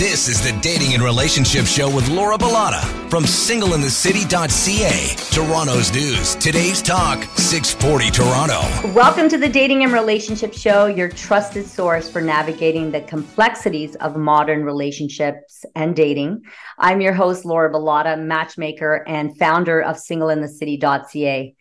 This 0.00 0.28
is 0.28 0.40
the 0.40 0.58
Dating 0.62 0.94
and 0.94 1.02
Relationship 1.02 1.66
Show 1.66 1.94
with 1.94 2.08
Laura 2.08 2.38
Bilotta 2.38 2.80
from 3.10 3.24
singleinthecity.ca. 3.24 5.16
Toronto's 5.30 5.92
news, 5.92 6.36
today's 6.36 6.80
talk, 6.80 7.22
640 7.36 8.10
Toronto. 8.10 8.94
Welcome 8.94 9.28
to 9.28 9.36
the 9.36 9.46
Dating 9.46 9.84
and 9.84 9.92
Relationship 9.92 10.54
Show, 10.54 10.86
your 10.86 11.10
trusted 11.10 11.66
source 11.66 12.08
for 12.08 12.22
navigating 12.22 12.90
the 12.90 13.02
complexities 13.02 13.94
of 13.96 14.16
modern 14.16 14.64
relationships 14.64 15.66
and 15.74 15.94
dating. 15.94 16.44
I'm 16.78 17.02
your 17.02 17.12
host, 17.12 17.44
Laura 17.44 17.70
Bilotta, 17.70 18.18
matchmaker 18.18 19.04
and 19.06 19.36
founder 19.36 19.82
of 19.82 19.96
singleinthecity.ca. 19.96 21.54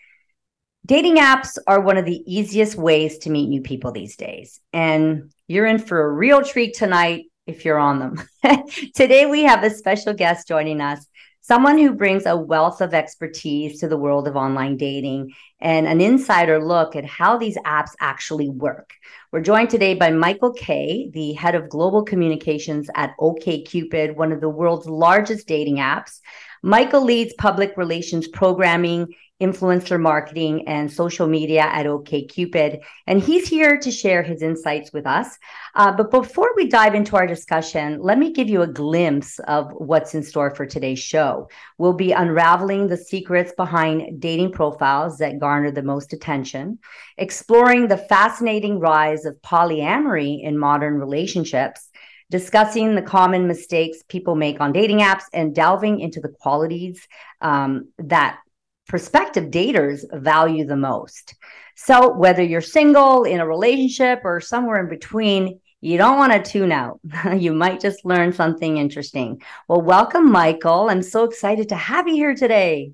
Dating 0.86 1.18
apps 1.18 1.58
are 1.68 1.82
one 1.82 1.98
of 1.98 2.06
the 2.06 2.24
easiest 2.26 2.78
ways 2.78 3.18
to 3.18 3.30
meet 3.30 3.50
new 3.50 3.62
people 3.62 3.92
these 3.92 4.16
days. 4.16 4.62
And 4.72 5.34
you're 5.50 5.66
in 5.66 5.80
for 5.80 6.02
a 6.02 6.10
real 6.10 6.42
treat 6.42 6.74
tonight 6.74 7.26
if 7.50 7.66
you're 7.66 7.80
on 7.80 8.00
them. 8.00 8.22
Today, 8.96 9.26
we 9.26 9.44
have 9.44 9.64
a 9.64 9.70
special 9.70 10.14
guest 10.14 10.48
joining 10.48 10.82
us, 10.82 11.06
someone 11.42 11.78
who 11.78 11.94
brings 11.94 12.26
a 12.26 12.38
wealth 12.38 12.80
of 12.80 12.94
expertise 12.94 13.80
to 13.80 13.88
the 13.88 13.98
world 13.98 14.28
of 14.28 14.36
online 14.36 14.78
dating 14.78 15.34
and 15.60 15.88
an 15.88 16.00
insider 16.00 16.64
look 16.64 16.96
at 16.96 17.06
how 17.06 17.38
these 17.38 17.58
apps 17.66 17.92
actually 18.00 18.50
work. 18.50 18.94
We're 19.32 19.42
joined 19.42 19.70
today 19.70 19.96
by 19.96 20.12
Michael 20.12 20.54
Kaye, 20.54 21.10
the 21.14 21.34
head 21.34 21.56
of 21.56 21.70
global 21.70 22.04
communications 22.04 22.90
at 22.96 23.16
OKCupid, 23.20 24.16
one 24.16 24.32
of 24.32 24.42
the 24.42 24.50
world's 24.50 24.88
largest 24.88 25.48
dating 25.48 25.78
apps. 25.78 26.20
Michael 26.62 27.04
leads 27.04 27.34
public 27.34 27.76
relations 27.78 28.28
programming 28.28 29.14
influencer 29.42 30.00
marketing 30.00 30.68
and 30.68 30.92
social 30.92 31.26
media 31.26 31.62
at 31.62 31.86
OKCupid. 31.86 32.82
And 33.08 33.22
he's 33.22 33.48
here 33.48 33.78
to 33.78 33.92
share 33.92 34.22
his 34.22 34.42
insights 34.42 34.92
with 34.92 35.08
us. 35.08 35.38
Uh, 35.76 35.94
but 35.94 36.12
before 36.12 36.52
we 36.58 36.68
dive 36.68 36.94
into 36.94 37.16
our 37.16 37.26
discussion, 37.26 38.02
let 38.02 38.18
me 38.18 38.34
give 38.34 38.50
you 38.50 38.62
a 38.64 38.68
glimpse 38.68 39.40
of 39.40 39.72
what's 39.72 40.14
in 40.14 40.24
store 40.24 40.54
for 40.54 40.66
today's 40.66 41.00
show. 41.00 41.48
We'll 41.78 41.94
be 41.94 42.12
unraveling 42.12 42.88
the 42.88 42.98
secrets 42.98 43.54
behind 43.56 44.20
dating 44.20 44.52
profiles 44.52 45.20
that 45.20 45.40
garner 45.40 45.72
the 45.72 45.84
most 45.84 46.12
attention, 46.12 46.80
exploring 47.18 47.88
the 47.88 47.98
fascinating 47.98 48.80
rise 48.80 49.24
of 49.24 49.42
polyamory 49.42 50.44
in 50.44 50.58
modern 50.58 50.96
relationships 50.96 51.89
discussing 52.30 52.96
the 52.96 53.02
common 53.02 53.48
mistakes 53.48 54.04
people 54.08 54.36
make 54.36 54.62
on 54.62 54.72
dating 54.72 55.00
apps 55.00 55.24
and 55.34 55.56
delving 55.56 56.00
into 56.00 56.20
the 56.20 56.30
qualities 56.30 57.08
um, 57.42 57.90
that 57.98 58.40
prospective 58.88 59.46
daters 59.46 60.04
value 60.22 60.66
the 60.66 60.76
most. 60.76 61.36
So, 61.76 62.14
whether 62.14 62.44
you're 62.44 62.62
single, 62.62 63.24
in 63.24 63.40
a 63.40 63.48
relationship, 63.48 64.22
or 64.26 64.42
somewhere 64.42 64.82
in 64.82 64.90
between, 64.90 65.60
you 65.82 65.98
don't 65.98 66.18
want 66.18 66.34
to 66.34 66.52
tune 66.52 66.72
out. 66.72 67.00
you 67.38 67.54
might 67.54 67.80
just 67.80 68.04
learn 68.04 68.34
something 68.34 68.78
interesting. 68.78 69.42
Well, 69.68 69.82
welcome, 69.82 70.30
Michael. 70.30 70.90
I'm 70.90 71.02
so 71.02 71.24
excited 71.24 71.70
to 71.70 71.76
have 71.76 72.08
you 72.08 72.16
here 72.16 72.36
today. 72.36 72.92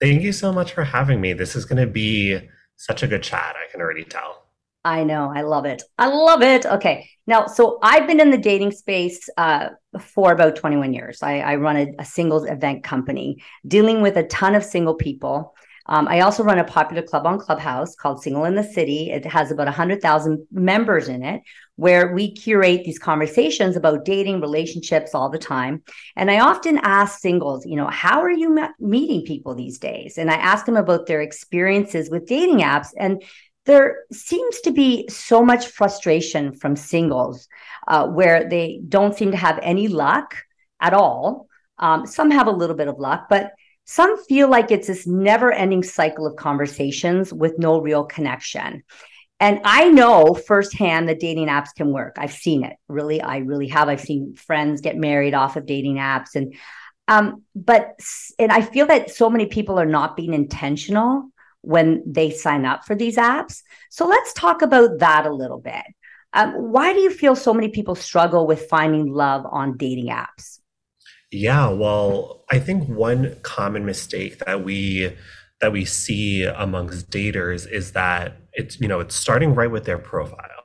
Thank 0.00 0.22
you 0.22 0.32
so 0.32 0.52
much 0.52 0.72
for 0.72 0.82
having 0.82 1.20
me. 1.20 1.32
This 1.34 1.54
is 1.54 1.64
going 1.64 1.80
to 1.80 1.86
be 1.86 2.48
such 2.76 3.02
a 3.02 3.06
good 3.06 3.22
chat. 3.22 3.54
I 3.54 3.70
can 3.70 3.80
already 3.80 4.04
tell. 4.04 4.49
I 4.84 5.04
know. 5.04 5.30
I 5.34 5.42
love 5.42 5.66
it. 5.66 5.82
I 5.98 6.06
love 6.08 6.42
it. 6.42 6.64
Okay. 6.64 7.10
Now, 7.26 7.46
so 7.46 7.78
I've 7.82 8.06
been 8.06 8.20
in 8.20 8.30
the 8.30 8.38
dating 8.38 8.72
space 8.72 9.28
uh, 9.36 9.70
for 10.00 10.32
about 10.32 10.56
21 10.56 10.94
years. 10.94 11.22
I, 11.22 11.40
I 11.40 11.56
run 11.56 11.76
a, 11.76 11.86
a, 11.98 12.04
singles 12.04 12.46
event 12.46 12.82
company 12.82 13.42
dealing 13.66 14.00
with 14.00 14.16
a 14.16 14.24
ton 14.24 14.54
of 14.54 14.64
single 14.64 14.94
people. 14.94 15.54
Um, 15.86 16.08
I 16.08 16.20
also 16.20 16.44
run 16.44 16.58
a 16.58 16.64
popular 16.64 17.02
club 17.02 17.26
on 17.26 17.38
Clubhouse 17.38 17.94
called 17.94 18.22
Single 18.22 18.44
in 18.44 18.54
the 18.54 18.62
City. 18.62 19.10
It 19.10 19.26
has 19.26 19.50
about 19.50 19.66
100,000 19.66 20.46
members 20.52 21.08
in 21.08 21.24
it, 21.24 21.42
where 21.76 22.14
we 22.14 22.32
curate 22.32 22.84
these 22.84 22.98
conversations 22.98 23.76
about 23.76 24.04
dating, 24.04 24.40
relationships 24.40 25.14
all 25.14 25.28
the 25.28 25.38
time. 25.38 25.82
And 26.16 26.30
I 26.30 26.40
often 26.40 26.78
ask 26.78 27.18
singles, 27.18 27.66
you 27.66 27.76
know, 27.76 27.88
how 27.88 28.22
are 28.22 28.30
you 28.30 28.68
meeting 28.78 29.24
people 29.24 29.54
these 29.54 29.78
days? 29.78 30.16
And 30.16 30.30
I 30.30 30.34
ask 30.34 30.64
them 30.64 30.76
about 30.76 31.06
their 31.06 31.22
experiences 31.22 32.08
with 32.08 32.26
dating 32.26 32.58
apps. 32.58 32.88
And 32.96 33.22
there 33.70 33.98
seems 34.12 34.60
to 34.62 34.72
be 34.72 35.08
so 35.08 35.44
much 35.44 35.68
frustration 35.68 36.52
from 36.52 36.74
singles 36.74 37.48
uh, 37.86 38.08
where 38.08 38.48
they 38.48 38.80
don't 38.88 39.16
seem 39.16 39.30
to 39.30 39.36
have 39.36 39.60
any 39.62 39.86
luck 39.86 40.34
at 40.80 40.92
all. 40.92 41.46
Um, 41.78 42.04
some 42.04 42.32
have 42.32 42.48
a 42.48 42.52
little 42.52 42.74
bit 42.74 42.88
of 42.88 42.98
luck, 42.98 43.26
but 43.30 43.52
some 43.84 44.22
feel 44.24 44.48
like 44.48 44.72
it's 44.72 44.88
this 44.88 45.06
never 45.06 45.52
ending 45.52 45.84
cycle 45.84 46.26
of 46.26 46.34
conversations 46.34 47.32
with 47.32 47.58
no 47.58 47.80
real 47.80 48.04
connection. 48.04 48.82
And 49.38 49.60
I 49.64 49.88
know 49.88 50.34
firsthand 50.34 51.08
that 51.08 51.20
dating 51.20 51.46
apps 51.46 51.72
can 51.74 51.92
work. 51.92 52.16
I've 52.18 52.32
seen 52.32 52.64
it 52.64 52.76
really. 52.88 53.22
I 53.22 53.38
really 53.38 53.68
have. 53.68 53.88
I've 53.88 54.00
seen 54.00 54.34
friends 54.34 54.80
get 54.80 54.96
married 54.96 55.32
off 55.32 55.56
of 55.56 55.64
dating 55.64 55.96
apps. 55.96 56.34
And, 56.34 56.54
um, 57.06 57.44
but, 57.54 58.00
and 58.38 58.50
I 58.50 58.62
feel 58.62 58.86
that 58.86 59.10
so 59.10 59.30
many 59.30 59.46
people 59.46 59.78
are 59.78 59.86
not 59.86 60.16
being 60.16 60.34
intentional 60.34 61.30
when 61.62 62.02
they 62.06 62.30
sign 62.30 62.64
up 62.64 62.84
for 62.84 62.94
these 62.94 63.16
apps. 63.16 63.62
So 63.90 64.06
let's 64.06 64.32
talk 64.32 64.62
about 64.62 64.98
that 64.98 65.26
a 65.26 65.32
little 65.32 65.60
bit. 65.60 65.84
Um, 66.32 66.52
why 66.72 66.92
do 66.92 67.00
you 67.00 67.10
feel 67.10 67.34
so 67.34 67.52
many 67.52 67.68
people 67.68 67.94
struggle 67.94 68.46
with 68.46 68.68
finding 68.68 69.12
love 69.12 69.44
on 69.50 69.76
dating 69.76 70.08
apps? 70.08 70.60
Yeah, 71.32 71.68
well, 71.68 72.44
I 72.50 72.58
think 72.58 72.88
one 72.88 73.36
common 73.42 73.84
mistake 73.84 74.38
that 74.38 74.64
we 74.64 75.16
that 75.60 75.72
we 75.72 75.84
see 75.84 76.44
amongst 76.44 77.10
daters 77.10 77.70
is 77.70 77.92
that 77.92 78.36
it's 78.52 78.80
you 78.80 78.88
know 78.88 79.00
it's 79.00 79.14
starting 79.14 79.54
right 79.54 79.70
with 79.70 79.84
their 79.84 79.98
profile 79.98 80.64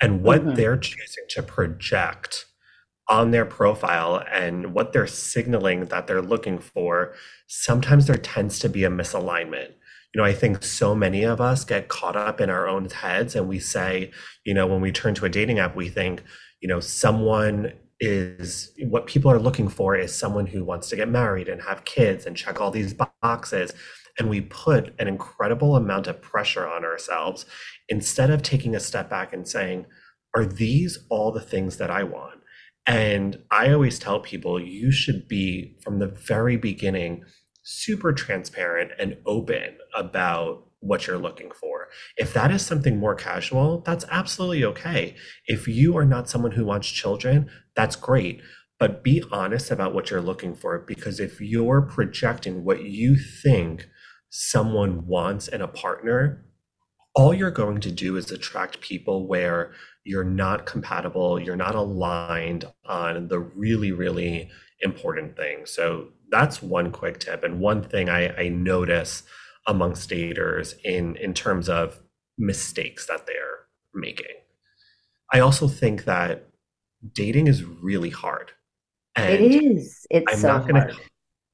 and 0.00 0.22
what 0.22 0.40
mm-hmm. 0.40 0.54
they're 0.54 0.76
choosing 0.76 1.24
to 1.30 1.42
project 1.42 2.46
on 3.08 3.30
their 3.32 3.44
profile 3.44 4.24
and 4.32 4.72
what 4.72 4.92
they're 4.92 5.06
signaling 5.06 5.86
that 5.86 6.06
they're 6.06 6.22
looking 6.22 6.58
for 6.58 7.12
sometimes 7.46 8.06
there 8.06 8.16
tends 8.16 8.58
to 8.58 8.68
be 8.68 8.84
a 8.84 8.88
misalignment 8.88 9.72
you 10.14 10.20
know, 10.20 10.24
I 10.24 10.32
think 10.32 10.62
so 10.62 10.94
many 10.94 11.24
of 11.24 11.40
us 11.40 11.64
get 11.64 11.88
caught 11.88 12.14
up 12.14 12.40
in 12.40 12.48
our 12.48 12.68
own 12.68 12.88
heads 12.88 13.34
and 13.34 13.48
we 13.48 13.58
say, 13.58 14.12
you 14.44 14.54
know, 14.54 14.66
when 14.66 14.80
we 14.80 14.92
turn 14.92 15.14
to 15.16 15.24
a 15.24 15.28
dating 15.28 15.58
app, 15.58 15.74
we 15.74 15.88
think, 15.88 16.22
you 16.60 16.68
know, 16.68 16.78
someone 16.78 17.72
is 17.98 18.72
what 18.86 19.06
people 19.06 19.30
are 19.30 19.40
looking 19.40 19.68
for 19.68 19.96
is 19.96 20.14
someone 20.14 20.46
who 20.46 20.64
wants 20.64 20.88
to 20.88 20.96
get 20.96 21.08
married 21.08 21.48
and 21.48 21.62
have 21.62 21.84
kids 21.84 22.26
and 22.26 22.36
check 22.36 22.60
all 22.60 22.70
these 22.70 22.94
boxes. 23.22 23.72
And 24.16 24.30
we 24.30 24.40
put 24.42 24.94
an 25.00 25.08
incredible 25.08 25.74
amount 25.74 26.06
of 26.06 26.22
pressure 26.22 26.66
on 26.66 26.84
ourselves 26.84 27.44
instead 27.88 28.30
of 28.30 28.42
taking 28.42 28.76
a 28.76 28.80
step 28.80 29.10
back 29.10 29.32
and 29.32 29.48
saying, 29.48 29.86
are 30.36 30.44
these 30.44 30.98
all 31.08 31.32
the 31.32 31.40
things 31.40 31.78
that 31.78 31.90
I 31.90 32.04
want? 32.04 32.40
And 32.86 33.42
I 33.50 33.72
always 33.72 33.98
tell 33.98 34.20
people 34.20 34.60
you 34.60 34.92
should 34.92 35.26
be 35.26 35.76
from 35.82 35.98
the 35.98 36.06
very 36.06 36.56
beginning 36.56 37.24
super 37.64 38.12
transparent 38.12 38.92
and 38.98 39.16
open 39.26 39.78
about 39.96 40.66
what 40.80 41.06
you're 41.06 41.18
looking 41.18 41.50
for. 41.50 41.88
If 42.16 42.34
that 42.34 42.50
is 42.50 42.64
something 42.64 42.98
more 42.98 43.14
casual, 43.14 43.80
that's 43.80 44.04
absolutely 44.10 44.64
okay. 44.64 45.16
If 45.46 45.66
you 45.66 45.96
are 45.96 46.04
not 46.04 46.28
someone 46.28 46.52
who 46.52 46.66
wants 46.66 46.88
children, 46.88 47.50
that's 47.74 47.96
great. 47.96 48.42
But 48.78 49.02
be 49.02 49.24
honest 49.32 49.70
about 49.70 49.94
what 49.94 50.10
you're 50.10 50.20
looking 50.20 50.54
for 50.54 50.78
because 50.78 51.20
if 51.20 51.40
you're 51.40 51.80
projecting 51.82 52.64
what 52.64 52.84
you 52.84 53.16
think 53.16 53.88
someone 54.28 55.06
wants 55.06 55.48
in 55.48 55.62
a 55.62 55.68
partner, 55.68 56.44
all 57.14 57.32
you're 57.32 57.50
going 57.50 57.80
to 57.80 57.92
do 57.92 58.16
is 58.16 58.30
attract 58.30 58.80
people 58.80 59.26
where 59.26 59.72
you're 60.04 60.24
not 60.24 60.66
compatible, 60.66 61.40
you're 61.40 61.56
not 61.56 61.76
aligned 61.76 62.66
on 62.84 63.28
the 63.28 63.38
really, 63.38 63.92
really 63.92 64.50
important 64.84 65.36
thing. 65.36 65.66
So 65.66 66.08
that's 66.30 66.62
one 66.62 66.92
quick 66.92 67.18
tip 67.18 67.42
and 67.42 67.60
one 67.60 67.82
thing 67.82 68.08
I, 68.08 68.36
I 68.36 68.48
notice 68.48 69.24
amongst 69.66 70.10
daters 70.10 70.74
in 70.84 71.16
in 71.16 71.34
terms 71.34 71.68
of 71.68 72.00
mistakes 72.38 73.06
that 73.06 73.26
they're 73.26 73.66
making. 73.94 74.36
I 75.32 75.40
also 75.40 75.66
think 75.66 76.04
that 76.04 76.46
dating 77.12 77.48
is 77.48 77.64
really 77.64 78.10
hard. 78.10 78.52
And 79.16 79.32
it 79.32 79.64
is. 79.64 80.06
It's 80.10 80.32
I'm 80.32 80.38
so 80.38 80.48
not 80.48 80.66
gonna, 80.66 80.80
hard. 80.80 80.96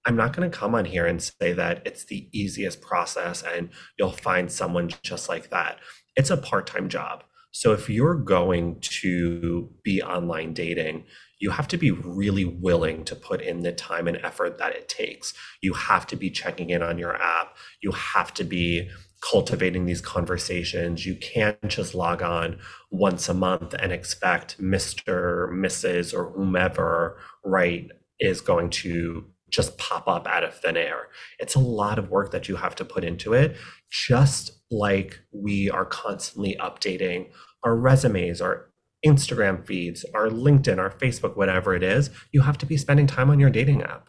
I'm 0.07 0.17
not 0.17 0.35
going 0.35 0.51
to 0.51 0.57
come 0.57 0.75
on 0.75 0.85
here 0.85 1.07
and 1.07 1.23
say 1.23 1.53
that 1.53 1.83
it's 1.87 2.05
the 2.05 2.29
easiest 2.33 2.81
process 2.81 3.43
and 3.43 3.69
you'll 3.99 4.11
find 4.11 4.51
someone 4.51 4.91
just 5.03 5.29
like 5.29 5.51
that. 5.51 5.79
It's 6.17 6.31
a 6.31 6.37
part-time 6.37 6.89
job. 6.89 7.25
So 7.53 7.73
if 7.73 7.91
you're 7.91 8.15
going 8.15 8.81
to 8.81 9.71
be 9.83 10.03
online 10.03 10.55
dating, 10.55 11.05
you 11.41 11.51
have 11.51 11.67
to 11.69 11.79
be 11.79 11.91
really 11.91 12.45
willing 12.45 13.03
to 13.05 13.17
put 13.17 13.41
in 13.41 13.63
the 13.63 13.73
time 13.73 14.07
and 14.07 14.19
effort 14.19 14.59
that 14.59 14.73
it 14.73 14.89
takes. 14.89 15.35
You 15.63 15.73
have 15.73 16.07
to 16.09 16.17
be 16.17 16.31
checking 16.31 16.71
in 16.71 16.83
on 16.83 16.99
your 16.99 17.17
app. 17.17 17.57
You 17.81 17.93
have 17.93 18.33
to 18.35 18.45
be 18.45 18.89
cultivating 19.23 19.87
these 19.87 20.01
conversations. 20.01 21.05
You 21.05 21.17
can't 21.17 21.69
just 21.69 21.95
log 21.95 22.23
on 22.23 22.59
once 22.91 23.29
a 23.29 23.35
month 23.35 23.75
and 23.75 23.91
expect 23.91 24.61
Mr., 24.61 25.51
Mrs., 25.51 26.15
or 26.15 26.31
whomever, 26.31 27.19
right, 27.45 27.91
is 28.19 28.41
going 28.41 28.71
to 28.71 29.27
just 29.49 29.79
pop 29.79 30.07
up 30.07 30.27
out 30.27 30.45
of 30.45 30.55
thin 30.55 30.77
air. 30.77 31.09
It's 31.39 31.55
a 31.55 31.61
lot 31.61 31.99
of 31.99 32.11
work 32.11 32.31
that 32.33 32.49
you 32.49 32.57
have 32.57 32.75
to 32.77 32.85
put 32.85 33.03
into 33.03 33.33
it, 33.33 33.57
just 33.91 34.53
like 34.71 35.19
we 35.33 35.71
are 35.71 35.85
constantly 35.85 36.57
updating 36.61 37.31
our 37.65 37.75
resumes, 37.75 38.41
our 38.41 38.70
Instagram 39.05 39.65
feeds, 39.67 40.05
our 40.15 40.29
LinkedIn, 40.29 40.79
our 40.79 40.91
Facebook, 40.91 41.37
whatever 41.37 41.75
it 41.75 41.83
is, 41.83 42.11
you 42.33 42.41
have 42.43 42.59
to 42.59 42.67
be 42.67 42.77
spending 42.77 43.07
time 43.07 43.31
on 43.31 43.41
your 43.41 43.51
dating 43.51 43.83
app. 43.83 44.09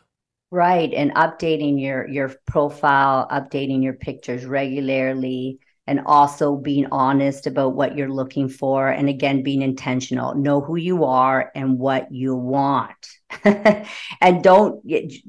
Right. 0.51 0.93
And 0.93 1.13
updating 1.15 1.81
your 1.81 2.07
your 2.09 2.35
profile, 2.45 3.27
updating 3.29 3.81
your 3.81 3.93
pictures 3.93 4.45
regularly 4.45 5.59
and 5.91 5.99
also 6.05 6.55
being 6.55 6.87
honest 6.89 7.47
about 7.47 7.75
what 7.75 7.97
you're 7.97 8.09
looking 8.09 8.47
for 8.47 8.87
and 8.87 9.09
again 9.09 9.43
being 9.43 9.61
intentional. 9.61 10.33
Know 10.35 10.61
who 10.61 10.77
you 10.77 11.03
are 11.03 11.51
and 11.53 11.77
what 11.77 12.09
you 12.11 12.33
want. 12.33 12.95
And 14.21 14.43
don't 14.43 14.81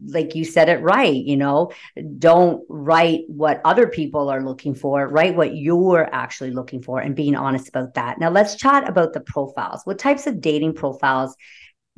like 0.06 0.34
you 0.34 0.44
said 0.44 0.68
it 0.68 0.80
right 0.82 1.14
you 1.14 1.36
know 1.36 1.70
don't 2.18 2.62
write 2.68 3.20
what 3.28 3.60
other 3.64 3.86
people 3.86 4.28
are 4.28 4.42
looking 4.42 4.74
for 4.74 5.08
write 5.08 5.36
what 5.36 5.56
you're 5.56 6.08
actually 6.12 6.50
looking 6.50 6.82
for 6.82 7.00
and 7.00 7.16
being 7.16 7.34
honest 7.34 7.68
about 7.68 7.94
that. 7.94 8.18
Now 8.18 8.30
let's 8.30 8.56
chat 8.56 8.88
about 8.88 9.12
the 9.12 9.20
profiles. 9.20 9.82
What 9.84 9.98
types 9.98 10.26
of 10.26 10.40
dating 10.40 10.74
profiles 10.74 11.36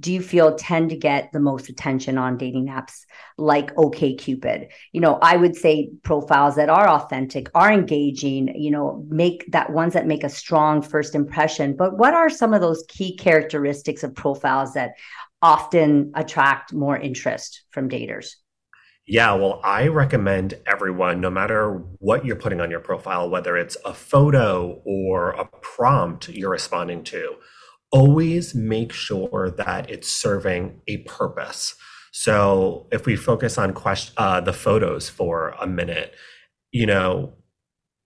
do 0.01 0.13
you 0.13 0.21
feel 0.21 0.55
tend 0.57 0.91
to 0.91 0.97
get 0.97 1.31
the 1.33 1.41
most 1.41 1.69
attention 1.69 2.19
on 2.19 2.37
dating 2.37 2.67
apps 2.67 3.05
like 3.39 3.75
OKCupid? 3.77 4.69
You 4.93 5.01
know, 5.01 5.19
I 5.23 5.37
would 5.37 5.55
say 5.55 5.91
profiles 6.03 6.57
that 6.57 6.69
are 6.69 6.89
authentic, 6.89 7.49
are 7.55 7.73
engaging, 7.73 8.49
you 8.57 8.71
know, 8.71 9.05
make 9.09 9.45
that 9.53 9.71
ones 9.71 9.95
that 9.95 10.07
make 10.07 10.25
a 10.25 10.29
strong 10.29 10.83
first 10.83 11.15
impression. 11.15 11.77
But 11.77 11.97
what 11.97 12.13
are 12.15 12.29
some 12.29 12.53
of 12.53 12.61
those 12.61 12.85
key 12.89 13.17
characteristics 13.17 14.03
of 14.03 14.15
profiles 14.15 14.73
that 14.75 14.95
often 15.41 16.11
attract 16.15 16.73
more 16.73 16.97
interest 16.97 17.63
from 17.71 17.89
daters? 17.89 18.35
Yeah, 19.07 19.35
well, 19.35 19.61
I 19.63 19.89
recommend 19.89 20.55
everyone, 20.67 21.21
no 21.21 21.29
matter 21.29 21.85
what 21.99 22.25
you're 22.25 22.37
putting 22.37 22.63
on 22.63 22.71
your 22.71 22.81
profile, 22.81 23.29
whether 23.29 23.55
it's 23.57 23.77
a 23.85 23.93
photo 23.93 24.81
or 24.87 25.33
a 25.33 25.45
prompt 25.45 26.31
you're 26.31 26.51
responding 26.51 27.05
to, 27.05 27.35
always 27.95 28.57
make 28.57 28.93
sure 28.93 29.55
that 29.57 29.89
it's 29.89 30.11
serving 30.11 30.81
a 30.89 30.99
purpose. 30.99 31.77
So 32.13 32.89
if 32.91 33.07
we 33.07 33.15
focus 33.15 33.57
on 33.57 33.73
question, 33.73 34.13
uh, 34.17 34.41
the 34.41 34.53
photos 34.53 35.09
for 35.09 35.55
a 35.61 35.67
minute, 35.67 36.13
you 36.73 36.87
know, 36.87 37.35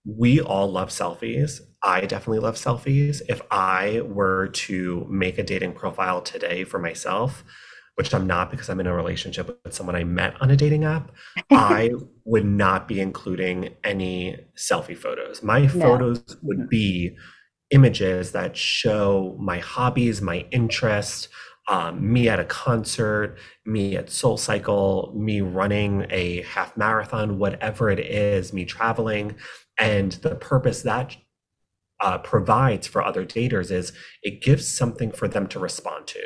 we 0.05 0.41
all 0.41 0.71
love 0.71 0.89
selfies. 0.89 1.59
I 1.81 2.01
definitely 2.01 2.39
love 2.39 2.55
selfies. 2.55 3.21
If 3.27 3.41
I 3.49 4.01
were 4.01 4.49
to 4.49 5.07
make 5.09 5.39
a 5.39 5.43
dating 5.43 5.73
profile 5.73 6.21
today 6.21 6.65
for 6.65 6.77
myself, 6.77 7.43
which 7.95 8.13
I'm 8.13 8.27
not 8.27 8.51
because 8.51 8.69
I'm 8.69 8.79
in 8.79 8.87
a 8.87 8.95
relationship 8.95 9.59
with 9.65 9.73
someone 9.73 9.95
I 9.95 10.03
met 10.03 10.39
on 10.39 10.51
a 10.51 10.55
dating 10.55 10.85
app, 10.85 11.11
I 11.51 11.91
would 12.25 12.45
not 12.45 12.87
be 12.87 12.99
including 12.99 13.75
any 13.83 14.37
selfie 14.55 14.97
photos. 14.97 15.41
My 15.41 15.61
no. 15.61 15.67
photos 15.67 16.37
would 16.43 16.59
mm-hmm. 16.59 16.67
be 16.69 17.17
images 17.71 18.31
that 18.31 18.57
show 18.57 19.35
my 19.39 19.59
hobbies, 19.59 20.21
my 20.21 20.45
interests, 20.51 21.27
um, 21.67 22.11
me 22.11 22.27
at 22.27 22.39
a 22.39 22.45
concert, 22.45 23.37
me 23.65 23.95
at 23.95 24.09
Soul 24.09 24.37
Cycle, 24.37 25.13
me 25.15 25.41
running 25.41 26.07
a 26.09 26.41
half 26.41 26.75
marathon, 26.75 27.37
whatever 27.37 27.91
it 27.91 27.99
is, 27.99 28.51
me 28.51 28.65
traveling. 28.65 29.35
And 29.77 30.13
the 30.13 30.35
purpose 30.35 30.81
that 30.81 31.15
uh, 31.99 32.17
provides 32.19 32.87
for 32.87 33.03
other 33.03 33.25
daters 33.25 33.71
is 33.71 33.93
it 34.23 34.41
gives 34.41 34.67
something 34.67 35.11
for 35.11 35.27
them 35.27 35.47
to 35.47 35.59
respond 35.59 36.07
to. 36.07 36.21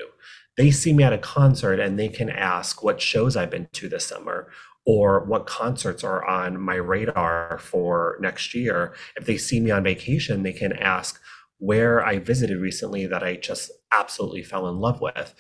They 0.56 0.72
see 0.72 0.94
me 0.94 1.04
at 1.04 1.14
a 1.14 1.18
concert 1.18 1.80
and 1.80 2.00
they 2.00 2.10
can 2.10 2.30
ask 2.30 2.84
what 2.84 3.02
shows 3.02 3.36
I've 3.36 3.50
been 3.50 3.68
to 3.74 3.90
this 3.90 4.06
summer 4.06 4.50
or 4.86 5.26
what 5.26 5.46
concerts 5.46 6.04
are 6.04 6.26
on 6.26 6.60
my 6.60 6.76
radar 6.76 7.58
for 7.60 8.18
next 8.22 8.54
year. 8.54 8.94
If 9.16 9.26
they 9.26 9.38
see 9.38 9.60
me 9.60 9.72
on 9.72 9.84
vacation, 9.84 10.44
they 10.44 10.54
can 10.54 10.74
ask, 10.74 11.20
where 11.58 12.06
I 12.06 12.20
visited 12.20 12.58
recently 12.58 13.06
that 13.08 13.24
I 13.24 13.36
just 13.36 13.72
absolutely 13.92 14.44
fell 14.44 14.68
in 14.68 14.80
love 14.80 15.02
with, 15.02 15.34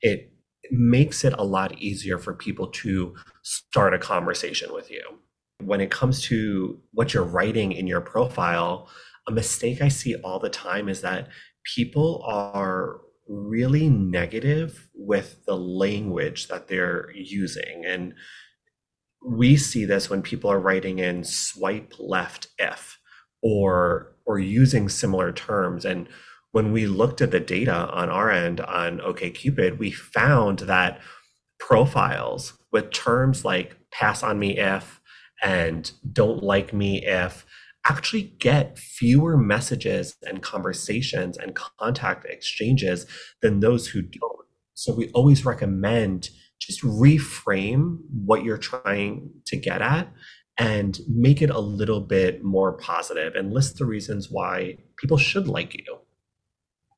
it 0.00 0.32
makes 0.70 1.24
it 1.24 1.32
a 1.34 1.44
lot 1.44 1.78
easier 1.78 2.18
for 2.18 2.34
people 2.34 2.68
to 2.68 3.14
start 3.42 3.94
a 3.94 3.98
conversation 3.98 4.72
with 4.72 4.90
you. 4.90 5.02
When 5.60 5.80
it 5.80 5.90
comes 5.90 6.22
to 6.24 6.80
what 6.92 7.14
you're 7.14 7.24
writing 7.24 7.72
in 7.72 7.86
your 7.86 8.00
profile, 8.00 8.88
a 9.28 9.32
mistake 9.32 9.80
I 9.80 9.88
see 9.88 10.16
all 10.16 10.38
the 10.38 10.50
time 10.50 10.88
is 10.88 11.00
that 11.02 11.28
people 11.74 12.22
are 12.26 13.00
really 13.28 13.88
negative 13.88 14.88
with 14.94 15.44
the 15.46 15.56
language 15.56 16.48
that 16.48 16.68
they're 16.68 17.10
using. 17.14 17.84
And 17.86 18.14
we 19.24 19.56
see 19.56 19.84
this 19.84 20.10
when 20.10 20.22
people 20.22 20.50
are 20.50 20.60
writing 20.60 20.98
in 20.98 21.22
swipe 21.22 21.94
left 21.98 22.48
if 22.58 22.98
or 23.42 24.14
or 24.24 24.38
using 24.38 24.88
similar 24.88 25.32
terms. 25.32 25.84
And 25.84 26.08
when 26.52 26.72
we 26.72 26.86
looked 26.86 27.20
at 27.20 27.30
the 27.30 27.40
data 27.40 27.74
on 27.90 28.08
our 28.08 28.30
end 28.30 28.60
on 28.60 28.98
OKCupid, 28.98 29.78
we 29.78 29.90
found 29.90 30.60
that 30.60 31.00
profiles 31.58 32.54
with 32.72 32.92
terms 32.92 33.44
like 33.44 33.76
pass 33.90 34.22
on 34.22 34.38
me 34.38 34.58
if 34.58 35.00
and 35.42 35.90
don't 36.12 36.42
like 36.42 36.72
me 36.72 37.04
if 37.04 37.44
actually 37.84 38.22
get 38.38 38.78
fewer 38.78 39.36
messages 39.36 40.16
and 40.22 40.42
conversations 40.42 41.36
and 41.36 41.54
contact 41.54 42.24
exchanges 42.26 43.06
than 43.40 43.60
those 43.60 43.88
who 43.88 44.02
don't. 44.02 44.46
So 44.74 44.94
we 44.94 45.10
always 45.10 45.44
recommend 45.44 46.30
just 46.60 46.82
reframe 46.82 47.98
what 48.24 48.44
you're 48.44 48.56
trying 48.56 49.30
to 49.46 49.56
get 49.56 49.82
at 49.82 50.12
and 50.58 51.00
make 51.08 51.42
it 51.42 51.50
a 51.50 51.58
little 51.58 52.00
bit 52.00 52.44
more 52.44 52.72
positive 52.72 53.34
and 53.34 53.52
list 53.52 53.78
the 53.78 53.86
reasons 53.86 54.30
why 54.30 54.76
people 54.96 55.16
should 55.16 55.48
like 55.48 55.74
you. 55.74 55.98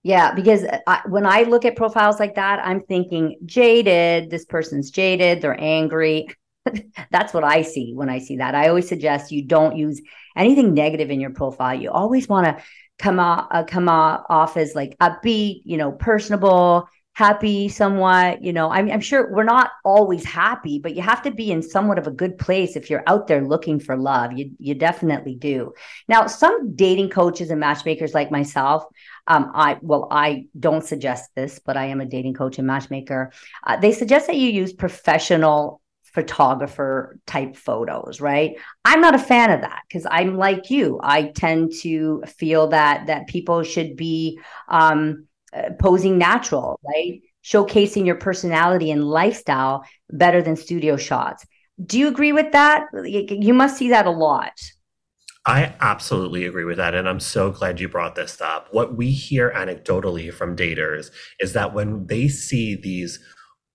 Yeah, 0.02 0.34
because 0.34 0.66
I, 0.86 1.00
when 1.08 1.24
I 1.24 1.44
look 1.44 1.64
at 1.64 1.76
profiles 1.76 2.20
like 2.20 2.34
that, 2.34 2.60
I'm 2.64 2.82
thinking 2.82 3.36
jaded, 3.46 4.28
this 4.28 4.44
person's 4.44 4.90
jaded, 4.90 5.40
they're 5.40 5.58
angry. 5.58 6.28
That's 7.10 7.32
what 7.32 7.42
I 7.42 7.62
see 7.62 7.94
when 7.94 8.10
I 8.10 8.18
see 8.18 8.36
that. 8.36 8.54
I 8.54 8.68
always 8.68 8.86
suggest 8.86 9.32
you 9.32 9.46
don't 9.46 9.76
use 9.76 10.02
anything 10.36 10.74
negative 10.74 11.10
in 11.10 11.20
your 11.20 11.30
profile. 11.30 11.74
You 11.74 11.90
always 11.90 12.28
want 12.28 12.46
to 12.46 12.62
come 12.98 13.18
off, 13.18 13.48
uh, 13.50 13.64
come 13.64 13.88
off 13.88 14.56
as 14.58 14.74
like 14.74 14.96
upbeat, 14.98 15.62
you 15.64 15.78
know, 15.78 15.92
personable, 15.92 16.86
happy 17.14 17.68
somewhat 17.68 18.42
you 18.42 18.52
know 18.52 18.70
I'm, 18.70 18.90
I'm, 18.90 19.00
sure 19.00 19.32
we're 19.32 19.44
not 19.44 19.70
always 19.84 20.24
happy 20.24 20.80
but 20.80 20.96
you 20.96 21.02
have 21.02 21.22
to 21.22 21.30
be 21.30 21.52
in 21.52 21.62
somewhat 21.62 21.98
of 21.98 22.08
a 22.08 22.10
good 22.10 22.38
place 22.38 22.74
if 22.74 22.90
you're 22.90 23.04
out 23.06 23.28
there 23.28 23.44
looking 23.46 23.78
for 23.78 23.96
love. 23.96 24.32
You, 24.32 24.50
you 24.58 24.74
definitely 24.74 25.36
do. 25.36 25.72
Now 26.08 26.26
some 26.26 26.74
dating 26.74 27.10
coaches 27.10 27.50
and 27.50 27.60
matchmakers 27.60 28.14
like 28.14 28.30
myself 28.30 28.84
um, 29.28 29.52
i 29.54 29.78
well 29.80 30.08
i 30.10 30.46
don't 30.58 30.84
suggest 30.84 31.30
this 31.34 31.60
but 31.64 31.76
i 31.76 31.86
am 31.86 32.00
a 32.00 32.06
dating 32.06 32.34
coach 32.34 32.58
and 32.58 32.66
matchmaker. 32.66 33.32
Uh, 33.64 33.76
they 33.76 33.92
suggest 33.92 34.26
that 34.26 34.36
you 34.36 34.50
use 34.50 34.72
professional 34.72 35.80
photographer 36.02 37.18
type 37.26 37.56
photos 37.56 38.20
right? 38.20 38.56
I'm 38.84 39.00
not 39.00 39.14
a 39.14 39.18
fan 39.18 39.52
of 39.52 39.60
that 39.60 39.82
because 39.88 40.06
i'm 40.10 40.36
like 40.36 40.68
you. 40.68 40.98
I 41.00 41.28
tend 41.28 41.72
to 41.82 42.24
feel 42.26 42.68
that 42.68 43.06
that 43.06 43.28
people 43.28 43.62
should 43.62 43.94
be 43.96 44.40
um, 44.68 45.26
uh, 45.54 45.70
posing 45.78 46.18
natural, 46.18 46.80
right? 46.84 47.20
Showcasing 47.44 48.06
your 48.06 48.16
personality 48.16 48.90
and 48.90 49.04
lifestyle 49.04 49.84
better 50.10 50.42
than 50.42 50.56
studio 50.56 50.96
shots. 50.96 51.44
Do 51.84 51.98
you 51.98 52.08
agree 52.08 52.32
with 52.32 52.52
that? 52.52 52.86
You 53.04 53.54
must 53.54 53.76
see 53.76 53.90
that 53.90 54.06
a 54.06 54.10
lot. 54.10 54.52
I 55.46 55.74
absolutely 55.80 56.46
agree 56.46 56.64
with 56.64 56.78
that. 56.78 56.94
And 56.94 57.06
I'm 57.06 57.20
so 57.20 57.50
glad 57.50 57.78
you 57.78 57.88
brought 57.88 58.14
this 58.14 58.40
up. 58.40 58.68
What 58.70 58.96
we 58.96 59.10
hear 59.10 59.52
anecdotally 59.54 60.32
from 60.32 60.56
daters 60.56 61.10
is 61.38 61.52
that 61.52 61.74
when 61.74 62.06
they 62.06 62.28
see 62.28 62.74
these 62.74 63.20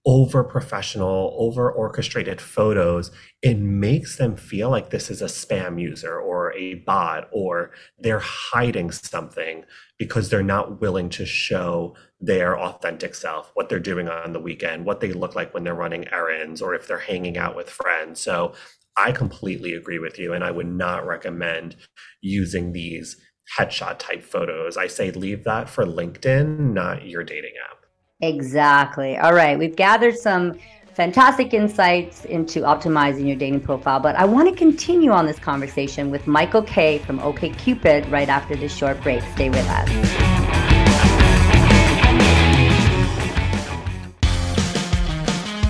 over 0.05 0.43
professional, 0.43 1.35
over 1.37 1.71
orchestrated 1.71 2.39
photos, 2.39 3.11
it 3.41 3.57
makes 3.57 4.17
them 4.17 4.35
feel 4.35 4.69
like 4.69 4.89
this 4.89 5.09
is 5.09 5.21
a 5.21 5.25
spam 5.25 5.79
user 5.79 6.17
or 6.19 6.53
a 6.53 6.75
bot 6.75 7.27
or 7.31 7.71
they're 7.99 8.19
hiding 8.19 8.91
something 8.91 9.65
because 9.97 10.29
they're 10.29 10.41
not 10.41 10.79
willing 10.79 11.09
to 11.09 11.25
show 11.25 11.95
their 12.19 12.57
authentic 12.57 13.13
self, 13.13 13.51
what 13.53 13.67
they're 13.69 13.79
doing 13.79 14.07
on 14.07 14.33
the 14.33 14.39
weekend, 14.39 14.85
what 14.85 15.01
they 15.01 15.11
look 15.11 15.35
like 15.35 15.53
when 15.53 15.63
they're 15.63 15.75
running 15.75 16.07
errands 16.13 16.61
or 16.61 16.73
if 16.73 16.87
they're 16.87 16.99
hanging 16.99 17.37
out 17.37 17.55
with 17.55 17.69
friends. 17.69 18.19
So 18.21 18.53
I 18.97 19.11
completely 19.11 19.73
agree 19.73 19.99
with 19.99 20.17
you. 20.17 20.33
And 20.33 20.43
I 20.43 20.51
would 20.51 20.67
not 20.67 21.05
recommend 21.05 21.75
using 22.21 22.71
these 22.71 23.17
headshot 23.57 23.99
type 23.99 24.23
photos. 24.23 24.77
I 24.77 24.87
say 24.87 25.11
leave 25.11 25.43
that 25.43 25.69
for 25.69 25.85
LinkedIn, 25.85 26.73
not 26.73 27.05
your 27.05 27.23
dating 27.23 27.53
app. 27.69 27.78
Exactly. 28.21 29.17
All 29.17 29.33
right. 29.33 29.57
We've 29.57 29.75
gathered 29.75 30.15
some 30.17 30.59
fantastic 30.93 31.53
insights 31.53 32.25
into 32.25 32.61
optimizing 32.61 33.25
your 33.25 33.37
dating 33.37 33.61
profile, 33.61 34.01
but 34.01 34.17
I 34.17 34.25
want 34.25 34.49
to 34.49 34.55
continue 34.55 35.11
on 35.11 35.25
this 35.25 35.39
conversation 35.39 36.11
with 36.11 36.27
Michael 36.27 36.61
Kaye 36.61 36.97
from 36.97 37.19
OKCupid 37.19 38.11
right 38.11 38.27
after 38.27 38.57
this 38.57 38.75
short 38.75 39.01
break. 39.01 39.23
Stay 39.33 39.49
with 39.49 39.65
us. 39.69 39.89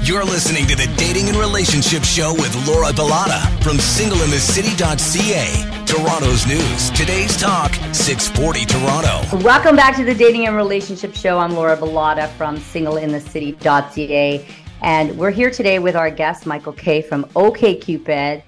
You're 0.08 0.25
listening 0.25 0.65
to 0.65 0.75
the 0.75 0.91
Dating 0.98 1.29
and 1.29 1.38
Relationship 1.38 2.03
Show 2.03 2.34
with 2.34 2.56
Laura 2.68 2.91
Bilotta 2.91 3.44
from 3.62 3.77
singleinthecity.ca. 3.77 5.79
Toronto's 5.89 6.46
news. 6.46 6.91
Today's 6.91 7.36
talk, 7.36 7.74
640 7.96 8.65
Toronto. 8.65 9.43
Welcome 9.43 9.75
back 9.75 9.96
to 9.96 10.03
the 10.03 10.13
Dating 10.13 10.46
and 10.46 10.55
Relationship 10.55 11.15
Show. 11.15 11.39
I'm 11.39 11.55
Laura 11.55 11.75
Bilotta 11.75 12.29
from 12.34 12.58
singleinthecity.ca. 12.58 14.46
And 14.84 15.17
we're 15.17 15.31
here 15.31 15.50
today 15.50 15.79
with 15.79 15.96
our 15.96 16.12
guest, 16.12 16.46
Michael 16.46 16.74
Kaye 16.74 17.01
from 17.01 17.24
OKCupid, 17.29 18.43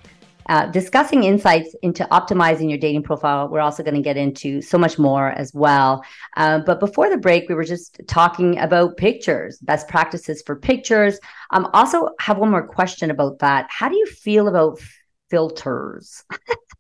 uh, 0.50 0.68
discussing 0.68 1.24
insights 1.24 1.74
into 1.82 2.04
optimizing 2.12 2.70
your 2.70 2.78
dating 2.78 3.02
profile. 3.02 3.48
We're 3.48 3.62
also 3.62 3.82
going 3.82 3.96
to 3.96 4.02
get 4.02 4.18
into 4.18 4.62
so 4.62 4.78
much 4.78 5.00
more 5.00 5.32
as 5.32 5.52
well. 5.52 6.06
Uh, 6.38 6.60
but 6.60 6.80
before 6.80 7.10
the 7.10 7.18
break, 7.18 7.50
we 7.50 7.56
were 7.56 7.64
just 7.64 8.00
talking 8.08 8.60
about 8.60 8.98
pictures, 8.98 9.58
best 9.64 9.88
practices 9.88 10.44
for 10.46 10.56
pictures. 10.56 11.18
Um, 11.50 11.72
also, 11.74 12.12
have 12.20 12.38
one 12.38 12.52
more 12.52 12.68
question 12.68 13.10
about 13.10 13.40
that. 13.40 13.66
How 13.72 13.90
do 13.90 13.98
you 13.98 14.06
feel 14.06 14.48
about 14.48 14.80
filters? 15.32 16.24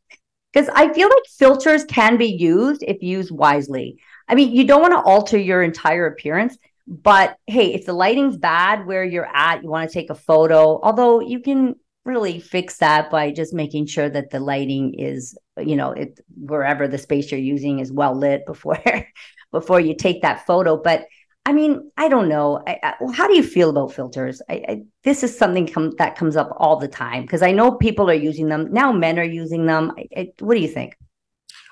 Because 0.51 0.70
I 0.74 0.91
feel 0.93 1.08
like 1.08 1.24
filters 1.38 1.86
can 1.86 2.17
be 2.17 2.27
used 2.27 2.84
if 2.86 3.01
used 3.01 3.31
wisely. 3.31 4.00
I 4.27 4.36
mean, 4.36 4.51
you 4.51 4.65
don't 4.65 4.81
want 4.81 4.93
to 4.93 5.01
alter 5.01 5.38
your 5.38 5.63
entire 5.63 6.08
appearance, 6.08 6.58
but 6.88 7.38
hey, 7.48 7.74
if 7.74 7.86
the 7.86 7.93
lighting's 7.93 8.38
bad 8.38 8.86
where 8.86 9.03
you're 9.03 9.29
at, 9.34 9.63
you 9.63 9.70
want 9.70 9.89
to 9.89 9.93
take 9.93 10.10
a 10.10 10.15
photo, 10.15 10.79
although 10.81 11.22
you 11.22 11.39
can 11.39 11.75
really 12.03 12.39
fix 12.39 12.77
that 12.77 13.12
by 13.12 13.31
just 13.31 13.53
making 13.53 13.86
sure 13.86 14.10
that 14.10 14.31
the 14.31 14.39
lighting 14.39 14.96
is, 14.96 15.38
you 15.58 15.75
know, 15.75 15.91
it 15.91 16.20
wherever 16.36 16.88
the 16.88 16.98
space 16.98 17.31
you're 17.31 17.39
using 17.39 17.79
is 17.79 17.91
well 17.91 18.15
lit 18.15 18.46
before 18.46 18.79
before 19.51 19.79
you 19.79 19.96
take 19.96 20.22
that 20.22 20.46
photo. 20.46 20.75
But 20.75 21.05
I 21.45 21.53
mean, 21.53 21.91
I 21.98 22.07
don't 22.07 22.29
know. 22.29 22.63
I, 22.67 22.79
I, 22.83 22.93
how 23.13 23.27
do 23.27 23.36
you 23.36 23.43
feel 23.43 23.71
about 23.71 23.93
filters? 23.93 24.41
I, 24.50 24.83
this 25.03 25.24
is 25.24 25.36
something 25.36 25.67
com- 25.67 25.95
that 25.98 26.15
comes 26.15 26.36
up 26.36 26.55
all 26.57 26.77
the 26.77 26.88
time 26.88 27.24
because 27.24 27.41
I 27.41 27.51
know 27.51 27.71
people 27.71 28.10
are 28.10 28.13
using 28.13 28.48
them 28.48 28.71
now. 28.71 28.91
Men 28.91 29.17
are 29.17 29.24
using 29.24 29.65
them. 29.65 29.91
what 30.39 30.55
do 30.55 30.62
you 30.62 30.67
think? 30.67 30.95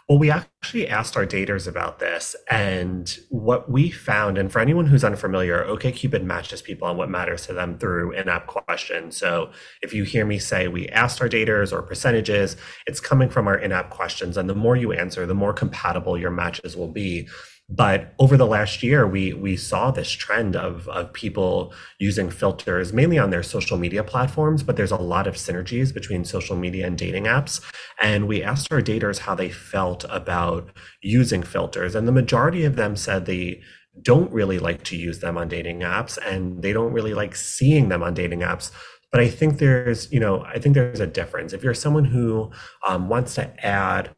Well, 0.10 0.18
we 0.18 0.32
actually 0.32 0.88
asked 0.88 1.16
our 1.16 1.26
daters 1.28 1.68
about 1.68 2.00
this, 2.00 2.36
and 2.50 3.16
what 3.30 3.70
we 3.70 3.92
found, 3.92 4.40
and 4.40 4.52
for 4.52 4.58
anyone 4.58 4.88
who's 4.88 5.04
unfamiliar, 5.04 5.64
OKCupid 5.66 6.24
matches 6.24 6.64
people 6.64 6.88
on 6.88 6.98
what 6.98 7.12
matters 7.12 7.46
to 7.46 7.54
them 7.54 7.78
through 7.78 8.14
in-app 8.14 8.48
questions. 8.48 9.18
So 9.18 9.52
if 9.84 9.94
you 9.94 10.04
hear 10.04 10.26
me 10.26 10.40
say 10.40 10.68
we 10.68 10.90
asked 10.90 11.22
our 11.22 11.30
daters 11.30 11.72
or 11.72 11.84
percentages, 11.84 12.58
it's 12.88 13.00
coming 13.00 13.30
from 13.30 13.48
our 13.48 13.60
in-app 13.60 13.92
questions, 13.92 14.36
and 14.36 14.50
the 14.50 14.56
more 14.56 14.76
you 14.76 14.94
answer, 14.94 15.28
the 15.28 15.36
more 15.36 15.54
compatible 15.54 16.18
your 16.18 16.32
matches 16.32 16.76
will 16.76 16.92
be. 16.92 17.28
But 17.72 18.16
over 18.18 18.36
the 18.36 18.48
last 18.48 18.82
year, 18.82 19.06
we 19.06 19.32
we 19.34 19.56
saw 19.56 19.92
this 19.92 20.10
trend 20.10 20.56
of 20.56 20.88
of 20.90 21.14
people 21.14 21.72
using 22.00 22.32
filters 22.32 22.92
mainly 22.94 23.20
on 23.20 23.30
their 23.30 23.44
social 23.44 23.78
media 23.78 24.04
platforms, 24.04 24.64
but 24.64 24.76
there's 24.76 24.92
a 24.92 24.98
lot 24.98 25.28
of 25.28 25.36
synergies 25.36 25.94
between 25.94 26.26
social 26.26 26.56
media 26.56 26.88
and 26.88 26.98
dating 26.98 27.26
apps. 27.26 27.62
And 28.02 28.28
we 28.28 28.42
asked 28.42 28.74
our 28.74 28.82
daters 28.82 29.20
how 29.20 29.36
they 29.36 29.52
felt 29.52 30.04
about 30.10 30.70
using 31.04 31.44
filters, 31.44 31.94
and 31.94 32.08
the 32.08 32.12
majority 32.12 32.66
of 32.66 32.76
them 32.76 32.96
said 32.96 33.26
they 33.26 33.62
don't 34.02 34.32
really 34.32 34.58
like 34.58 34.84
to 34.86 34.96
use 34.96 35.20
them 35.20 35.38
on 35.38 35.48
dating 35.48 35.82
apps, 35.82 36.18
and 36.26 36.64
they 36.64 36.74
don't 36.74 36.94
really 36.94 37.14
like 37.14 37.36
seeing 37.36 37.90
them 37.90 38.02
on 38.02 38.16
dating 38.16 38.40
apps. 38.40 38.72
But 39.12 39.22
i 39.22 39.28
think 39.28 39.58
there's 39.58 40.12
you 40.12 40.20
know 40.20 40.42
i 40.44 40.60
think 40.60 40.74
there's 40.74 41.00
a 41.00 41.08
difference. 41.08 41.54
If 41.54 41.64
you're 41.64 41.76
someone 41.76 42.06
who 42.06 42.52
um, 42.88 43.10
wants 43.10 43.36
to 43.36 43.66
add 43.66 44.10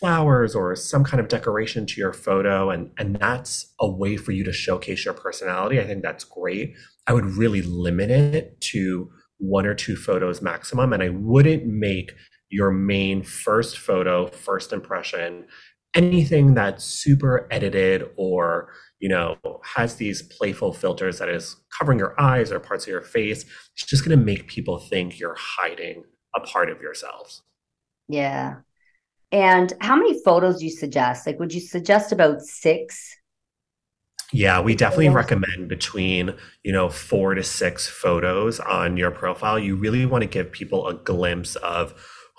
flowers 0.00 0.54
or 0.54 0.74
some 0.74 1.04
kind 1.04 1.20
of 1.20 1.28
decoration 1.28 1.86
to 1.86 2.00
your 2.00 2.12
photo 2.12 2.70
and 2.70 2.90
and 2.98 3.16
that's 3.16 3.72
a 3.80 3.88
way 3.88 4.16
for 4.16 4.32
you 4.32 4.42
to 4.44 4.52
showcase 4.52 5.04
your 5.04 5.14
personality. 5.14 5.78
I 5.78 5.86
think 5.86 6.02
that's 6.02 6.24
great. 6.24 6.74
I 7.06 7.12
would 7.12 7.26
really 7.26 7.62
limit 7.62 8.10
it 8.10 8.60
to 8.72 9.10
one 9.38 9.66
or 9.66 9.74
two 9.74 9.96
photos 9.96 10.42
maximum 10.42 10.92
and 10.92 11.02
i 11.02 11.08
wouldn't 11.08 11.64
make 11.64 12.12
your 12.50 12.70
main 12.70 13.22
first 13.22 13.78
photo 13.78 14.26
first 14.26 14.70
impression 14.70 15.46
anything 15.94 16.54
that's 16.54 16.84
super 16.84 17.48
edited 17.50 18.08
or 18.16 18.72
you 19.00 19.08
know 19.08 19.36
has 19.64 19.96
these 19.96 20.22
playful 20.22 20.72
filters 20.72 21.18
that 21.18 21.28
is 21.28 21.56
covering 21.76 21.98
your 21.98 22.18
eyes 22.20 22.52
or 22.52 22.60
parts 22.60 22.84
of 22.84 22.88
your 22.90 23.00
face. 23.00 23.44
It's 23.74 23.86
just 23.86 24.04
going 24.04 24.18
to 24.18 24.24
make 24.24 24.46
people 24.46 24.78
think 24.78 25.18
you're 25.18 25.36
hiding 25.38 26.04
a 26.34 26.40
part 26.40 26.70
of 26.70 26.80
yourselves. 26.80 27.42
Yeah 28.08 28.56
and 29.32 29.72
how 29.80 29.96
many 29.96 30.22
photos 30.22 30.58
do 30.58 30.64
you 30.64 30.70
suggest? 30.70 31.26
Like, 31.26 31.38
would 31.38 31.52
you 31.52 31.60
suggest 31.60 32.12
about 32.12 32.42
six? 32.42 33.16
Yeah, 34.32 34.60
we 34.60 34.76
definitely 34.76 35.08
recommend 35.08 35.68
between, 35.68 36.34
you 36.62 36.72
know, 36.72 36.88
four 36.88 37.34
to 37.34 37.42
six 37.42 37.88
photos 37.88 38.60
on 38.60 38.96
your 38.96 39.10
profile. 39.10 39.58
You 39.58 39.74
really 39.74 40.06
want 40.06 40.22
to 40.22 40.28
give 40.28 40.52
people 40.52 40.86
a 40.86 40.94
glimpse 40.94 41.56
of 41.56 41.94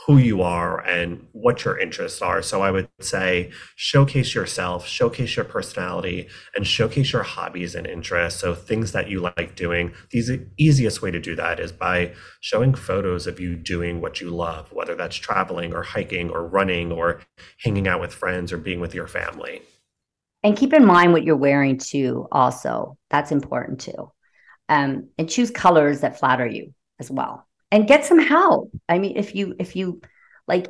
who 0.08 0.18
you 0.18 0.42
are 0.42 0.80
and 0.86 1.28
what 1.32 1.64
your 1.64 1.78
interests 1.78 2.22
are. 2.22 2.42
So 2.42 2.62
I 2.62 2.72
would 2.72 2.90
say 3.00 3.52
showcase 3.76 4.34
yourself, 4.34 4.88
showcase 4.88 5.36
your 5.36 5.46
personality, 5.46 6.28
and 6.56 6.66
showcase 6.66 7.14
your 7.14 7.22
hobbies 7.22 7.76
and 7.76 7.86
interests. 7.86 8.40
So 8.40 8.56
things 8.56 8.94
that 8.94 9.10
you 9.10 9.20
like 9.20 9.56
doing. 9.56 9.94
The 10.10 10.48
easiest 10.58 11.02
way 11.02 11.12
to 11.12 11.20
do 11.20 11.36
that 11.36 11.60
is 11.60 11.72
by 11.72 12.14
showing 12.40 12.74
photos 12.74 13.28
of 13.28 13.40
you 13.40 13.56
doing 13.56 14.02
what 14.02 14.20
you 14.20 14.32
love, 14.32 14.72
whether 14.72 14.96
that's 14.96 15.16
traveling 15.16 15.74
or 15.74 15.84
hiking 15.84 16.32
or 16.32 16.48
running 16.48 16.92
or 16.92 17.22
hanging 17.60 17.88
out 17.88 18.02
with 18.02 18.14
friends 18.14 18.52
or 18.52 18.58
being 18.58 18.80
with 18.80 18.96
your 18.96 19.08
family. 19.08 19.62
And 20.44 20.58
keep 20.58 20.74
in 20.74 20.84
mind 20.84 21.14
what 21.14 21.24
you're 21.24 21.36
wearing 21.36 21.78
too, 21.78 22.28
also. 22.32 22.98
That's 23.12 23.32
important 23.32 23.82
too. 23.82 24.12
Um, 24.68 25.10
and 25.20 25.30
choose 25.30 25.52
colors 25.52 26.02
that 26.02 26.18
flatter 26.18 26.48
you 26.48 26.74
as 27.00 27.12
well 27.12 27.46
and 27.72 27.88
get 27.88 28.06
some 28.06 28.20
help. 28.20 28.72
I 28.88 29.00
mean, 29.00 29.18
if 29.18 29.34
you 29.34 29.56
if 29.58 29.76
you 29.76 30.02
like 30.48 30.68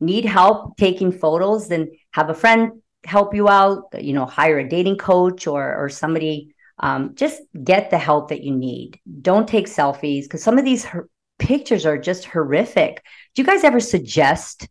need 0.00 0.24
help 0.24 0.76
taking 0.76 1.12
photos, 1.12 1.68
then 1.68 1.90
have 2.12 2.30
a 2.30 2.34
friend 2.34 2.82
help 3.04 3.34
you 3.34 3.48
out. 3.48 3.84
You 3.98 4.12
know, 4.12 4.26
hire 4.26 4.58
a 4.58 4.68
dating 4.68 4.98
coach 4.98 5.46
or 5.46 5.76
or 5.76 5.88
somebody. 5.88 6.54
Um, 6.78 7.14
just 7.14 7.40
get 7.62 7.90
the 7.90 7.98
help 7.98 8.30
that 8.30 8.42
you 8.42 8.54
need. 8.54 9.00
Don't 9.20 9.46
take 9.46 9.66
selfies 9.66 10.22
because 10.22 10.42
some 10.42 10.58
of 10.58 10.64
these 10.64 10.84
her- 10.84 11.08
pictures 11.38 11.86
are 11.86 11.98
just 11.98 12.24
horrific. 12.24 13.02
Do 13.34 13.42
you 13.42 13.46
guys 13.46 13.64
ever 13.64 13.80
suggest? 13.80 14.68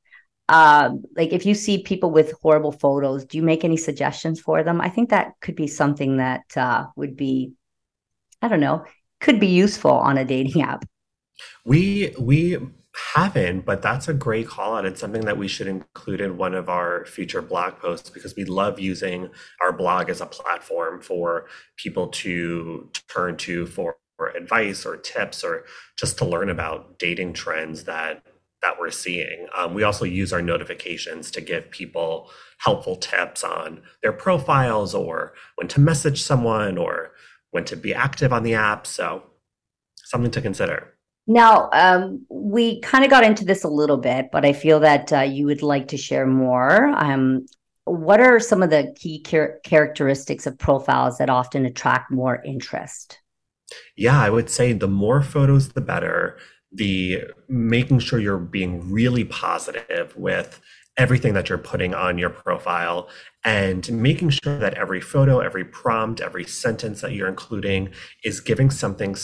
Uh, 0.50 0.92
like 1.16 1.32
if 1.32 1.46
you 1.46 1.56
see 1.56 1.82
people 1.84 2.12
with 2.12 2.34
horrible 2.42 2.74
photos, 2.74 3.24
do 3.26 3.38
you 3.38 3.44
make 3.44 3.64
any 3.64 3.78
suggestions 3.78 4.42
for 4.42 4.64
them? 4.64 4.82
I 4.82 4.90
think 4.90 5.10
that 5.10 5.32
could 5.40 5.56
be 5.56 5.68
something 5.68 6.18
that 6.18 6.44
uh, 6.58 6.88
would 6.98 7.16
be, 7.16 7.54
I 8.42 8.50
don't 8.50 8.60
know, 8.60 8.84
could 9.22 9.40
be 9.40 9.48
useful 9.48 9.92
on 9.92 10.18
a 10.18 10.26
dating 10.26 10.62
app. 10.72 10.84
We 11.66 12.16
we 12.20 12.58
haven't, 13.16 13.66
but 13.66 13.82
that's 13.82 14.08
a 14.08 14.14
great 14.14 14.48
call 14.48 14.76
out. 14.76 14.86
It's 14.86 15.02
something 15.02 15.26
that 15.26 15.38
we 15.38 15.48
should 15.48 15.68
include 15.68 16.22
in 16.22 16.38
one 16.38 16.54
of 16.54 16.70
our 16.70 17.06
future 17.06 17.42
blog 17.42 17.80
posts 17.80 18.10
because 18.10 18.36
we 18.36 18.46
love 18.46 18.80
using 18.80 19.30
our 19.62 19.72
blog 19.74 20.10
as 20.10 20.22
a 20.22 20.26
platform 20.28 21.02
for 21.02 21.48
people 21.78 22.08
to 22.10 22.90
turn 23.08 23.38
to 23.38 23.66
for, 23.66 23.98
advice 24.38 24.86
or 24.86 24.96
tips 24.96 25.44
or 25.44 25.66
just 25.98 26.18
to 26.18 26.24
learn 26.24 26.50
about 26.50 26.98
dating 26.98 27.34
trends 27.34 27.84
that 27.84 28.24
that 28.62 28.80
we're 28.80 28.92
seeing. 28.92 29.48
Um, 29.58 29.74
we 29.74 29.84
also 29.84 30.06
use 30.06 30.32
our 30.32 30.42
notifications 30.42 31.30
to 31.32 31.42
give 31.42 31.70
people 31.72 32.32
helpful 32.60 32.96
tips 32.96 33.44
on 33.44 33.82
their 34.02 34.14
profiles 34.14 34.96
or 34.96 35.34
when 35.56 35.68
to 35.70 35.82
message 35.82 36.22
someone 36.22 36.78
or 36.78 37.12
when 37.52 37.66
to 37.66 37.76
be 37.76 37.94
active 37.94 38.32
on 38.32 38.44
the 38.44 38.54
app. 38.54 38.88
So 38.88 39.24
something 39.96 40.32
to 40.32 40.42
consider. 40.42 40.93
Now, 41.26 41.70
um, 41.72 42.26
we 42.30 42.82
kind 42.82 43.06
of 43.06 43.10
got 43.10 43.24
into 43.24 43.46
this 43.46 43.64
a 43.64 43.70
little 43.70 43.98
bit, 43.98 44.30
but 44.32 44.46
I 44.46 44.54
feel 44.54 44.80
that 44.82 45.14
uh, 45.14 45.22
you 45.22 45.46
would 45.46 45.62
like 45.62 45.88
to 45.90 45.98
share 45.98 46.28
more. 46.28 46.88
Um, 46.98 47.46
what 47.86 48.20
are 48.20 48.40
some 48.40 48.62
of 48.62 48.70
the 48.70 48.94
key 48.98 49.22
char- 49.22 49.60
characteristics 49.64 50.46
of 50.46 50.58
profiles 50.58 51.18
that 51.18 51.30
often 51.30 51.66
attract 51.66 52.12
more 52.12 52.42
interest? 52.44 53.20
Yeah, 53.96 54.20
I 54.20 54.30
would 54.30 54.50
say 54.50 54.74
the 54.74 54.88
more 54.88 55.22
photos, 55.22 55.70
the 55.70 55.82
better. 55.82 56.38
The 56.72 57.26
making 57.48 58.00
sure 58.00 58.20
you're 58.20 58.38
being 58.38 58.92
really 58.92 59.24
positive 59.26 60.16
with 60.18 60.60
everything 60.98 61.34
that 61.34 61.50
you're 61.50 61.58
putting 61.58 61.94
on 61.94 62.18
your 62.18 62.30
profile 62.30 63.10
and 63.44 63.92
making 63.92 64.30
sure 64.30 64.58
that 64.58 64.76
every 64.76 65.02
photo, 65.02 65.40
every 65.40 65.66
prompt, 65.66 66.22
every 66.22 66.46
sentence 66.46 67.02
that 67.02 67.14
you're 67.14 67.28
including 67.28 67.92
is 68.24 68.40
giving 68.40 68.70
something 68.70 69.16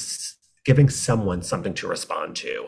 giving 0.70 0.88
someone 0.88 1.42
something 1.42 1.74
to 1.74 1.88
respond 1.88 2.36
to. 2.36 2.68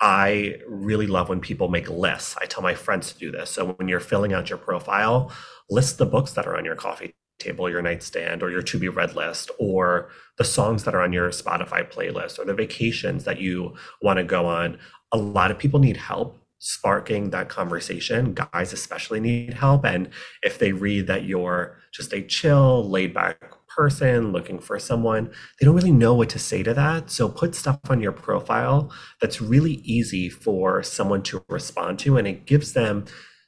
I 0.00 0.54
really 0.66 1.06
love 1.06 1.28
when 1.28 1.38
people 1.38 1.68
make 1.68 1.86
lists. 1.90 2.34
I 2.40 2.46
tell 2.46 2.62
my 2.62 2.74
friends 2.74 3.12
to 3.12 3.18
do 3.18 3.30
this. 3.30 3.50
So 3.50 3.74
when 3.74 3.88
you're 3.88 4.00
filling 4.00 4.32
out 4.32 4.48
your 4.48 4.58
profile, 4.58 5.30
list 5.68 5.98
the 5.98 6.06
books 6.06 6.32
that 6.32 6.46
are 6.46 6.56
on 6.56 6.64
your 6.64 6.76
coffee 6.76 7.14
table, 7.38 7.68
your 7.68 7.82
nightstand, 7.82 8.42
or 8.42 8.50
your 8.50 8.62
to 8.62 8.78
be 8.78 8.88
read 8.88 9.14
list, 9.14 9.50
or 9.58 10.08
the 10.38 10.44
songs 10.44 10.84
that 10.84 10.94
are 10.94 11.02
on 11.02 11.12
your 11.12 11.28
Spotify 11.28 11.86
playlist, 11.86 12.38
or 12.38 12.46
the 12.46 12.54
vacations 12.54 13.24
that 13.24 13.38
you 13.38 13.74
want 14.00 14.16
to 14.16 14.24
go 14.24 14.46
on. 14.46 14.78
A 15.12 15.18
lot 15.18 15.50
of 15.50 15.58
people 15.58 15.78
need 15.78 15.98
help 15.98 16.38
sparking 16.58 17.28
that 17.30 17.50
conversation. 17.50 18.32
Guys, 18.32 18.72
especially, 18.72 19.20
need 19.20 19.52
help. 19.52 19.84
And 19.84 20.08
if 20.42 20.58
they 20.58 20.72
read 20.72 21.06
that 21.08 21.24
you're 21.24 21.76
just 21.92 22.14
a 22.14 22.22
chill, 22.22 22.88
laid 22.88 23.12
back 23.12 23.52
person 23.76 24.32
looking 24.32 24.58
for 24.58 24.78
someone, 24.78 25.30
they 25.58 25.64
don't 25.66 25.74
really 25.74 25.92
know 25.92 26.14
what 26.14 26.28
to 26.30 26.38
say 26.38 26.62
to 26.62 26.74
that. 26.74 27.10
So 27.10 27.28
put 27.28 27.54
stuff 27.54 27.78
on 27.88 28.00
your 28.00 28.12
profile 28.12 28.92
that's 29.20 29.40
really 29.40 29.74
easy 29.84 30.28
for 30.28 30.82
someone 30.82 31.22
to 31.24 31.44
respond 31.48 31.98
to, 32.00 32.16
and 32.16 32.26
it 32.26 32.46
gives 32.46 32.72
them 32.72 33.04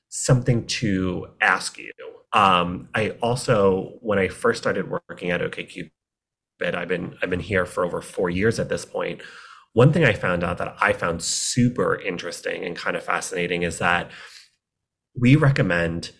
something 0.09 0.67
to 0.67 1.27
ask 1.41 1.79
you. 1.79 1.93
Um, 2.33 2.89
I 2.95 3.11
also, 3.23 3.99
when 4.01 4.19
I 4.19 4.29
first 4.29 4.61
started 4.63 4.91
working 4.91 5.31
at 5.31 5.41
OKCupid, 5.41 5.91
I've 6.63 6.89
been 6.89 7.17
I've 7.23 7.31
been 7.31 7.41
here 7.41 7.67
for 7.67 7.85
over 7.85 8.01
four 8.01 8.31
years 8.31 8.59
at 8.59 8.69
this 8.69 8.85
point. 8.85 9.21
One 9.73 9.93
thing 9.93 10.05
I 10.05 10.13
found 10.13 10.45
out 10.45 10.59
that 10.59 10.77
I 10.81 10.93
found 10.93 11.23
super 11.23 12.01
interesting 12.01 12.65
and 12.65 12.77
kind 12.77 12.97
of 12.97 13.03
fascinating 13.03 13.63
is 13.63 13.79
that 13.79 14.11
we 15.19 15.37
recommend 15.37 16.13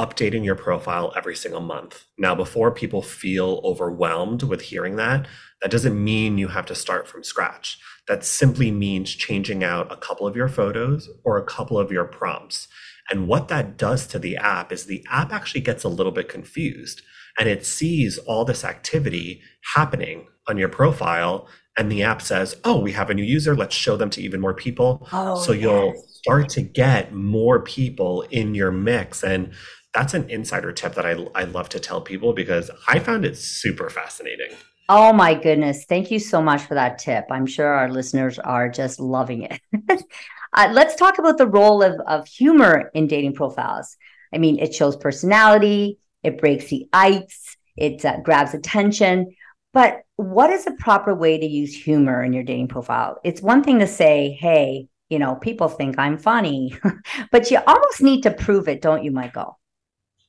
updating 0.00 0.44
your 0.46 0.54
profile 0.54 1.12
every 1.14 1.36
single 1.36 1.60
month. 1.60 2.06
Now, 2.16 2.34
before 2.34 2.72
people 2.72 3.02
feel 3.02 3.60
overwhelmed 3.62 4.42
with 4.42 4.62
hearing 4.62 4.96
that, 4.96 5.28
that 5.60 5.70
doesn't 5.70 6.02
mean 6.02 6.38
you 6.38 6.48
have 6.48 6.64
to 6.66 6.74
start 6.74 7.06
from 7.06 7.22
scratch. 7.22 7.78
That 8.08 8.24
simply 8.24 8.70
means 8.70 9.14
changing 9.14 9.62
out 9.62 9.92
a 9.92 9.96
couple 9.96 10.26
of 10.26 10.34
your 10.34 10.48
photos 10.48 11.10
or 11.22 11.36
a 11.36 11.44
couple 11.44 11.78
of 11.78 11.92
your 11.92 12.06
prompts. 12.06 12.66
And 13.10 13.28
what 13.28 13.48
that 13.48 13.76
does 13.76 14.06
to 14.08 14.18
the 14.18 14.38
app 14.38 14.72
is 14.72 14.86
the 14.86 15.04
app 15.10 15.34
actually 15.34 15.60
gets 15.60 15.84
a 15.84 15.88
little 15.88 16.12
bit 16.12 16.30
confused 16.30 17.02
and 17.38 17.48
it 17.48 17.66
sees 17.66 18.18
all 18.18 18.44
this 18.44 18.64
activity 18.64 19.42
happening 19.74 20.26
on 20.48 20.56
your 20.56 20.68
profile. 20.68 21.46
And 21.76 21.90
the 21.90 22.02
app 22.02 22.22
says, 22.22 22.56
Oh, 22.64 22.80
we 22.80 22.92
have 22.92 23.10
a 23.10 23.14
new 23.14 23.22
user. 23.22 23.54
Let's 23.54 23.74
show 23.76 23.96
them 23.96 24.10
to 24.10 24.22
even 24.22 24.40
more 24.40 24.54
people. 24.54 25.06
Oh, 25.12 25.40
so 25.40 25.52
yes. 25.52 25.62
you'll 25.62 25.94
start 26.08 26.48
to 26.50 26.62
get 26.62 27.12
more 27.14 27.60
people 27.60 28.22
in 28.30 28.54
your 28.54 28.70
mix. 28.70 29.22
And 29.22 29.52
that's 29.92 30.14
an 30.14 30.28
insider 30.30 30.72
tip 30.72 30.94
that 30.94 31.06
I, 31.06 31.12
I 31.34 31.44
love 31.44 31.68
to 31.70 31.80
tell 31.80 32.00
people 32.00 32.32
because 32.32 32.70
I 32.88 32.98
found 32.98 33.24
it 33.24 33.36
super 33.36 33.90
fascinating. 33.90 34.50
Oh 34.88 35.12
my 35.12 35.34
goodness. 35.34 35.84
Thank 35.88 36.10
you 36.10 36.18
so 36.18 36.42
much 36.42 36.62
for 36.62 36.74
that 36.74 36.98
tip. 36.98 37.26
I'm 37.30 37.46
sure 37.46 37.66
our 37.66 37.88
listeners 37.88 38.38
are 38.38 38.68
just 38.68 38.98
loving 38.98 39.42
it. 39.42 39.60
uh, 40.52 40.68
let's 40.72 40.96
talk 40.96 41.18
about 41.18 41.38
the 41.38 41.46
role 41.46 41.82
of, 41.82 42.00
of 42.08 42.26
humor 42.26 42.90
in 42.94 43.06
dating 43.06 43.34
profiles. 43.34 43.96
I 44.34 44.38
mean, 44.38 44.58
it 44.58 44.74
shows 44.74 44.96
personality, 44.96 45.98
it 46.22 46.38
breaks 46.38 46.66
the 46.66 46.88
ice, 46.92 47.56
it 47.76 48.04
uh, 48.04 48.18
grabs 48.20 48.54
attention. 48.54 49.34
But 49.72 50.02
what 50.16 50.50
is 50.50 50.66
a 50.66 50.72
proper 50.72 51.14
way 51.14 51.38
to 51.38 51.46
use 51.46 51.74
humor 51.74 52.22
in 52.22 52.32
your 52.32 52.42
dating 52.42 52.68
profile? 52.68 53.18
It's 53.22 53.40
one 53.40 53.62
thing 53.62 53.78
to 53.78 53.86
say, 53.86 54.36
hey, 54.40 54.88
you 55.08 55.20
know, 55.20 55.36
people 55.36 55.68
think 55.68 55.98
I'm 55.98 56.18
funny, 56.18 56.76
but 57.30 57.50
you 57.50 57.58
almost 57.64 58.02
need 58.02 58.22
to 58.22 58.32
prove 58.32 58.68
it, 58.68 58.82
don't 58.82 59.04
you, 59.04 59.12
Michael? 59.12 59.59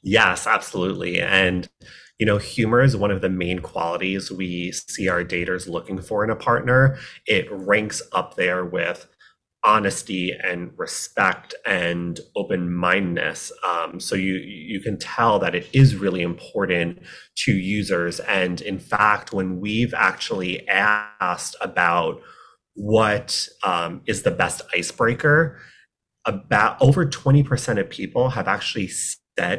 Yes, 0.04 0.48
absolutely. 0.48 1.22
And, 1.22 1.70
you 2.20 2.26
know, 2.26 2.38
humor 2.38 2.82
is 2.82 2.96
one 2.98 3.12
of 3.12 3.22
the 3.22 3.30
main 3.30 3.60
qualities 3.60 4.32
we 4.32 4.72
see 4.72 5.08
our 5.10 5.24
daters 5.24 5.68
looking 5.68 6.02
for 6.02 6.24
in 6.24 6.30
a 6.30 6.36
partner. 6.36 6.98
It 7.28 7.48
ranks 7.52 8.02
up 8.14 8.36
there 8.36 8.66
with 8.66 9.08
honesty 9.64 10.32
and 10.44 10.72
respect 10.78 11.56
and 11.66 12.20
open 12.36 12.72
mindedness. 12.74 13.52
Um, 13.68 14.00
so 14.00 14.16
you 14.16 14.36
you 14.36 14.80
can 14.82 14.98
tell 15.00 15.40
that 15.40 15.56
it 15.56 15.70
is 15.74 15.96
really 15.96 16.22
important 16.24 17.00
to 17.46 17.54
users. 17.54 18.20
And 18.22 18.62
in 18.62 18.80
fact, 18.80 19.34
when 19.34 19.60
we've 19.60 19.94
actually 19.94 20.68
asked 20.68 21.56
about 21.62 22.22
what 22.76 23.48
um, 23.64 24.02
is 24.08 24.24
the 24.24 24.32
best 24.32 24.62
icebreaker, 24.76 25.60
about 26.26 26.78
over 26.82 27.06
20% 27.06 27.80
of 27.80 27.90
people 27.90 28.30
have 28.32 28.48
actually 28.48 28.88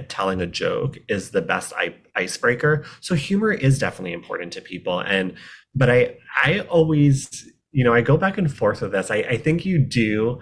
telling 0.09 0.41
a 0.41 0.47
joke 0.47 0.99
is 1.09 1.31
the 1.31 1.43
best 1.43 1.73
icebreaker. 2.15 2.85
So 3.01 3.15
humor 3.15 3.53
is 3.53 3.79
definitely 3.79 4.13
important 4.13 4.53
to 4.55 4.61
people. 4.61 5.01
And 5.01 5.35
but 5.75 5.91
I 5.91 6.17
I 6.45 6.61
always 6.61 7.51
you 7.73 7.85
know 7.85 7.95
I 7.95 8.01
go 8.01 8.17
back 8.17 8.39
and 8.39 8.53
forth 8.53 8.83
with 8.83 8.93
this. 8.93 9.11
I, 9.11 9.17
I 9.17 9.37
think 9.37 9.65
you 9.65 9.79
do 9.79 10.41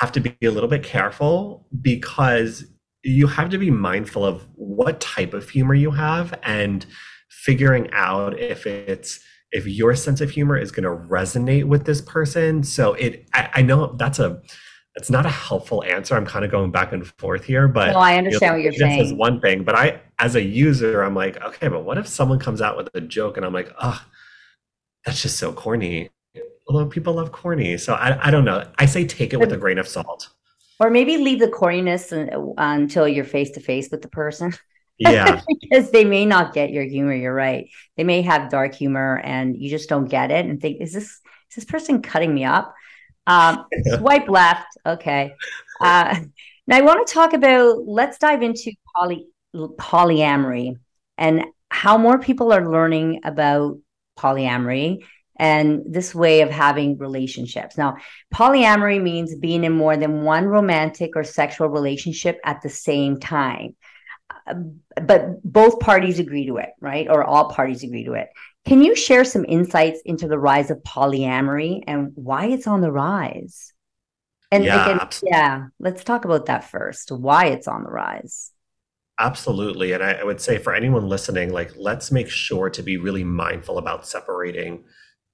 have 0.00 0.12
to 0.12 0.20
be 0.20 0.34
a 0.42 0.50
little 0.50 0.68
bit 0.68 0.82
careful 0.82 1.66
because 1.80 2.64
you 3.02 3.26
have 3.26 3.48
to 3.50 3.58
be 3.58 3.70
mindful 3.70 4.24
of 4.24 4.46
what 4.54 5.00
type 5.00 5.34
of 5.34 5.48
humor 5.48 5.74
you 5.74 5.90
have 5.90 6.38
and 6.42 6.86
figuring 7.30 7.88
out 7.92 8.38
if 8.38 8.66
it's 8.66 9.20
if 9.50 9.66
your 9.66 9.94
sense 9.94 10.20
of 10.20 10.30
humor 10.30 10.58
is 10.58 10.70
going 10.70 10.84
to 10.84 11.08
resonate 11.08 11.64
with 11.64 11.84
this 11.86 12.00
person 12.02 12.62
so 12.62 12.94
it 12.94 13.26
I, 13.32 13.50
I 13.54 13.62
know 13.62 13.94
that's 13.96 14.18
a 14.18 14.40
it's 14.98 15.10
not 15.10 15.24
a 15.24 15.30
helpful 15.30 15.84
answer. 15.84 16.16
I'm 16.16 16.26
kind 16.26 16.44
of 16.44 16.50
going 16.50 16.72
back 16.72 16.92
and 16.92 17.06
forth 17.18 17.44
here, 17.44 17.68
but 17.68 17.92
no, 17.92 18.00
I 18.00 18.16
understand 18.16 18.40
you 18.42 18.48
know, 18.48 18.54
what 18.54 18.62
you're 18.64 18.88
saying. 18.88 19.00
Is 19.00 19.12
one 19.12 19.40
thing, 19.40 19.62
but 19.62 19.76
I, 19.76 20.00
as 20.18 20.34
a 20.34 20.42
user, 20.42 21.02
I'm 21.02 21.14
like, 21.14 21.40
okay, 21.40 21.68
but 21.68 21.84
what 21.84 21.98
if 21.98 22.08
someone 22.08 22.40
comes 22.40 22.60
out 22.60 22.76
with 22.76 22.88
a 22.94 23.00
joke 23.00 23.36
and 23.36 23.46
I'm 23.46 23.52
like, 23.52 23.72
oh, 23.80 24.04
that's 25.06 25.22
just 25.22 25.38
so 25.38 25.52
corny. 25.52 26.10
Although 26.66 26.86
people 26.86 27.14
love 27.14 27.30
corny, 27.30 27.78
so 27.78 27.94
I, 27.94 28.26
I 28.26 28.30
don't 28.32 28.44
know. 28.44 28.68
I 28.76 28.86
say 28.86 29.06
take 29.06 29.32
it 29.32 29.38
with 29.38 29.52
a 29.52 29.56
grain 29.56 29.78
of 29.78 29.86
salt, 29.86 30.30
or 30.80 30.90
maybe 30.90 31.16
leave 31.16 31.38
the 31.38 31.46
corniness 31.46 32.12
until 32.58 33.08
you're 33.08 33.24
face 33.24 33.52
to 33.52 33.60
face 33.60 33.88
with 33.90 34.02
the 34.02 34.08
person. 34.08 34.52
Yeah, 34.98 35.40
because 35.60 35.92
they 35.92 36.04
may 36.04 36.26
not 36.26 36.52
get 36.52 36.70
your 36.70 36.84
humor. 36.84 37.14
You're 37.14 37.32
right. 37.32 37.70
They 37.96 38.04
may 38.04 38.20
have 38.22 38.50
dark 38.50 38.74
humor, 38.74 39.20
and 39.24 39.56
you 39.56 39.70
just 39.70 39.88
don't 39.88 40.08
get 40.08 40.32
it, 40.32 40.44
and 40.44 40.60
think, 40.60 40.82
is 40.82 40.92
this 40.92 41.04
is 41.04 41.54
this 41.54 41.64
person 41.64 42.02
cutting 42.02 42.34
me 42.34 42.44
up? 42.44 42.74
Um, 43.28 43.66
swipe 43.96 44.28
left. 44.28 44.66
Okay. 44.84 45.34
Uh, 45.80 46.18
now 46.66 46.76
I 46.76 46.80
want 46.80 47.06
to 47.06 47.14
talk 47.14 47.32
about. 47.34 47.86
Let's 47.86 48.18
dive 48.18 48.42
into 48.42 48.72
poly 48.96 49.26
polyamory 49.54 50.76
and 51.16 51.44
how 51.70 51.98
more 51.98 52.18
people 52.18 52.52
are 52.52 52.70
learning 52.70 53.20
about 53.24 53.78
polyamory 54.18 55.04
and 55.38 55.82
this 55.86 56.14
way 56.14 56.40
of 56.40 56.50
having 56.50 56.98
relationships. 56.98 57.78
Now, 57.78 57.96
polyamory 58.34 59.00
means 59.00 59.34
being 59.36 59.64
in 59.64 59.72
more 59.72 59.96
than 59.96 60.22
one 60.22 60.46
romantic 60.46 61.12
or 61.14 61.22
sexual 61.22 61.68
relationship 61.68 62.40
at 62.44 62.60
the 62.62 62.68
same 62.68 63.20
time. 63.20 63.76
Uh, 64.46 64.54
but 65.00 65.42
both 65.44 65.78
parties 65.78 66.18
agree 66.18 66.46
to 66.46 66.56
it, 66.56 66.70
right? 66.80 67.06
Or 67.08 67.22
all 67.22 67.50
parties 67.50 67.84
agree 67.84 68.04
to 68.04 68.14
it. 68.14 68.28
Can 68.68 68.82
you 68.82 68.94
share 68.94 69.24
some 69.24 69.46
insights 69.48 70.02
into 70.04 70.28
the 70.28 70.38
rise 70.38 70.70
of 70.70 70.78
polyamory 70.82 71.82
and 71.86 72.12
why 72.14 72.46
it's 72.46 72.66
on 72.66 72.82
the 72.82 72.92
rise? 72.92 73.72
And 74.52 74.62
yeah, 74.62 74.84
again, 74.84 75.08
yeah, 75.22 75.66
let's 75.78 76.04
talk 76.04 76.26
about 76.26 76.46
that 76.46 76.64
first. 76.64 77.10
Why 77.10 77.46
it's 77.46 77.66
on 77.66 77.82
the 77.82 77.90
rise. 77.90 78.52
Absolutely. 79.18 79.92
And 79.92 80.02
I, 80.02 80.12
I, 80.12 80.24
would 80.24 80.40
say 80.40 80.58
for 80.58 80.74
anyone 80.74 81.08
listening, 81.08 81.50
like, 81.50 81.72
let's 81.76 82.12
make 82.12 82.28
sure 82.28 82.68
to 82.70 82.82
be 82.82 82.98
really 82.98 83.24
mindful 83.24 83.78
about 83.78 84.06
separating 84.06 84.84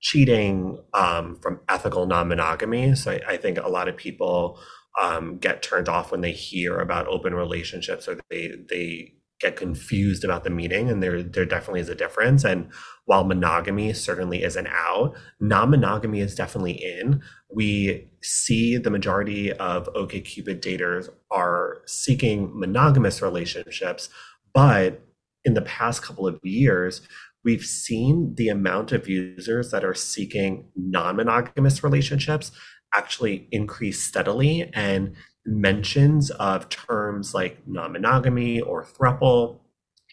cheating 0.00 0.78
um, 0.94 1.36
from 1.42 1.60
ethical 1.68 2.06
non 2.06 2.28
monogamy. 2.28 2.94
So 2.94 3.12
I, 3.12 3.20
I, 3.32 3.36
think 3.36 3.58
a 3.58 3.68
lot 3.68 3.88
of 3.88 3.96
people 3.96 4.60
um, 5.00 5.38
get 5.38 5.62
turned 5.62 5.88
off 5.88 6.12
when 6.12 6.20
they 6.20 6.32
hear 6.32 6.78
about 6.78 7.08
open 7.08 7.34
relationships 7.34 8.06
or 8.06 8.18
they, 8.30 8.52
they 8.68 9.14
get 9.40 9.56
confused 9.56 10.24
about 10.24 10.44
the 10.44 10.50
meaning 10.50 10.88
and 10.88 11.02
there 11.02 11.22
there 11.22 11.44
definitely 11.44 11.80
is 11.80 11.88
a 11.88 11.94
difference. 11.94 12.44
And 12.44 12.68
while 13.04 13.24
monogamy 13.24 13.92
certainly 13.92 14.42
isn't 14.42 14.68
out 14.68 15.14
non-monogamy 15.40 16.20
is 16.20 16.34
definitely 16.34 16.72
in. 16.72 17.22
We 17.52 18.08
see 18.22 18.76
the 18.76 18.90
majority 18.90 19.52
of 19.52 19.92
okcupid 19.94 20.60
daters 20.60 21.08
are 21.30 21.82
seeking 21.86 22.58
monogamous 22.58 23.20
relationships 23.20 24.08
but 24.52 25.02
in 25.44 25.54
the 25.54 25.62
past 25.62 26.02
couple 26.02 26.26
of 26.26 26.38
years 26.42 27.02
we've 27.44 27.64
seen 27.64 28.34
the 28.36 28.48
amount 28.48 28.92
of 28.92 29.08
users 29.08 29.70
that 29.70 29.84
are 29.84 29.94
seeking 29.94 30.66
non-monogamous 30.76 31.84
relationships 31.84 32.50
actually 32.94 33.48
increase 33.50 34.02
steadily 34.02 34.70
and 34.72 35.14
mentions 35.46 36.30
of 36.30 36.68
terms 36.68 37.34
like 37.34 37.66
non-monogamy 37.66 38.60
or 38.60 38.84
throuple 38.84 39.60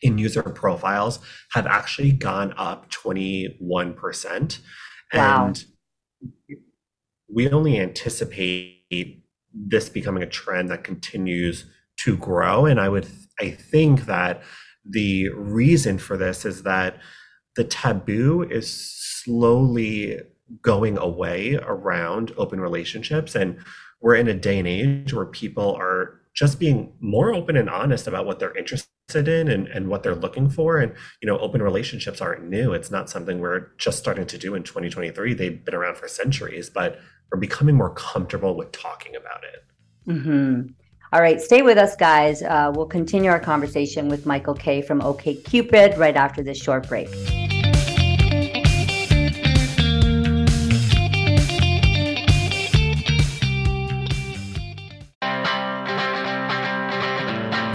in 0.02 0.18
user 0.18 0.44
profiles 0.44 1.20
have 1.54 1.68
actually 1.68 2.12
gone 2.12 2.54
up 2.58 2.90
21%. 2.90 4.60
Wow. 5.14 5.46
And 5.46 5.66
we 7.34 7.50
only 7.50 7.80
anticipate 7.80 9.24
this 9.54 9.90
becoming 9.90 10.24
a 10.24 10.28
trend 10.28 10.70
that 10.70 10.84
continues 10.84 11.66
to 12.00 12.18
grow. 12.18 12.66
And 12.66 12.80
I 12.80 12.90
would, 12.90 13.08
I 13.40 13.52
think 13.52 14.06
that 14.06 14.42
the 14.84 15.30
reason 15.30 15.98
for 15.98 16.18
this 16.18 16.46
is 16.46 16.64
that 16.64 16.98
the 17.56 17.64
taboo 17.64 18.44
is 18.44 18.72
slowly 19.24 20.20
going 20.62 20.98
away 20.98 21.56
around 21.62 22.34
open 22.38 22.60
relationships. 22.60 23.36
And 23.36 23.60
we're 24.02 24.16
in 24.16 24.28
a 24.28 24.34
day 24.34 24.60
and 24.60 24.68
age 24.68 25.14
where 25.14 25.26
people 25.26 25.76
are 25.76 26.20
just 26.34 26.60
being 26.60 26.94
more 27.00 27.34
open 27.34 27.58
and 27.58 27.70
honest 27.70 28.08
about 28.08 28.26
what 28.26 28.40
they're 28.40 28.58
interested 28.58 29.28
in 29.28 29.50
and, 29.50 29.68
and 29.68 29.88
what 29.88 30.02
they're 30.04 30.16
looking 30.16 30.50
for. 30.50 30.78
And, 30.78 30.94
you 31.22 31.28
know, 31.28 31.38
open 31.40 31.62
relationships 31.62 32.22
aren't 32.22 32.48
new. 32.48 32.74
It's 32.74 32.90
not 32.90 33.10
something 33.10 33.40
we're 33.40 33.68
just 33.78 34.00
starting 34.00 34.26
to 34.28 34.38
do 34.38 34.56
in 34.56 34.64
2023. 34.64 35.34
They've 35.34 35.64
been 35.64 35.76
around 35.76 35.98
for 35.98 36.08
centuries, 36.08 36.70
but 36.70 37.00
we're 37.32 37.40
becoming 37.40 37.76
more 37.76 37.94
comfortable 37.94 38.56
with 38.56 38.72
talking 38.72 39.16
about 39.16 39.44
it. 39.44 40.12
Mm-hmm. 40.12 40.62
All 41.14 41.22
right, 41.22 41.42
stay 41.42 41.62
with 41.62 41.78
us, 41.78 41.98
guys. 41.98 42.42
Uh, 42.42 42.72
we'll 42.74 42.86
continue 42.86 43.30
our 43.30 43.40
conversation 43.40 44.08
with 44.08 44.26
Michael 44.26 44.54
Kaye 44.54 44.82
from 44.82 45.02
OKCupid 45.02 45.98
right 45.98 46.16
after 46.16 46.42
this 46.42 46.58
short 46.58 46.88
break. 46.88 47.10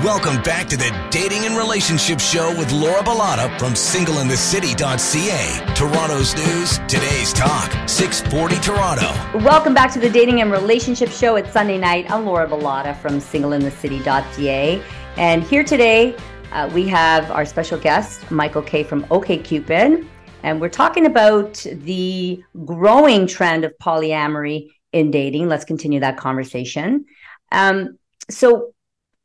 Welcome 0.07 0.40
back 0.42 0.69
to 0.69 0.77
the 0.77 1.09
Dating 1.11 1.47
and 1.47 1.57
Relationship 1.57 2.21
Show 2.21 2.57
with 2.57 2.71
Laura 2.71 3.03
Bilotta 3.03 3.59
from 3.59 3.73
singleinthecity.ca. 3.73 5.75
Toronto's 5.75 6.37
news, 6.37 6.79
today's 6.87 7.33
talk, 7.33 7.73
640 7.88 8.55
Toronto. 8.61 9.12
Welcome 9.45 9.75
back 9.75 9.92
to 9.95 9.99
the 9.99 10.09
Dating 10.09 10.42
and 10.42 10.53
Relationship 10.53 11.09
Show. 11.09 11.35
It's 11.35 11.51
Sunday 11.51 11.77
night. 11.77 12.09
I'm 12.09 12.25
Laura 12.25 12.47
Bilotta 12.47 12.97
from 12.99 13.14
singleinthecity.ca. 13.14 14.81
And 15.16 15.42
here 15.42 15.64
today, 15.64 16.16
uh, 16.53 16.71
we 16.73 16.87
have 16.87 17.29
our 17.33 17.45
special 17.45 17.77
guest, 17.77 18.31
Michael 18.31 18.62
Kaye 18.62 18.85
from 18.85 19.03
OkCupid. 19.07 20.07
And 20.45 20.61
we're 20.61 20.69
talking 20.69 21.07
about 21.07 21.55
the 21.55 22.45
growing 22.64 23.27
trend 23.27 23.64
of 23.64 23.73
polyamory 23.83 24.69
in 24.92 25.11
dating. 25.11 25.49
Let's 25.49 25.64
continue 25.64 25.99
that 25.99 26.16
conversation. 26.16 27.07
Um, 27.51 27.99
so, 28.31 28.73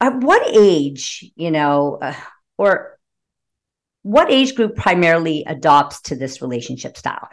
at 0.02 0.16
what 0.16 0.42
age, 0.52 1.32
you 1.36 1.52
know, 1.52 2.00
uh, 2.02 2.16
or 2.58 2.98
what 4.02 4.32
age 4.32 4.56
group 4.56 4.76
primarily 4.76 5.44
adopts 5.46 6.02
to 6.02 6.16
this 6.16 6.42
relationship 6.42 6.98
style? 6.98 7.30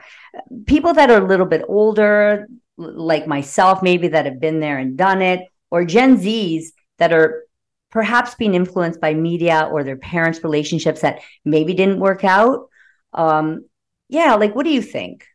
People 0.67 0.93
that 0.95 1.11
are 1.11 1.23
a 1.23 1.27
little 1.27 1.47
bit 1.47 1.63
older, 1.67 2.47
like 2.77 3.27
myself, 3.27 3.83
maybe 3.83 4.09
that 4.09 4.27
have 4.27 4.39
been 4.39 4.61
there 4.61 4.79
and 4.79 4.97
done 4.97 5.23
it, 5.23 5.41
or 5.71 5.85
Gen 5.85 6.19
Zs 6.19 6.67
that 6.99 7.13
are 7.13 7.45
perhaps 7.91 8.35
being 8.35 8.55
influenced 8.55 9.01
by 9.01 9.15
media 9.15 9.67
or 9.73 9.83
their 9.83 9.97
parents' 9.97 10.45
relationships 10.45 11.01
that 11.01 11.21
maybe 11.47 11.73
didn't 11.73 12.01
work 12.01 12.23
out. 12.23 12.69
Um, 13.15 13.65
yeah, 14.11 14.35
like 14.35 14.55
what 14.55 14.65
do 14.65 14.71
you 14.71 14.83
think? 14.83 15.27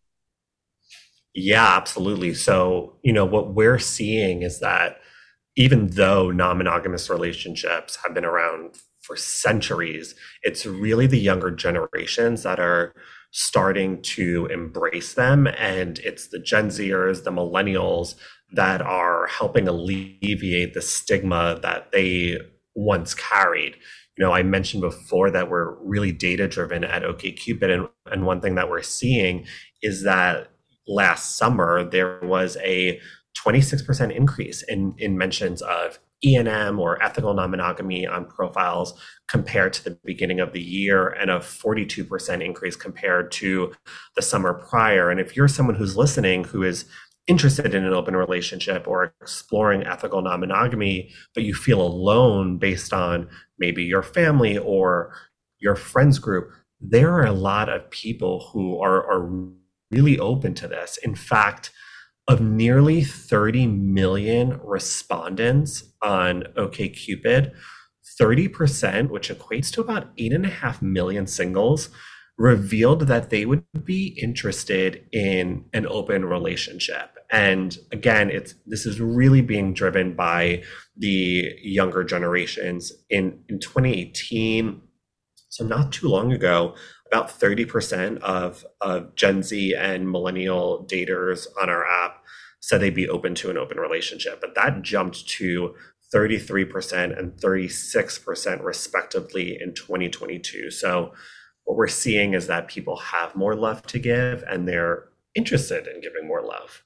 Yeah, 1.33 1.75
absolutely. 1.77 2.35
So, 2.35 2.97
you 3.01 3.11
know, 3.11 3.25
what 3.25 3.55
we're 3.55 3.79
seeing 3.79 4.43
is 4.43 4.59
that 4.59 4.97
even 5.55 5.87
though 5.87 6.31
non 6.31 6.57
monogamous 6.57 7.09
relationships 7.09 7.97
have 8.03 8.13
been 8.13 8.25
around 8.25 8.75
for 9.01 9.15
centuries, 9.15 10.15
it's 10.41 10.65
really 10.65 11.07
the 11.07 11.19
younger 11.19 11.51
generations 11.51 12.43
that 12.43 12.59
are 12.59 12.93
starting 13.31 14.01
to 14.01 14.45
embrace 14.47 15.15
them. 15.15 15.47
And 15.47 15.99
it's 15.99 16.27
the 16.27 16.39
Gen 16.39 16.67
Zers, 16.67 17.23
the 17.23 17.31
millennials 17.31 18.15
that 18.53 18.81
are 18.81 19.27
helping 19.27 19.67
alleviate 19.67 20.73
the 20.73 20.81
stigma 20.81 21.59
that 21.63 21.91
they 21.91 22.39
once 22.75 23.13
carried. 23.15 23.75
You 24.17 24.23
know, 24.23 24.31
I 24.31 24.43
mentioned 24.43 24.81
before 24.81 25.31
that 25.31 25.49
we're 25.49 25.73
really 25.83 26.11
data 26.11 26.47
driven 26.47 26.83
at 26.83 27.01
OkCupid. 27.01 27.73
And, 27.73 27.89
and 28.11 28.25
one 28.25 28.41
thing 28.41 28.55
that 28.55 28.69
we're 28.69 28.83
seeing 28.83 29.45
is 29.81 30.03
that 30.03 30.49
last 30.87 31.35
summer 31.37 31.83
there 31.83 32.19
was 32.21 32.57
a 32.57 32.99
26% 33.37 34.15
increase 34.15 34.63
in, 34.63 34.93
in 34.97 35.17
mentions 35.17 35.61
of 35.61 35.99
ENM 36.25 36.79
or 36.79 37.01
ethical 37.03 37.33
non 37.33 37.51
monogamy 37.51 38.07
on 38.07 38.25
profiles 38.25 38.93
compared 39.27 39.73
to 39.73 39.83
the 39.83 39.99
beginning 40.05 40.39
of 40.39 40.53
the 40.53 40.61
year, 40.61 41.09
and 41.09 41.29
a 41.29 41.39
42% 41.39 42.43
increase 42.43 42.75
compared 42.75 43.31
to 43.33 43.73
the 44.15 44.21
summer 44.21 44.53
prior. 44.53 45.09
And 45.09 45.19
if 45.19 45.35
you're 45.35 45.47
someone 45.47 45.75
who's 45.75 45.97
listening 45.97 46.45
who 46.45 46.63
is 46.63 46.85
interested 47.27 47.73
in 47.73 47.85
an 47.85 47.93
open 47.93 48.15
relationship 48.15 48.87
or 48.87 49.13
exploring 49.21 49.85
ethical 49.85 50.21
non 50.21 50.39
monogamy, 50.39 51.11
but 51.33 51.43
you 51.43 51.53
feel 51.53 51.81
alone 51.81 52.57
based 52.57 52.93
on 52.93 53.27
maybe 53.57 53.83
your 53.83 54.03
family 54.03 54.57
or 54.57 55.13
your 55.59 55.75
friends 55.75 56.19
group, 56.19 56.51
there 56.79 57.13
are 57.13 57.25
a 57.25 57.31
lot 57.31 57.69
of 57.69 57.89
people 57.89 58.49
who 58.51 58.81
are, 58.81 59.05
are 59.09 59.29
really 59.91 60.19
open 60.19 60.53
to 60.55 60.67
this. 60.67 60.97
In 60.97 61.15
fact, 61.15 61.71
of 62.27 62.41
nearly 62.41 63.03
30 63.03 63.67
million 63.67 64.59
respondents 64.63 65.83
on 66.01 66.43
OkCupid, 66.57 67.51
30%, 68.19 69.09
which 69.09 69.29
equates 69.29 69.71
to 69.71 69.81
about 69.81 70.15
8.5 70.17 70.81
million 70.81 71.27
singles, 71.27 71.89
revealed 72.37 73.01
that 73.01 73.29
they 73.29 73.45
would 73.45 73.63
be 73.83 74.17
interested 74.21 75.05
in 75.11 75.65
an 75.73 75.85
open 75.87 76.25
relationship. 76.25 77.09
And 77.29 77.77
again, 77.91 78.29
it's 78.29 78.55
this 78.65 78.85
is 78.85 79.01
really 79.01 79.41
being 79.41 79.73
driven 79.73 80.15
by 80.15 80.63
the 80.95 81.51
younger 81.61 82.03
generations. 82.03 82.91
In 83.09 83.43
in 83.49 83.59
2018, 83.59 84.81
so 85.49 85.65
not 85.65 85.91
too 85.91 86.07
long 86.07 86.31
ago, 86.31 86.75
about 87.13 87.29
30% 87.29 88.17
of, 88.21 88.65
of 88.81 89.13
Gen 89.15 89.43
Z 89.43 89.75
and 89.75 90.09
millennial 90.09 90.83
daters 90.89 91.45
on 91.61 91.69
our 91.69 91.85
app 91.85 92.23
said 92.59 92.79
they'd 92.79 92.95
be 92.95 93.07
open 93.07 93.35
to 93.35 93.51
an 93.51 93.57
open 93.57 93.77
relationship. 93.77 94.41
But 94.41 94.55
that 94.55 94.81
jumped 94.81 95.27
to 95.29 95.75
33% 96.13 97.17
and 97.17 97.33
36% 97.33 98.63
respectively 98.63 99.61
in 99.61 99.75
2022. 99.75 100.71
So 100.71 101.13
what 101.65 101.77
we're 101.77 101.87
seeing 101.87 102.33
is 102.33 102.47
that 102.47 102.67
people 102.67 102.97
have 102.97 103.35
more 103.35 103.55
love 103.55 103.83
to 103.83 103.99
give 103.99 104.43
and 104.49 104.67
they're 104.67 105.05
interested 105.35 105.85
in 105.87 106.01
giving 106.01 106.27
more 106.27 106.41
love. 106.41 106.83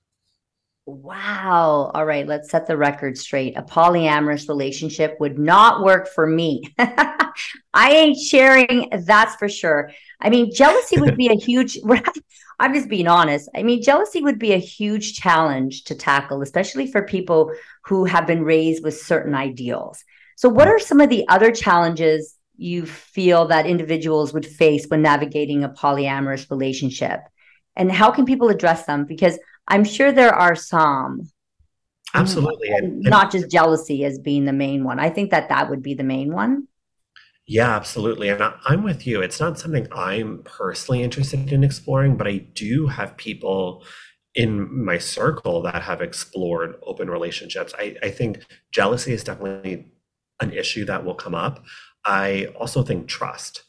Wow. 0.87 1.91
All 1.93 2.05
right, 2.05 2.25
let's 2.25 2.49
set 2.49 2.65
the 2.65 2.77
record 2.77 3.17
straight. 3.17 3.57
A 3.57 3.61
polyamorous 3.61 4.47
relationship 4.47 5.17
would 5.19 5.37
not 5.37 5.83
work 5.83 6.07
for 6.07 6.25
me. 6.25 6.63
I 6.77 7.91
ain't 7.91 8.17
sharing, 8.17 8.89
that's 9.05 9.35
for 9.35 9.49
sure. 9.49 9.91
I 10.21 10.29
mean, 10.29 10.53
jealousy 10.55 10.97
would 11.01 11.17
be 11.17 11.27
a 11.27 11.35
huge 11.45 11.77
I'm 12.59 12.73
just 12.73 12.87
being 12.87 13.07
honest. 13.09 13.49
I 13.53 13.63
mean, 13.63 13.83
jealousy 13.83 14.21
would 14.21 14.39
be 14.39 14.53
a 14.53 14.57
huge 14.57 15.15
challenge 15.15 15.83
to 15.85 15.95
tackle, 15.95 16.41
especially 16.41 16.89
for 16.89 17.03
people 17.03 17.51
who 17.83 18.05
have 18.05 18.25
been 18.25 18.43
raised 18.43 18.81
with 18.81 18.97
certain 18.97 19.35
ideals. 19.35 20.01
So, 20.37 20.47
what 20.47 20.69
are 20.69 20.79
some 20.79 21.01
of 21.01 21.09
the 21.09 21.27
other 21.27 21.51
challenges 21.51 22.33
you 22.55 22.85
feel 22.85 23.47
that 23.49 23.67
individuals 23.67 24.33
would 24.33 24.45
face 24.45 24.85
when 24.87 25.01
navigating 25.01 25.65
a 25.65 25.69
polyamorous 25.69 26.49
relationship? 26.49 27.19
And 27.75 27.91
how 27.91 28.09
can 28.09 28.25
people 28.25 28.49
address 28.49 28.85
them? 28.85 29.05
Because 29.05 29.37
I'm 29.67 29.83
sure 29.83 30.11
there 30.11 30.33
are 30.33 30.55
some. 30.55 31.29
Absolutely. 32.13 32.69
And, 32.69 32.85
and 32.85 33.03
not 33.03 33.31
just 33.31 33.51
jealousy 33.51 34.05
as 34.05 34.17
being 34.17 34.45
the 34.45 34.53
main 34.53 34.83
one. 34.83 34.99
I 34.99 35.09
think 35.09 35.31
that 35.31 35.49
that 35.49 35.69
would 35.69 35.83
be 35.83 35.93
the 35.93 36.03
main 36.03 36.33
one. 36.33 36.67
Yeah, 37.45 37.75
absolutely. 37.75 38.29
And 38.29 38.43
I, 38.43 38.53
am 38.69 38.83
with 38.83 39.07
you. 39.07 39.21
It's 39.21 39.39
not 39.39 39.57
something 39.57 39.87
I'm 39.91 40.41
personally 40.43 41.01
interested 41.01 41.51
in 41.53 41.63
exploring, 41.63 42.17
but 42.17 42.27
I 42.27 42.37
do 42.37 42.87
have 42.87 43.15
people 43.15 43.85
in 44.35 44.83
my 44.85 44.97
circle 44.97 45.61
that 45.61 45.81
have 45.81 46.01
explored 46.01 46.75
open 46.83 47.09
relationships. 47.09 47.73
I, 47.77 47.95
I 48.03 48.11
think 48.11 48.45
jealousy 48.71 49.13
is 49.13 49.23
definitely 49.23 49.91
an 50.41 50.51
issue 50.51 50.85
that 50.85 51.05
will 51.05 51.15
come 51.15 51.33
up. 51.33 51.63
I 52.05 52.47
also 52.59 52.83
think 52.83 53.07
trust 53.07 53.63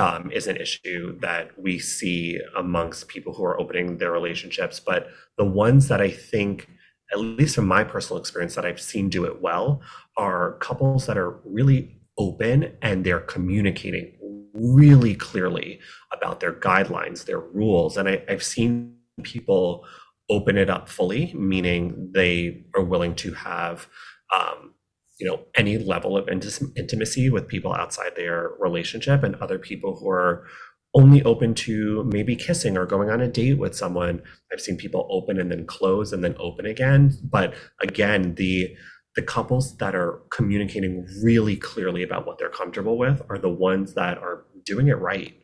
um, 0.00 0.30
is 0.32 0.46
an 0.46 0.56
issue 0.56 1.18
that 1.20 1.50
we 1.58 1.78
see 1.78 2.40
amongst 2.56 3.08
people 3.08 3.34
who 3.34 3.44
are 3.44 3.60
opening 3.60 3.98
their 3.98 4.10
relationships. 4.10 4.80
But 4.80 5.08
the 5.36 5.44
ones 5.44 5.88
that 5.88 6.00
I 6.00 6.10
think, 6.10 6.68
at 7.12 7.20
least 7.20 7.54
from 7.54 7.66
my 7.66 7.84
personal 7.84 8.18
experience, 8.18 8.54
that 8.54 8.64
I've 8.64 8.80
seen 8.80 9.10
do 9.10 9.24
it 9.24 9.42
well 9.42 9.82
are 10.16 10.54
couples 10.54 11.06
that 11.06 11.18
are 11.18 11.38
really 11.44 12.00
open 12.18 12.76
and 12.80 13.04
they're 13.04 13.20
communicating 13.20 14.16
really 14.54 15.14
clearly 15.14 15.80
about 16.12 16.40
their 16.40 16.52
guidelines, 16.52 17.26
their 17.26 17.40
rules. 17.40 17.96
And 17.96 18.08
I, 18.08 18.22
I've 18.28 18.42
seen 18.42 18.96
people 19.22 19.84
open 20.30 20.56
it 20.56 20.70
up 20.70 20.88
fully, 20.88 21.34
meaning 21.34 22.10
they 22.14 22.64
are 22.74 22.82
willing 22.82 23.14
to 23.16 23.34
have 23.34 23.86
um, 24.34 24.72
you 25.20 25.26
know 25.26 25.40
any 25.54 25.78
level 25.78 26.16
of 26.16 26.28
intimacy 26.28 27.30
with 27.30 27.46
people 27.46 27.74
outside 27.74 28.12
their 28.16 28.52
relationship 28.58 29.22
and 29.22 29.36
other 29.36 29.58
people 29.58 29.96
who 29.96 30.08
are 30.08 30.46
only 30.94 31.22
open 31.22 31.54
to 31.54 32.02
maybe 32.04 32.34
kissing 32.34 32.76
or 32.76 32.84
going 32.84 33.10
on 33.10 33.20
a 33.20 33.28
date 33.28 33.58
with 33.58 33.76
someone. 33.76 34.20
I've 34.52 34.60
seen 34.60 34.76
people 34.76 35.06
open 35.08 35.38
and 35.38 35.50
then 35.50 35.64
close 35.64 36.12
and 36.12 36.24
then 36.24 36.34
open 36.40 36.66
again. 36.66 37.16
But 37.22 37.54
again 37.80 38.34
the 38.34 38.74
the 39.16 39.22
couples 39.22 39.76
that 39.78 39.94
are 39.94 40.22
communicating 40.30 41.06
really 41.22 41.56
clearly 41.56 42.02
about 42.02 42.26
what 42.26 42.38
they're 42.38 42.48
comfortable 42.48 42.96
with 42.96 43.20
are 43.28 43.38
the 43.38 43.48
ones 43.48 43.94
that 43.94 44.18
are 44.18 44.44
doing 44.64 44.88
it 44.88 44.98
right. 44.98 45.34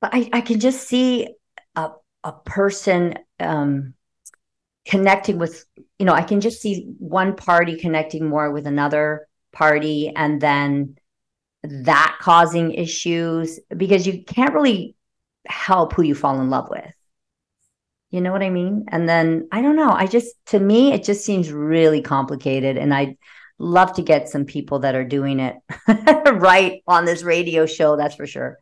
But 0.00 0.14
i, 0.14 0.28
I 0.32 0.40
can 0.40 0.60
just 0.60 0.86
see 0.86 1.28
a, 1.74 1.90
a 2.24 2.32
person 2.32 3.14
um, 3.40 3.94
connecting 4.86 5.38
with 5.38 5.64
you 5.98 6.06
know 6.06 6.12
i 6.12 6.22
can 6.22 6.40
just 6.40 6.60
see 6.60 6.92
one 6.98 7.34
party 7.34 7.76
connecting 7.76 8.28
more 8.28 8.50
with 8.52 8.66
another 8.66 9.26
party 9.52 10.12
and 10.14 10.40
then 10.40 10.96
that 11.62 12.18
causing 12.20 12.72
issues 12.72 13.58
because 13.76 14.06
you 14.06 14.22
can't 14.24 14.54
really 14.54 14.94
help 15.46 15.92
who 15.92 16.02
you 16.02 16.14
fall 16.14 16.40
in 16.40 16.50
love 16.50 16.68
with. 16.68 16.92
You 18.10 18.20
know 18.20 18.32
what 18.32 18.42
i 18.42 18.50
mean? 18.50 18.86
And 18.88 19.08
then 19.08 19.48
i 19.52 19.60
don't 19.60 19.76
know 19.76 19.90
i 19.90 20.06
just 20.06 20.34
to 20.46 20.58
me 20.58 20.92
it 20.92 21.04
just 21.04 21.24
seems 21.24 21.50
really 21.50 22.00
complicated 22.00 22.76
and 22.78 22.94
i'd 22.94 23.16
love 23.58 23.94
to 23.94 24.02
get 24.02 24.28
some 24.28 24.44
people 24.44 24.80
that 24.80 24.94
are 24.94 25.04
doing 25.04 25.40
it 25.40 25.56
right 26.34 26.82
on 26.86 27.04
this 27.04 27.22
radio 27.22 27.66
show 27.66 27.96
that's 27.96 28.14
for 28.14 28.26
sure 28.26 28.58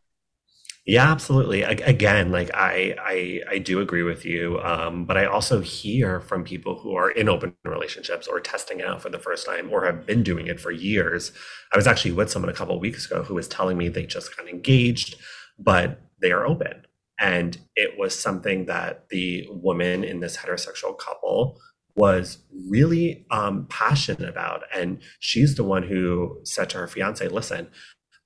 Yeah, 0.86 1.10
absolutely. 1.10 1.62
Again, 1.62 2.30
like 2.30 2.50
I, 2.52 2.94
I, 3.00 3.40
I 3.52 3.58
do 3.58 3.80
agree 3.80 4.02
with 4.02 4.26
you, 4.26 4.60
um, 4.60 5.06
but 5.06 5.16
I 5.16 5.24
also 5.24 5.60
hear 5.60 6.20
from 6.20 6.44
people 6.44 6.78
who 6.78 6.94
are 6.94 7.10
in 7.10 7.26
open 7.26 7.54
relationships 7.64 8.26
or 8.26 8.38
testing 8.38 8.82
out 8.82 9.00
for 9.00 9.08
the 9.08 9.18
first 9.18 9.46
time 9.46 9.70
or 9.72 9.86
have 9.86 10.04
been 10.04 10.22
doing 10.22 10.46
it 10.46 10.60
for 10.60 10.70
years. 10.70 11.32
I 11.72 11.76
was 11.78 11.86
actually 11.86 12.12
with 12.12 12.30
someone 12.30 12.50
a 12.50 12.54
couple 12.54 12.78
weeks 12.78 13.06
ago 13.06 13.22
who 13.22 13.34
was 13.34 13.48
telling 13.48 13.78
me 13.78 13.88
they 13.88 14.04
just 14.04 14.36
got 14.36 14.46
engaged, 14.46 15.14
but 15.58 16.02
they 16.20 16.32
are 16.32 16.46
open, 16.46 16.84
and 17.18 17.56
it 17.76 17.98
was 17.98 18.18
something 18.18 18.66
that 18.66 19.08
the 19.08 19.48
woman 19.50 20.04
in 20.04 20.20
this 20.20 20.36
heterosexual 20.36 20.98
couple 20.98 21.58
was 21.96 22.38
really 22.68 23.24
um, 23.30 23.66
passionate 23.70 24.28
about, 24.28 24.64
and 24.74 25.00
she's 25.20 25.54
the 25.54 25.64
one 25.64 25.82
who 25.82 26.40
said 26.44 26.68
to 26.70 26.78
her 26.78 26.86
fiance, 26.88 27.26
"Listen, 27.28 27.68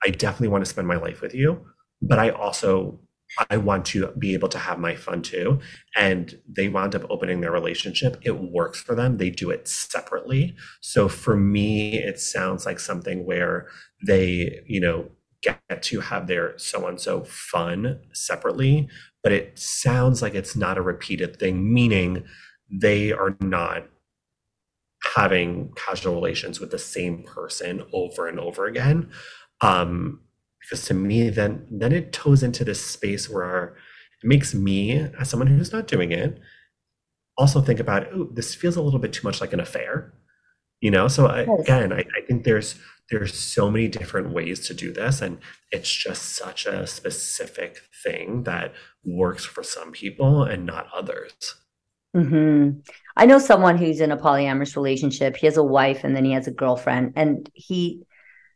I 0.05 0.11
definitely 0.11 0.49
want 0.49 0.65
to 0.65 0.71
spend 0.71 0.89
my 0.89 0.97
life 0.97 1.21
with 1.21 1.35
you." 1.35 1.67
But 2.03 2.19
I 2.19 2.31
also 2.31 3.01
I 3.51 3.59
want 3.59 3.85
to 3.87 4.09
be 4.19 4.33
able 4.35 4.49
to 4.49 4.59
have 4.59 4.79
my 4.79 4.95
fun 4.95 5.23
too. 5.23 5.61
And 5.97 6.39
they 6.49 6.69
wound 6.69 6.95
up 6.95 7.05
opening 7.11 7.41
their 7.41 7.53
relationship. 7.53 8.17
It 8.23 8.39
works 8.41 8.81
for 8.81 8.95
them. 8.95 9.19
They 9.19 9.31
do 9.31 9.51
it 9.51 9.69
separately. 9.69 10.57
So 10.81 11.09
for 11.09 11.37
me, 11.37 11.99
it 11.99 12.19
sounds 12.19 12.65
like 12.65 12.81
something 12.81 13.27
where 13.27 13.69
they, 14.07 14.61
you 14.67 14.81
know, 14.81 15.11
get 15.43 15.83
to 15.83 16.01
have 16.01 16.27
their 16.27 16.57
so 16.59 16.87
and 16.87 17.01
so 17.01 17.25
fun 17.25 18.01
separately, 18.13 18.89
but 19.23 19.33
it 19.33 19.59
sounds 19.59 20.23
like 20.23 20.35
it's 20.35 20.57
not 20.57 20.79
a 20.79 20.83
repeated 20.83 21.39
thing, 21.39 21.73
meaning 21.73 22.25
they 22.71 23.13
are 23.13 23.37
not 23.41 23.87
having 25.15 25.73
casual 25.77 26.15
relations 26.15 26.61
with 26.61 26.71
the 26.71 26.79
same 26.79 27.23
person 27.23 27.83
over 27.93 28.27
and 28.27 28.39
over 28.41 28.67
again. 28.67 29.11
Um, 29.61 30.21
because 30.69 30.85
to 30.85 30.95
me 30.95 31.31
then 31.31 31.67
then 31.71 31.93
it 31.93 32.13
toes 32.13 32.43
into 32.43 32.65
this 32.65 32.85
space 32.85 33.29
where 33.29 33.77
it 34.23 34.27
makes 34.27 34.55
me 34.55 34.93
as 35.19 35.31
someone 35.31 35.47
who's 35.47 35.73
not 35.73 35.89
doing 35.89 36.13
it 36.13 36.39
also 37.37 37.61
think 37.61 37.81
about 37.81 38.07
oh 38.13 38.29
this 38.33 38.55
feels 38.55 38.77
a 38.77 38.83
little 38.83 39.01
bit 39.01 39.13
too 39.13 39.27
much 39.27 39.41
like 39.41 39.53
an 39.53 39.61
affair 39.61 40.13
you 40.81 40.91
know? 40.91 41.09
So 41.09 41.27
I, 41.27 41.41
again 41.61 41.93
I, 41.93 42.01
I 42.01 42.21
think 42.27 42.45
there's 42.45 42.77
there's 43.11 43.35
so 43.35 43.71
many 43.71 43.89
different 43.89 44.35
ways 44.35 44.67
to 44.67 44.75
do 44.75 44.93
this 44.93 45.23
and 45.23 45.39
it's 45.71 45.91
just 45.91 46.37
such 46.37 46.67
a 46.67 46.87
specific 46.87 47.81
thing 48.05 48.43
that 48.45 48.75
works 49.05 49.45
for 49.45 49.63
some 49.63 49.93
people 49.93 50.43
and 50.43 50.67
not 50.67 50.89
others. 50.95 51.33
Mm-hmm. 52.17 52.81
i 53.19 53.27
know 53.27 53.39
someone 53.39 53.77
who's 53.77 54.01
in 54.01 54.11
a 54.11 54.17
polyamorous 54.17 54.77
relationship. 54.77 55.37
He 55.37 55.47
has 55.47 55.59
a 55.59 55.63
wife 55.63 56.05
and 56.05 56.17
then 56.17 56.25
he 56.25 56.33
has 56.33 56.47
a 56.47 56.51
girlfriend 56.51 57.13
and 57.17 57.51
he 57.53 58.03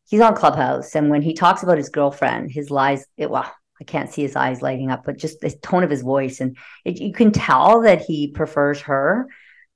he's 0.08 0.20
on 0.20 0.34
Clubhouse, 0.34 0.94
and 0.94 1.10
when 1.10 1.22
he 1.22 1.34
talks 1.34 1.62
about 1.62 1.78
his 1.78 1.88
girlfriend, 1.88 2.50
his 2.50 2.70
lies, 2.70 3.06
it, 3.16 3.30
well, 3.30 3.50
I 3.80 3.84
can't 3.84 4.12
see 4.12 4.22
his 4.22 4.36
eyes 4.36 4.62
lighting 4.62 4.90
up, 4.90 5.04
but 5.04 5.18
just 5.18 5.40
the 5.40 5.50
tone 5.50 5.82
of 5.82 5.90
his 5.90 6.02
voice, 6.02 6.40
and 6.40 6.56
it, 6.84 7.00
you 7.00 7.12
can 7.12 7.32
tell 7.32 7.82
that 7.82 8.02
he 8.02 8.28
prefers 8.28 8.80
her. 8.82 9.28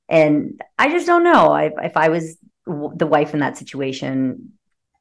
And 0.08 0.60
I 0.78 0.90
just 0.90 1.06
don't 1.06 1.24
know. 1.24 1.50
I, 1.50 1.72
if 1.82 1.96
I 1.96 2.10
was 2.10 2.38
the 2.66 3.06
wife 3.06 3.34
in 3.34 3.40
that 3.40 3.56
situation, 3.56 4.52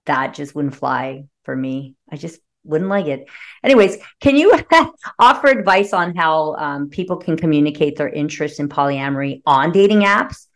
that 0.06 0.34
just 0.34 0.56
wouldn't 0.56 0.76
fly 0.76 1.26
for 1.44 1.56
me. 1.56 1.96
I 2.12 2.18
just 2.18 2.40
wouldn't 2.64 2.90
like 2.90 3.06
it. 3.06 3.28
Anyways, 3.64 3.98
can 4.20 4.36
you 4.36 4.60
offer 5.20 5.48
advice 5.48 5.94
on 5.94 6.16
how 6.16 6.56
um, 6.56 6.90
people 6.90 7.18
can 7.18 7.38
communicate 7.38 7.96
their 7.96 8.10
interest 8.10 8.60
in 8.60 8.70
polyamory 8.70 9.42
on 9.46 9.72
dating 9.72 10.02
apps 10.02 10.48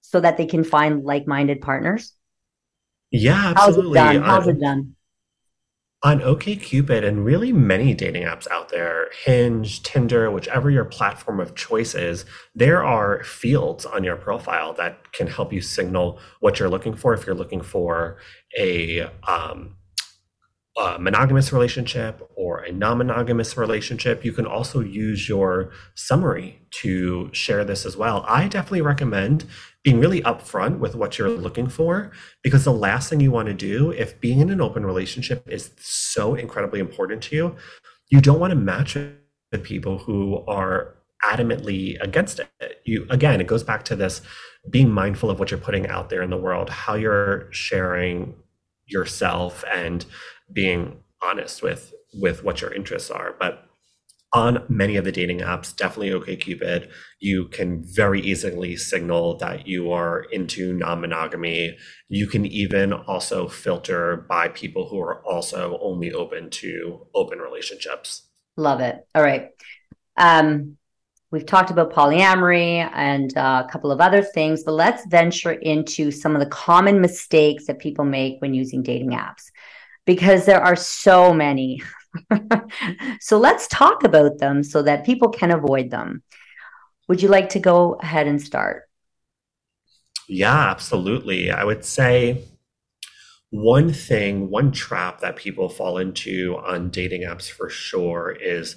so 0.00 0.20
that 0.20 0.36
they 0.36 0.46
can 0.46 0.64
find 0.64 1.04
like-minded 1.04 1.60
partners? 1.60 2.12
Yeah, 3.16 3.54
absolutely. 3.56 3.98
How's 3.98 4.14
it 4.14 4.18
done? 4.18 4.22
How's 4.22 4.48
it 4.48 4.60
done? 4.60 4.92
On 6.02 6.20
OKCupid 6.20 7.04
and 7.04 7.24
really 7.24 7.52
many 7.52 7.94
dating 7.94 8.24
apps 8.24 8.46
out 8.50 8.68
there, 8.68 9.08
Hinge, 9.24 9.82
Tinder, 9.82 10.30
whichever 10.30 10.70
your 10.70 10.84
platform 10.84 11.40
of 11.40 11.54
choice 11.54 11.94
is, 11.94 12.24
there 12.54 12.84
are 12.84 13.24
fields 13.24 13.86
on 13.86 14.04
your 14.04 14.16
profile 14.16 14.72
that 14.74 15.12
can 15.12 15.26
help 15.26 15.52
you 15.52 15.60
signal 15.60 16.20
what 16.40 16.60
you're 16.60 16.68
looking 16.68 16.94
for. 16.94 17.14
If 17.14 17.26
you're 17.26 17.34
looking 17.34 17.62
for 17.62 18.18
a 18.56 19.08
um, 19.26 19.76
a 20.76 20.98
monogamous 20.98 21.52
relationship 21.52 22.28
or 22.34 22.58
a 22.58 22.70
non-monogamous 22.70 23.56
relationship 23.56 24.24
you 24.24 24.32
can 24.32 24.46
also 24.46 24.80
use 24.80 25.28
your 25.28 25.70
summary 25.94 26.60
to 26.70 27.30
share 27.32 27.64
this 27.64 27.86
as 27.86 27.96
well 27.96 28.24
i 28.28 28.46
definitely 28.46 28.82
recommend 28.82 29.46
being 29.86 30.00
really 30.00 30.20
upfront 30.22 30.80
with 30.80 30.96
what 30.96 31.16
you're 31.16 31.30
looking 31.30 31.68
for 31.68 32.10
because 32.42 32.64
the 32.64 32.72
last 32.72 33.08
thing 33.08 33.20
you 33.20 33.30
want 33.30 33.46
to 33.46 33.54
do 33.54 33.92
if 33.92 34.20
being 34.20 34.40
in 34.40 34.50
an 34.50 34.60
open 34.60 34.84
relationship 34.84 35.46
is 35.48 35.70
so 35.78 36.34
incredibly 36.34 36.80
important 36.80 37.22
to 37.22 37.36
you 37.36 37.54
you 38.08 38.20
don't 38.20 38.40
want 38.40 38.50
to 38.50 38.56
match 38.56 38.96
with 38.96 39.62
people 39.62 39.98
who 39.98 40.44
are 40.48 40.96
adamantly 41.24 41.96
against 42.00 42.40
it. 42.40 42.80
You 42.84 43.06
again 43.10 43.40
it 43.40 43.46
goes 43.46 43.62
back 43.62 43.84
to 43.84 43.94
this 43.94 44.22
being 44.68 44.90
mindful 44.90 45.30
of 45.30 45.38
what 45.38 45.52
you're 45.52 45.60
putting 45.60 45.86
out 45.86 46.10
there 46.10 46.22
in 46.22 46.30
the 46.30 46.36
world 46.36 46.68
how 46.68 46.94
you're 46.94 47.46
sharing 47.52 48.34
yourself 48.86 49.62
and 49.72 50.04
being 50.52 50.98
honest 51.22 51.62
with 51.62 51.94
with 52.12 52.42
what 52.42 52.60
your 52.60 52.74
interests 52.74 53.10
are. 53.12 53.36
But 53.38 53.65
on 54.32 54.64
many 54.68 54.96
of 54.96 55.04
the 55.04 55.12
dating 55.12 55.40
apps 55.40 55.74
definitely 55.74 56.10
okcupid. 56.10 56.90
You 57.20 57.46
can 57.46 57.82
very 57.84 58.20
easily 58.20 58.76
signal 58.76 59.38
that 59.38 59.66
you 59.66 59.92
are 59.92 60.22
into 60.32 60.74
non-monogamy. 60.74 61.76
You 62.08 62.26
can 62.26 62.44
even 62.44 62.92
also 62.92 63.48
filter 63.48 64.26
by 64.28 64.48
people 64.48 64.88
who 64.88 65.00
are 65.00 65.24
also 65.24 65.78
only 65.80 66.12
open 66.12 66.50
to 66.50 67.06
open 67.14 67.38
relationships. 67.38 68.28
Love 68.56 68.80
it. 68.80 69.06
All 69.14 69.22
right. 69.22 69.50
Um 70.16 70.76
we've 71.32 71.46
talked 71.46 71.70
about 71.70 71.92
polyamory 71.92 72.88
and 72.94 73.36
uh, 73.36 73.64
a 73.66 73.70
couple 73.70 73.90
of 73.90 74.00
other 74.00 74.22
things 74.22 74.62
but 74.62 74.72
let's 74.72 75.04
venture 75.08 75.50
into 75.50 76.12
some 76.12 76.36
of 76.36 76.40
the 76.40 76.46
common 76.46 77.00
mistakes 77.00 77.66
that 77.66 77.80
people 77.80 78.04
make 78.04 78.40
when 78.40 78.54
using 78.54 78.80
dating 78.80 79.10
apps 79.10 79.50
because 80.06 80.46
there 80.46 80.62
are 80.62 80.76
so 80.76 81.34
many. 81.34 81.82
so 83.20 83.38
let's 83.38 83.66
talk 83.68 84.04
about 84.04 84.38
them 84.38 84.62
so 84.62 84.82
that 84.82 85.04
people 85.04 85.28
can 85.28 85.50
avoid 85.50 85.90
them. 85.90 86.22
Would 87.08 87.22
you 87.22 87.28
like 87.28 87.50
to 87.50 87.58
go 87.58 87.94
ahead 87.94 88.26
and 88.26 88.40
start? 88.40 88.84
Yeah, 90.28 90.70
absolutely. 90.70 91.50
I 91.50 91.64
would 91.64 91.84
say 91.84 92.44
one 93.50 93.92
thing, 93.92 94.50
one 94.50 94.72
trap 94.72 95.20
that 95.20 95.36
people 95.36 95.68
fall 95.68 95.98
into 95.98 96.56
on 96.66 96.90
dating 96.90 97.22
apps 97.22 97.50
for 97.50 97.68
sure 97.68 98.36
is 98.40 98.76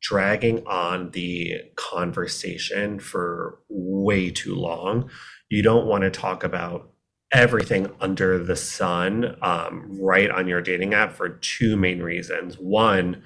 dragging 0.00 0.66
on 0.66 1.10
the 1.10 1.54
conversation 1.76 2.98
for 2.98 3.60
way 3.68 4.30
too 4.30 4.54
long. 4.54 5.10
You 5.48 5.62
don't 5.62 5.86
want 5.86 6.02
to 6.02 6.10
talk 6.10 6.44
about 6.44 6.90
everything 7.32 7.90
under 8.00 8.42
the 8.42 8.56
sun 8.56 9.36
um, 9.42 9.98
right 10.00 10.30
on 10.30 10.48
your 10.48 10.62
dating 10.62 10.94
app 10.94 11.12
for 11.12 11.28
two 11.28 11.76
main 11.76 12.02
reasons. 12.02 12.58
One, 12.58 13.22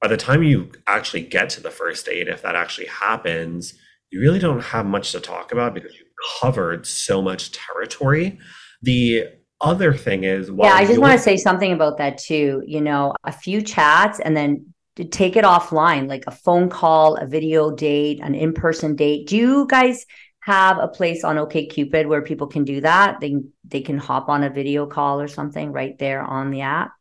by 0.00 0.08
the 0.08 0.16
time 0.16 0.42
you 0.42 0.72
actually 0.86 1.22
get 1.22 1.50
to 1.50 1.62
the 1.62 1.70
first 1.70 2.06
date, 2.06 2.28
if 2.28 2.42
that 2.42 2.56
actually 2.56 2.88
happens, 2.88 3.74
you 4.10 4.20
really 4.20 4.38
don't 4.38 4.62
have 4.62 4.86
much 4.86 5.12
to 5.12 5.20
talk 5.20 5.52
about 5.52 5.74
because 5.74 5.94
you 5.94 6.04
covered 6.40 6.86
so 6.86 7.22
much 7.22 7.52
territory. 7.52 8.38
The 8.82 9.28
other 9.60 9.92
thing 9.94 10.24
is, 10.24 10.50
yeah, 10.56 10.72
I 10.72 10.86
just 10.86 10.98
want 10.98 11.12
to 11.12 11.18
say 11.18 11.36
something 11.36 11.72
about 11.72 11.98
that 11.98 12.18
too. 12.18 12.62
You 12.66 12.80
know, 12.80 13.14
a 13.24 13.32
few 13.32 13.62
chats 13.62 14.18
and 14.18 14.36
then 14.36 14.74
take 15.10 15.36
it 15.36 15.44
offline, 15.44 16.08
like 16.08 16.24
a 16.26 16.30
phone 16.30 16.68
call, 16.68 17.16
a 17.16 17.26
video 17.26 17.70
date, 17.70 18.20
an 18.22 18.34
in 18.34 18.52
person 18.52 18.96
date. 18.96 19.28
Do 19.28 19.36
you 19.36 19.66
guys 19.68 20.04
have 20.40 20.78
a 20.78 20.88
place 20.88 21.22
on 21.24 21.36
OKCupid 21.36 22.06
where 22.06 22.22
people 22.22 22.46
can 22.46 22.64
do 22.64 22.80
that. 22.80 23.20
They 23.20 23.36
they 23.64 23.80
can 23.80 23.98
hop 23.98 24.28
on 24.28 24.42
a 24.42 24.50
video 24.50 24.86
call 24.86 25.20
or 25.20 25.28
something 25.28 25.72
right 25.72 25.98
there 25.98 26.22
on 26.22 26.50
the 26.50 26.62
app. 26.62 26.92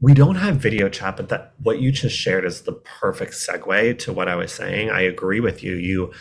We 0.00 0.14
don't 0.14 0.36
have 0.36 0.56
video 0.56 0.88
chat, 0.88 1.16
but 1.16 1.28
that 1.28 1.54
what 1.58 1.80
you 1.80 1.92
just 1.92 2.16
shared 2.16 2.44
is 2.44 2.62
the 2.62 2.72
perfect 2.72 3.32
segue 3.32 3.98
to 4.00 4.12
what 4.12 4.28
I 4.28 4.36
was 4.36 4.52
saying. 4.52 4.90
I 4.90 5.02
agree 5.02 5.40
with 5.40 5.62
you. 5.62 5.74
You 5.74 6.12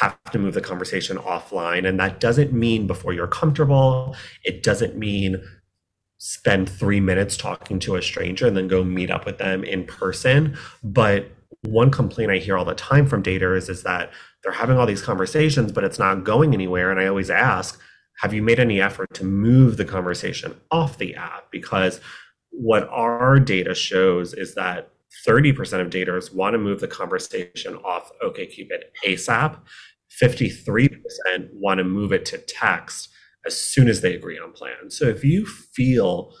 have 0.00 0.18
to 0.32 0.38
move 0.38 0.54
the 0.54 0.60
conversation 0.60 1.16
offline, 1.18 1.86
and 1.86 1.98
that 2.00 2.20
doesn't 2.20 2.52
mean 2.52 2.86
before 2.86 3.12
you're 3.12 3.26
comfortable. 3.26 4.16
It 4.44 4.62
doesn't 4.62 4.96
mean 4.96 5.42
spend 6.18 6.68
three 6.68 7.00
minutes 7.00 7.36
talking 7.36 7.80
to 7.80 7.96
a 7.96 8.02
stranger 8.02 8.46
and 8.46 8.56
then 8.56 8.68
go 8.68 8.84
meet 8.84 9.10
up 9.10 9.26
with 9.26 9.38
them 9.38 9.64
in 9.64 9.84
person. 9.84 10.56
But 10.84 11.32
one 11.62 11.90
complaint 11.90 12.30
I 12.30 12.38
hear 12.38 12.56
all 12.56 12.64
the 12.64 12.74
time 12.74 13.06
from 13.06 13.24
daters 13.24 13.68
is 13.68 13.82
that 13.82 14.12
they're 14.42 14.52
having 14.52 14.76
all 14.76 14.86
these 14.86 15.02
conversations, 15.02 15.72
but 15.72 15.84
it's 15.84 15.98
not 15.98 16.24
going 16.24 16.54
anywhere. 16.54 16.90
And 16.90 17.00
I 17.00 17.06
always 17.06 17.30
ask, 17.30 17.80
have 18.20 18.34
you 18.34 18.42
made 18.42 18.60
any 18.60 18.80
effort 18.80 19.12
to 19.14 19.24
move 19.24 19.76
the 19.76 19.84
conversation 19.84 20.54
off 20.70 20.98
the 20.98 21.14
app? 21.14 21.50
Because 21.50 22.00
what 22.50 22.88
our 22.88 23.40
data 23.40 23.74
shows 23.74 24.34
is 24.34 24.54
that 24.54 24.90
30% 25.26 25.80
of 25.80 25.90
daters 25.90 26.34
want 26.34 26.54
to 26.54 26.58
move 26.58 26.80
the 26.80 26.88
conversation 26.88 27.76
off 27.76 28.10
OKCupid 28.22 28.82
ASAP. 29.04 29.58
53% 30.22 30.98
want 31.54 31.78
to 31.78 31.84
move 31.84 32.12
it 32.12 32.24
to 32.26 32.38
text 32.38 33.08
as 33.46 33.60
soon 33.60 33.88
as 33.88 34.00
they 34.00 34.14
agree 34.14 34.38
on 34.38 34.52
plans. 34.52 34.96
So 34.96 35.06
if 35.06 35.24
you 35.24 35.46
feel 35.46 36.34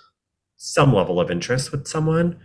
some 0.56 0.92
level 0.94 1.20
of 1.20 1.30
interest 1.30 1.72
with 1.72 1.88
someone, 1.88 2.38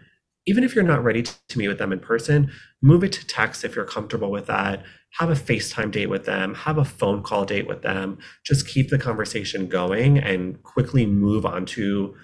even 0.48 0.64
if 0.64 0.74
you're 0.74 0.84
not 0.84 1.04
ready 1.04 1.24
to 1.24 1.58
meet 1.58 1.68
with 1.68 1.78
them 1.78 1.92
in 1.92 2.00
person, 2.00 2.50
move 2.82 3.04
it 3.04 3.12
to 3.12 3.28
text 3.28 3.66
if 3.66 3.76
you're 3.76 3.86
comfortable 3.86 4.32
with 4.32 4.48
that. 4.48 4.84
Have 5.20 5.30
a 5.30 5.34
FaceTime 5.34 5.92
date 5.92 6.10
with 6.10 6.26
them, 6.26 6.56
have 6.56 6.78
a 6.78 6.86
phone 6.86 7.22
call 7.22 7.44
date 7.46 7.68
with 7.68 7.82
them. 7.82 8.18
Just 8.46 8.68
keep 8.68 8.90
the 8.90 8.98
conversation 8.98 9.68
going 9.68 10.18
and 10.18 10.64
quickly 10.64 11.06
move 11.06 11.46
on 11.46 11.66
to 11.68 12.16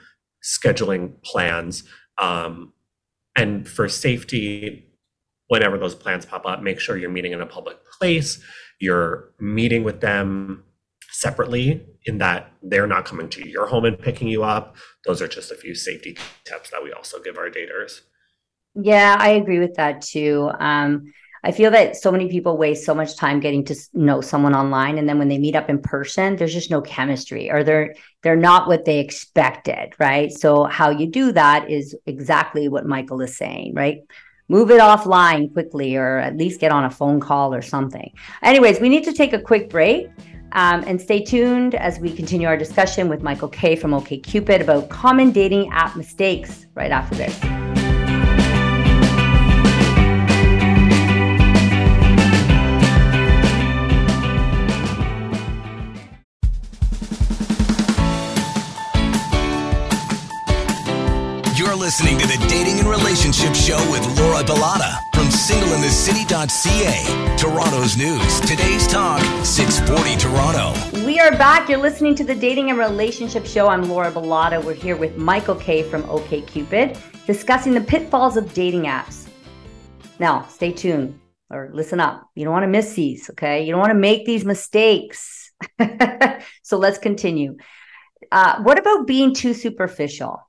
scheduling 0.43 1.21
plans. 1.21 1.83
Um, 2.17 2.73
and 3.35 3.67
for 3.67 3.89
safety, 3.89 4.87
whenever 5.47 5.77
those 5.77 5.95
plans 5.95 6.25
pop 6.25 6.45
up, 6.45 6.61
make 6.61 6.79
sure 6.79 6.97
you're 6.97 7.09
meeting 7.09 7.33
in 7.33 7.41
a 7.41 7.45
public 7.45 7.77
place. 7.99 8.41
You're 8.79 9.31
meeting 9.39 9.83
with 9.83 9.99
them 9.99 10.63
separately 11.11 11.85
in 12.05 12.19
that 12.19 12.51
they're 12.61 12.87
not 12.87 13.05
coming 13.05 13.29
to 13.29 13.47
your 13.47 13.67
home 13.67 13.85
and 13.85 13.99
picking 13.99 14.29
you 14.29 14.43
up. 14.43 14.75
Those 15.05 15.21
are 15.21 15.27
just 15.27 15.51
a 15.51 15.55
few 15.55 15.75
safety 15.75 16.17
tips 16.45 16.69
that 16.69 16.83
we 16.83 16.93
also 16.93 17.21
give 17.21 17.37
our 17.37 17.49
daters. 17.49 18.01
Yeah, 18.75 19.15
I 19.19 19.31
agree 19.31 19.59
with 19.59 19.75
that 19.75 20.01
too. 20.01 20.49
Um, 20.59 21.13
I 21.45 21.51
feel 21.51 21.71
that 21.71 21.97
so 21.97 22.11
many 22.11 22.29
people 22.29 22.57
waste 22.57 22.85
so 22.85 22.95
much 22.95 23.17
time 23.17 23.41
getting 23.41 23.65
to 23.65 23.75
know 23.93 24.21
someone 24.21 24.55
online, 24.55 24.97
and 24.97 25.09
then 25.09 25.19
when 25.19 25.27
they 25.27 25.37
meet 25.37 25.55
up 25.55 25.69
in 25.69 25.81
person, 25.81 26.37
there's 26.37 26.53
just 26.53 26.71
no 26.71 26.81
chemistry, 26.81 27.51
or 27.51 27.63
they're 27.63 27.95
they're 28.21 28.37
not 28.37 28.67
what 28.67 28.85
they 28.85 28.99
expected, 28.99 29.93
right? 29.99 30.31
So 30.31 30.63
how 30.63 30.89
you 30.89 31.07
do 31.07 31.33
that 31.33 31.69
is 31.69 31.95
exactly 32.05 32.69
what 32.69 32.85
Michael 32.85 33.21
is 33.21 33.35
saying, 33.35 33.73
right? 33.73 33.99
Move 34.47 34.71
it 34.71 34.79
offline 34.79 35.51
quickly, 35.51 35.97
or 35.97 36.17
at 36.17 36.37
least 36.37 36.61
get 36.61 36.71
on 36.71 36.85
a 36.85 36.89
phone 36.89 37.19
call 37.19 37.53
or 37.53 37.61
something. 37.61 38.13
Anyways, 38.41 38.79
we 38.79 38.87
need 38.87 39.03
to 39.03 39.13
take 39.13 39.33
a 39.33 39.39
quick 39.39 39.69
break. 39.69 40.07
Um, 40.55 40.83
and 40.85 41.01
stay 41.01 41.23
tuned 41.23 41.73
as 41.73 41.97
we 41.97 42.11
continue 42.13 42.47
our 42.47 42.55
discussion 42.55 43.09
with 43.09 43.23
Michael 43.23 43.47
Kaye 43.47 43.75
from 43.75 43.89
OKCupid 43.89 44.61
about 44.61 44.87
common 44.87 45.31
dating 45.31 45.71
app 45.71 45.95
mistakes 45.95 46.67
right 46.75 46.91
after 46.91 47.15
this. 47.15 47.62
Listening 61.83 62.17
to 62.19 62.25
the 62.25 62.37
Dating 62.47 62.79
and 62.79 62.87
Relationship 62.87 63.53
Show 63.53 63.75
with 63.91 64.07
Laura 64.17 64.41
Bilotta 64.41 64.95
from 65.13 65.25
singleinthecity.ca. 65.25 67.35
Toronto's 67.37 67.97
news, 67.97 68.39
today's 68.39 68.87
talk, 68.87 69.19
640 69.43 70.15
Toronto. 70.15 70.73
We 71.05 71.19
are 71.19 71.31
back. 71.31 71.67
You're 71.67 71.79
listening 71.79 72.15
to 72.15 72.23
the 72.23 72.35
Dating 72.35 72.69
and 72.69 72.79
Relationship 72.79 73.45
Show. 73.45 73.67
I'm 73.67 73.83
Laura 73.83 74.13
Bilotta. 74.13 74.63
We're 74.63 74.75
here 74.75 74.95
with 74.95 75.17
Michael 75.17 75.55
Kaye 75.55 75.83
from 75.83 76.03
OKCupid 76.03 76.97
discussing 77.27 77.73
the 77.73 77.81
pitfalls 77.81 78.37
of 78.37 78.53
dating 78.53 78.83
apps. 78.83 79.27
Now, 80.19 80.43
stay 80.43 80.71
tuned 80.71 81.19
or 81.49 81.69
listen 81.73 81.99
up. 81.99 82.29
You 82.33 82.45
don't 82.45 82.53
want 82.53 82.63
to 82.63 82.69
miss 82.69 82.93
these, 82.93 83.29
okay? 83.31 83.65
You 83.65 83.73
don't 83.73 83.81
want 83.81 83.91
to 83.91 83.99
make 83.99 84.25
these 84.25 84.45
mistakes. 84.45 85.51
so 86.63 86.77
let's 86.77 86.97
continue. 86.97 87.57
Uh, 88.31 88.63
what 88.63 88.79
about 88.79 89.05
being 89.05 89.35
too 89.35 89.53
superficial? 89.53 90.39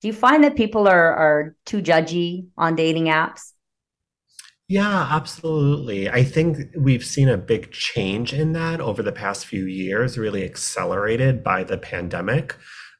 Do 0.00 0.08
you 0.08 0.14
find 0.14 0.44
that 0.44 0.56
people 0.56 0.86
are 0.86 1.12
are 1.14 1.56
too 1.66 1.82
judgy 1.82 2.46
on 2.56 2.76
dating 2.76 3.06
apps? 3.06 3.52
Yeah, 4.68 5.08
absolutely. 5.10 6.10
I 6.10 6.22
think 6.22 6.58
we've 6.76 7.04
seen 7.04 7.28
a 7.28 7.38
big 7.38 7.72
change 7.72 8.34
in 8.34 8.52
that 8.52 8.82
over 8.82 9.02
the 9.02 9.12
past 9.12 9.46
few 9.46 9.64
years, 9.64 10.18
really 10.18 10.44
accelerated 10.44 11.42
by 11.42 11.64
the 11.64 11.78
pandemic. 11.78 12.54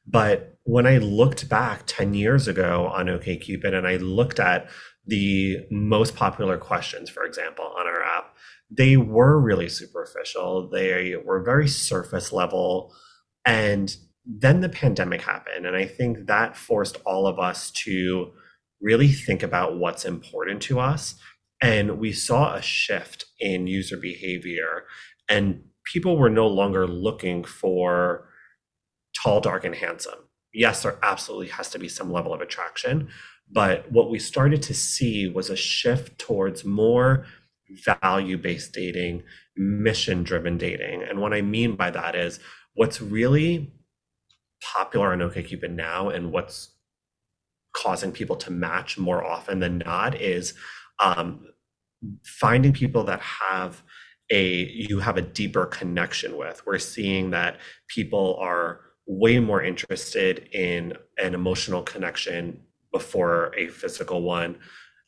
But 0.07 0.57
when 0.63 0.87
I 0.87 0.97
looked 0.97 1.47
back 1.47 1.83
10 1.85 2.15
years 2.15 2.47
ago 2.47 2.87
on 2.87 3.05
OKCupid 3.05 3.75
and 3.75 3.87
I 3.87 3.97
looked 3.97 4.39
at 4.39 4.67
the 5.05 5.57
most 5.69 6.15
popular 6.15 6.57
questions, 6.57 7.09
for 7.09 7.23
example, 7.23 7.65
on 7.65 7.85
our 7.85 8.01
app, 8.03 8.35
they 8.71 8.97
were 8.97 9.39
really 9.39 9.69
superficial. 9.69 10.69
They 10.69 11.15
were 11.23 11.43
very 11.43 11.67
surface 11.67 12.31
level. 12.31 12.95
And 13.45 13.95
then 14.25 14.61
the 14.61 14.69
pandemic 14.69 15.21
happened. 15.21 15.65
And 15.65 15.75
I 15.75 15.85
think 15.85 16.27
that 16.27 16.55
forced 16.55 16.97
all 17.05 17.27
of 17.27 17.39
us 17.39 17.71
to 17.71 18.31
really 18.81 19.09
think 19.09 19.43
about 19.43 19.77
what's 19.77 20.05
important 20.05 20.61
to 20.63 20.79
us. 20.79 21.15
And 21.61 21.99
we 21.99 22.13
saw 22.13 22.55
a 22.55 22.61
shift 22.61 23.25
in 23.39 23.67
user 23.67 23.97
behavior, 23.97 24.85
and 25.27 25.63
people 25.83 26.17
were 26.17 26.29
no 26.29 26.47
longer 26.47 26.87
looking 26.87 27.43
for 27.43 28.29
tall, 29.21 29.41
dark, 29.41 29.65
and 29.65 29.75
handsome. 29.75 30.19
Yes, 30.53 30.83
there 30.83 30.97
absolutely 31.03 31.47
has 31.47 31.69
to 31.71 31.79
be 31.79 31.89
some 31.89 32.11
level 32.11 32.33
of 32.33 32.41
attraction. 32.41 33.09
But 33.51 33.91
what 33.91 34.09
we 34.09 34.19
started 34.19 34.61
to 34.63 34.73
see 34.73 35.27
was 35.27 35.49
a 35.49 35.55
shift 35.55 36.17
towards 36.17 36.63
more 36.63 37.25
value 37.85 38.37
based 38.37 38.73
dating, 38.73 39.23
mission 39.57 40.23
driven 40.23 40.57
dating. 40.57 41.03
And 41.03 41.19
what 41.19 41.33
I 41.33 41.41
mean 41.41 41.75
by 41.75 41.91
that 41.91 42.15
is 42.15 42.39
what's 42.73 43.01
really 43.01 43.73
popular 44.61 45.11
on 45.11 45.19
OkCupid 45.19 45.71
now 45.71 46.09
and 46.09 46.31
what's 46.31 46.71
causing 47.73 48.11
people 48.11 48.35
to 48.35 48.51
match 48.51 48.97
more 48.97 49.23
often 49.23 49.59
than 49.59 49.79
not 49.79 50.19
is 50.19 50.53
um, 50.99 51.45
finding 52.23 52.73
people 52.73 53.03
that 53.03 53.21
have 53.21 53.83
a 54.31 54.65
you 54.65 54.99
have 54.99 55.17
a 55.17 55.21
deeper 55.21 55.65
connection 55.65 56.37
with. 56.37 56.65
We're 56.65 56.77
seeing 56.77 57.31
that 57.31 57.57
people 57.87 58.37
are 58.39 58.81
way 59.07 59.39
more 59.39 59.63
interested 59.63 60.49
in 60.51 60.93
an 61.17 61.33
emotional 61.33 61.81
connection 61.81 62.61
before 62.91 63.51
a 63.57 63.67
physical 63.67 64.21
one. 64.21 64.57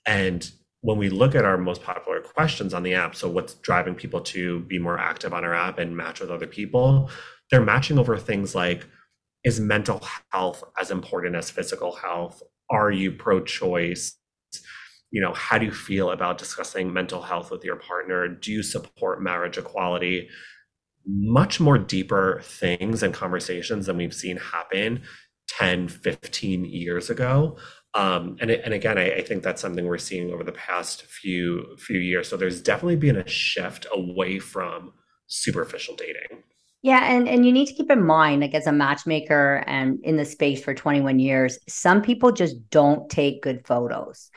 And 0.05 0.49
when 0.81 0.97
we 0.97 1.09
look 1.09 1.35
at 1.35 1.45
our 1.45 1.57
most 1.57 1.83
popular 1.83 2.19
questions 2.21 2.73
on 2.73 2.81
the 2.81 2.95
app, 2.95 3.15
so 3.15 3.29
what's 3.29 3.53
driving 3.55 3.93
people 3.93 4.21
to 4.21 4.61
be 4.61 4.79
more 4.79 4.97
active 4.97 5.33
on 5.33 5.45
our 5.45 5.53
app 5.53 5.77
and 5.77 5.95
match 5.95 6.19
with 6.19 6.31
other 6.31 6.47
people, 6.47 7.11
they're 7.51 7.61
matching 7.61 7.99
over 7.99 8.17
things 8.17 8.55
like 8.55 8.87
is 9.43 9.59
mental 9.59 10.01
health 10.31 10.63
as 10.79 10.91
important 10.91 11.35
as 11.35 11.49
physical 11.49 11.95
health? 11.95 12.41
Are 12.69 12.91
you 12.91 13.11
pro 13.11 13.43
choice? 13.43 14.17
You 15.11 15.21
know, 15.21 15.33
how 15.33 15.57
do 15.57 15.65
you 15.65 15.71
feel 15.71 16.11
about 16.11 16.37
discussing 16.37 16.93
mental 16.93 17.21
health 17.21 17.51
with 17.51 17.63
your 17.63 17.75
partner? 17.75 18.27
Do 18.27 18.51
you 18.51 18.63
support 18.63 19.21
marriage 19.21 19.57
equality? 19.57 20.29
Much 21.05 21.59
more 21.59 21.77
deeper 21.77 22.41
things 22.43 23.03
and 23.03 23.13
conversations 23.13 23.87
than 23.87 23.97
we've 23.97 24.13
seen 24.13 24.37
happen 24.37 25.01
10, 25.49 25.89
15 25.89 26.65
years 26.65 27.09
ago. 27.09 27.57
Um, 27.93 28.37
and, 28.39 28.49
and 28.49 28.73
again, 28.73 28.97
I, 28.97 29.15
I 29.15 29.21
think 29.21 29.43
that's 29.43 29.61
something 29.61 29.85
we're 29.85 29.97
seeing 29.97 30.31
over 30.31 30.43
the 30.43 30.53
past 30.53 31.03
few 31.03 31.75
few 31.77 31.99
years. 31.99 32.29
So 32.29 32.37
there's 32.37 32.61
definitely 32.61 32.95
been 32.95 33.17
a 33.17 33.27
shift 33.27 33.85
away 33.93 34.39
from 34.39 34.93
superficial 35.27 35.95
dating. 35.95 36.43
Yeah, 36.83 37.13
and 37.13 37.27
and 37.27 37.45
you 37.45 37.51
need 37.51 37.67
to 37.67 37.73
keep 37.75 37.91
in 37.91 38.03
mind, 38.03 38.41
like 38.41 38.55
as 38.55 38.65
a 38.65 38.71
matchmaker 38.71 39.63
and 39.67 39.99
in 40.03 40.17
the 40.17 40.25
space 40.25 40.63
for 40.63 40.73
21 40.73 41.19
years, 41.19 41.59
some 41.67 42.01
people 42.01 42.31
just 42.31 42.69
don't 42.71 43.07
take 43.09 43.43
good 43.43 43.67
photos. 43.67 44.31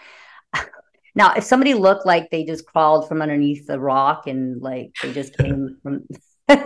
now, 1.15 1.33
if 1.35 1.45
somebody 1.45 1.73
looked 1.73 2.05
like 2.05 2.31
they 2.31 2.45
just 2.45 2.67
crawled 2.67 3.09
from 3.09 3.23
underneath 3.23 3.67
the 3.67 3.81
rock 3.81 4.27
and 4.27 4.61
like 4.61 4.95
they 5.03 5.13
just 5.13 5.37
came 5.39 5.79
from 5.83 6.07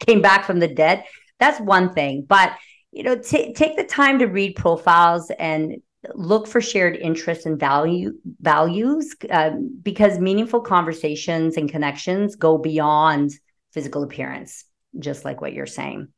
came 0.00 0.22
back 0.22 0.46
from 0.46 0.60
the 0.60 0.68
dead, 0.68 1.04
that's 1.38 1.60
one 1.60 1.92
thing. 1.92 2.24
But 2.26 2.52
you 2.90 3.02
know, 3.02 3.16
t- 3.16 3.52
take 3.52 3.76
the 3.76 3.84
time 3.84 4.18
to 4.18 4.26
read 4.26 4.56
profiles 4.56 5.30
and 5.38 5.76
look 6.14 6.46
for 6.46 6.62
shared 6.62 6.96
interests 6.96 7.44
and 7.44 7.60
value 7.60 8.14
values 8.40 9.14
um, 9.30 9.78
because 9.82 10.18
meaningful 10.18 10.62
conversations 10.62 11.58
and 11.58 11.70
connections 11.70 12.34
go 12.34 12.56
beyond 12.56 13.30
physical 13.72 14.02
appearance 14.02 14.64
just 14.98 15.24
like 15.24 15.40
what 15.40 15.52
you're 15.52 15.66
saying. 15.66 16.08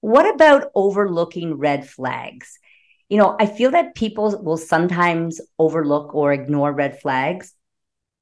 What 0.00 0.34
about 0.34 0.70
overlooking 0.74 1.54
red 1.54 1.88
flags? 1.88 2.58
You 3.08 3.18
know, 3.18 3.36
I 3.38 3.46
feel 3.46 3.72
that 3.72 3.94
people 3.94 4.42
will 4.42 4.56
sometimes 4.56 5.40
overlook 5.58 6.14
or 6.14 6.32
ignore 6.32 6.72
red 6.72 7.00
flags 7.00 7.52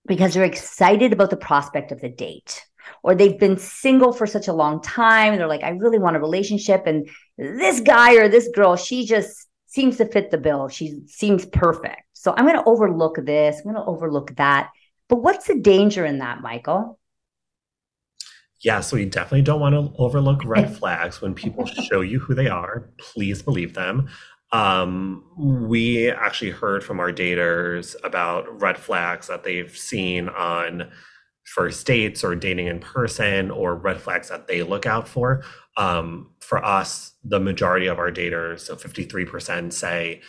because 0.06 0.34
they're 0.34 0.44
excited 0.44 1.12
about 1.12 1.30
the 1.30 1.36
prospect 1.36 1.92
of 1.92 2.00
the 2.00 2.08
date 2.08 2.64
or 3.02 3.14
they've 3.14 3.38
been 3.38 3.56
single 3.56 4.12
for 4.12 4.26
such 4.26 4.48
a 4.48 4.52
long 4.52 4.82
time. 4.82 5.36
They're 5.36 5.46
like, 5.46 5.62
I 5.62 5.70
really 5.70 5.98
want 5.98 6.16
a 6.16 6.20
relationship. 6.20 6.86
And 6.86 7.08
this 7.38 7.80
guy 7.80 8.16
or 8.16 8.28
this 8.28 8.48
girl, 8.54 8.76
she 8.76 9.06
just 9.06 9.46
seems 9.66 9.96
to 9.98 10.06
fit 10.06 10.30
the 10.30 10.38
bill. 10.38 10.68
She 10.68 11.00
seems 11.06 11.46
perfect. 11.46 12.02
So 12.12 12.34
I'm 12.36 12.44
going 12.44 12.58
to 12.58 12.68
overlook 12.68 13.24
this. 13.24 13.58
I'm 13.58 13.72
going 13.72 13.76
to 13.76 13.84
overlook 13.84 14.36
that. 14.36 14.70
But 15.08 15.22
what's 15.22 15.46
the 15.46 15.58
danger 15.58 16.04
in 16.04 16.18
that, 16.18 16.40
Michael? 16.40 16.99
Yeah, 18.62 18.80
so 18.80 18.96
you 18.96 19.06
definitely 19.06 19.42
don't 19.42 19.60
want 19.60 19.74
to 19.74 19.92
overlook 20.00 20.44
red 20.44 20.76
flags 20.78 21.20
when 21.20 21.34
people 21.34 21.66
show 21.66 22.00
you 22.00 22.18
who 22.18 22.34
they 22.34 22.48
are. 22.48 22.90
Please 22.98 23.42
believe 23.42 23.74
them. 23.74 24.08
Um, 24.52 25.24
we 25.38 26.10
actually 26.10 26.50
heard 26.50 26.82
from 26.82 26.98
our 27.00 27.12
daters 27.12 27.94
about 28.02 28.60
red 28.60 28.76
flags 28.76 29.28
that 29.28 29.44
they've 29.44 29.76
seen 29.76 30.28
on 30.28 30.90
first 31.44 31.86
dates 31.86 32.22
or 32.22 32.34
dating 32.34 32.66
in 32.66 32.80
person 32.80 33.50
or 33.50 33.74
red 33.74 34.00
flags 34.00 34.28
that 34.28 34.46
they 34.46 34.62
look 34.62 34.86
out 34.86 35.08
for. 35.08 35.42
Um, 35.76 36.30
for 36.40 36.64
us, 36.64 37.12
the 37.24 37.40
majority 37.40 37.86
of 37.86 37.98
our 37.98 38.10
daters, 38.10 38.60
so 38.60 38.74
53% 38.74 39.72
say 39.72 40.20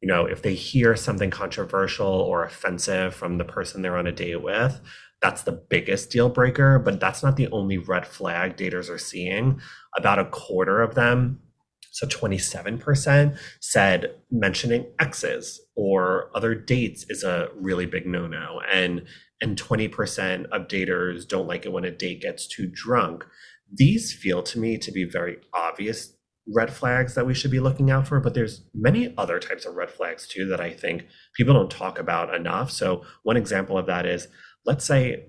you 0.00 0.06
know, 0.06 0.26
if 0.26 0.42
they 0.42 0.54
hear 0.54 0.94
something 0.94 1.30
controversial 1.30 2.06
or 2.06 2.44
offensive 2.44 3.14
from 3.14 3.38
the 3.38 3.44
person 3.44 3.82
they're 3.82 3.96
on 3.96 4.06
a 4.06 4.12
date 4.12 4.42
with, 4.42 4.80
that's 5.20 5.42
the 5.42 5.52
biggest 5.52 6.10
deal 6.10 6.28
breaker, 6.28 6.78
but 6.78 7.00
that's 7.00 7.22
not 7.22 7.36
the 7.36 7.48
only 7.50 7.78
red 7.78 8.06
flag 8.06 8.56
daters 8.56 8.88
are 8.88 8.98
seeing. 8.98 9.60
About 9.96 10.18
a 10.18 10.26
quarter 10.26 10.80
of 10.80 10.94
them, 10.94 11.40
so 11.90 12.06
27%, 12.06 13.38
said 13.60 14.14
mentioning 14.30 14.86
exes 15.00 15.60
or 15.74 16.30
other 16.34 16.54
dates 16.54 17.04
is 17.08 17.24
a 17.24 17.48
really 17.56 17.86
big 17.86 18.06
no-no. 18.06 18.60
And 18.72 19.04
and 19.40 19.56
20% 19.56 20.46
of 20.46 20.66
daters 20.66 21.26
don't 21.26 21.46
like 21.46 21.64
it 21.64 21.72
when 21.72 21.84
a 21.84 21.92
date 21.92 22.20
gets 22.20 22.46
too 22.46 22.68
drunk. 22.72 23.24
These 23.72 24.12
feel 24.12 24.42
to 24.42 24.58
me 24.58 24.78
to 24.78 24.90
be 24.90 25.04
very 25.04 25.38
obvious 25.54 26.12
red 26.54 26.72
flags 26.72 27.14
that 27.14 27.26
we 27.26 27.34
should 27.34 27.50
be 27.50 27.60
looking 27.60 27.90
out 27.90 28.08
for, 28.08 28.20
but 28.20 28.34
there's 28.34 28.62
many 28.74 29.14
other 29.18 29.38
types 29.38 29.66
of 29.66 29.74
red 29.74 29.90
flags 29.90 30.26
too 30.26 30.46
that 30.46 30.60
I 30.60 30.70
think 30.70 31.06
people 31.36 31.54
don't 31.54 31.70
talk 31.70 31.98
about 31.98 32.34
enough. 32.34 32.70
So 32.70 33.04
one 33.22 33.36
example 33.36 33.76
of 33.76 33.86
that 33.86 34.06
is 34.06 34.28
let's 34.68 34.84
say 34.84 35.24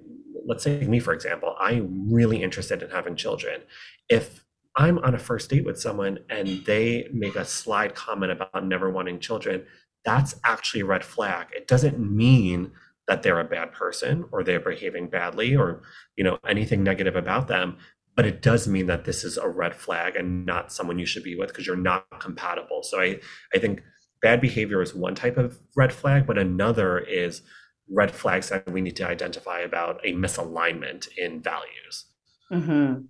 let's 0.46 0.64
say 0.64 0.84
me 0.86 1.00
for 1.00 1.14
example, 1.14 1.56
I'm 1.60 2.12
really 2.12 2.44
interested 2.44 2.84
in 2.84 2.90
having 2.90 3.16
children. 3.16 3.62
If 4.10 4.44
I'm 4.76 5.00
on 5.00 5.16
a 5.16 5.20
first 5.20 5.50
date 5.50 5.66
with 5.66 5.80
someone 5.80 6.20
and 6.30 6.64
they 6.66 7.08
make 7.14 7.36
a 7.36 7.46
slide 7.46 7.96
comment 7.96 8.32
about 8.32 8.66
never 8.66 8.90
wanting 8.90 9.20
children, 9.20 9.66
that's 10.06 10.36
actually 10.44 10.82
a 10.82 10.86
red 10.86 11.04
flag. 11.04 11.48
It 11.56 11.68
doesn't 11.68 12.00
mean 12.00 12.72
that 13.08 13.24
they're 13.24 13.40
a 13.40 13.46
bad 13.58 13.72
person 13.72 14.26
or 14.32 14.44
they're 14.44 14.60
behaving 14.60 15.08
badly 15.10 15.56
or 15.56 15.82
you 16.18 16.24
know 16.24 16.38
anything 16.48 16.84
negative 16.84 17.16
about 17.16 17.48
them 17.48 17.78
but 18.20 18.26
it 18.26 18.42
does 18.42 18.68
mean 18.68 18.88
that 18.88 19.06
this 19.06 19.24
is 19.24 19.38
a 19.38 19.48
red 19.48 19.74
flag 19.74 20.18
and 20.18 20.46
not 20.46 20.74
someone 20.74 21.00
you 21.00 21.06
should 21.06 21.24
be 21.24 21.38
with 21.38 21.48
because 21.48 21.66
you're 21.66 21.78
not 21.78 22.04
compatible. 22.20 22.84
So 22.84 23.00
I, 23.00 23.18
I 23.56 23.60
think 23.60 23.82
bad 24.22 24.42
behavior 24.42 24.82
is 24.82 24.94
one 24.94 25.16
type 25.16 25.38
of 25.38 25.58
red 25.74 25.94
flag, 25.94 26.28
but 26.28 26.38
another 26.38 26.98
is 26.98 27.42
red 27.92 28.12
flags 28.12 28.50
that 28.50 28.70
we 28.70 28.82
need 28.82 28.96
to 28.98 29.08
identify 29.08 29.60
about 29.60 30.02
a 30.04 30.14
misalignment 30.14 31.08
in 31.18 31.42
values. 31.42 32.06
Mm-hmm. 32.52 33.02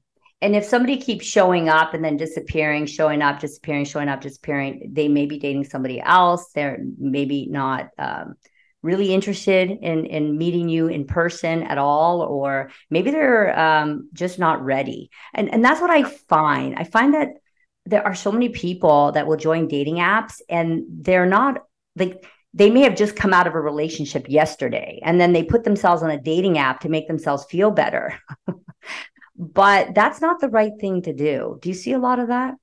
And 0.42 0.56
if 0.56 0.64
somebody 0.64 0.98
keeps 0.98 1.26
showing 1.26 1.68
up 1.68 1.94
and 1.94 2.04
then 2.04 2.16
disappearing, 2.16 2.86
showing 2.86 3.22
up, 3.22 3.40
disappearing, 3.40 3.86
showing 3.86 4.08
up, 4.08 4.22
disappearing, 4.22 4.92
they 4.94 5.10
may 5.10 5.26
be 5.26 5.38
dating 5.38 5.66
somebody 5.66 6.00
else. 6.00 6.52
They're 6.56 6.80
maybe 6.98 7.48
not 7.48 7.90
um, 7.98 8.36
really 8.82 9.14
interested 9.14 9.70
in 9.70 10.06
in 10.06 10.38
meeting 10.38 10.70
you 10.70 10.88
in 10.88 11.06
person 11.06 11.64
at 11.64 11.78
all 11.78 12.22
or 12.22 12.72
maybe 12.90 13.12
they're 13.12 13.58
um, 13.60 14.10
just 14.14 14.40
not 14.40 14.64
ready 14.64 15.10
and 15.34 15.54
and 15.54 15.64
that's 15.64 15.82
what 15.82 15.90
i 15.90 16.04
find 16.04 16.76
i 16.76 16.84
find 16.84 17.14
that 17.14 17.30
there 17.86 18.06
are 18.06 18.16
so 18.16 18.32
many 18.32 18.50
people 18.50 19.12
that 19.12 19.28
will 19.28 19.36
join 19.36 19.68
dating 19.68 19.96
apps 19.96 20.36
and 20.48 20.84
they're 20.90 21.26
not 21.26 21.64
like 21.96 22.26
they 22.54 22.70
may 22.70 22.82
have 22.82 22.95
just 22.95 23.16
come 23.16 23.34
out 23.34 23.47
of 23.47 23.56
a 23.56 23.62
relationship 23.62 24.28
yesterday 24.28 25.00
and 25.04 25.22
then 25.22 25.34
they 25.34 25.43
put 25.43 25.64
themselves 25.64 26.02
on 26.02 26.10
a 26.10 26.22
dating 26.22 26.58
app 26.58 26.80
to 26.80 26.89
make 26.89 27.08
themselves 27.08 27.45
feel 27.45 27.72
better 27.72 28.20
but 29.36 29.93
that's 29.93 30.22
not 30.22 30.39
the 30.39 30.50
right 30.50 30.74
thing 30.80 31.02
to 31.02 31.14
do 31.14 31.58
do 31.62 31.70
you 31.70 31.76
see 31.76 31.93
a 31.93 32.00
lot 32.00 32.20
of 32.20 32.28
that 32.28 32.56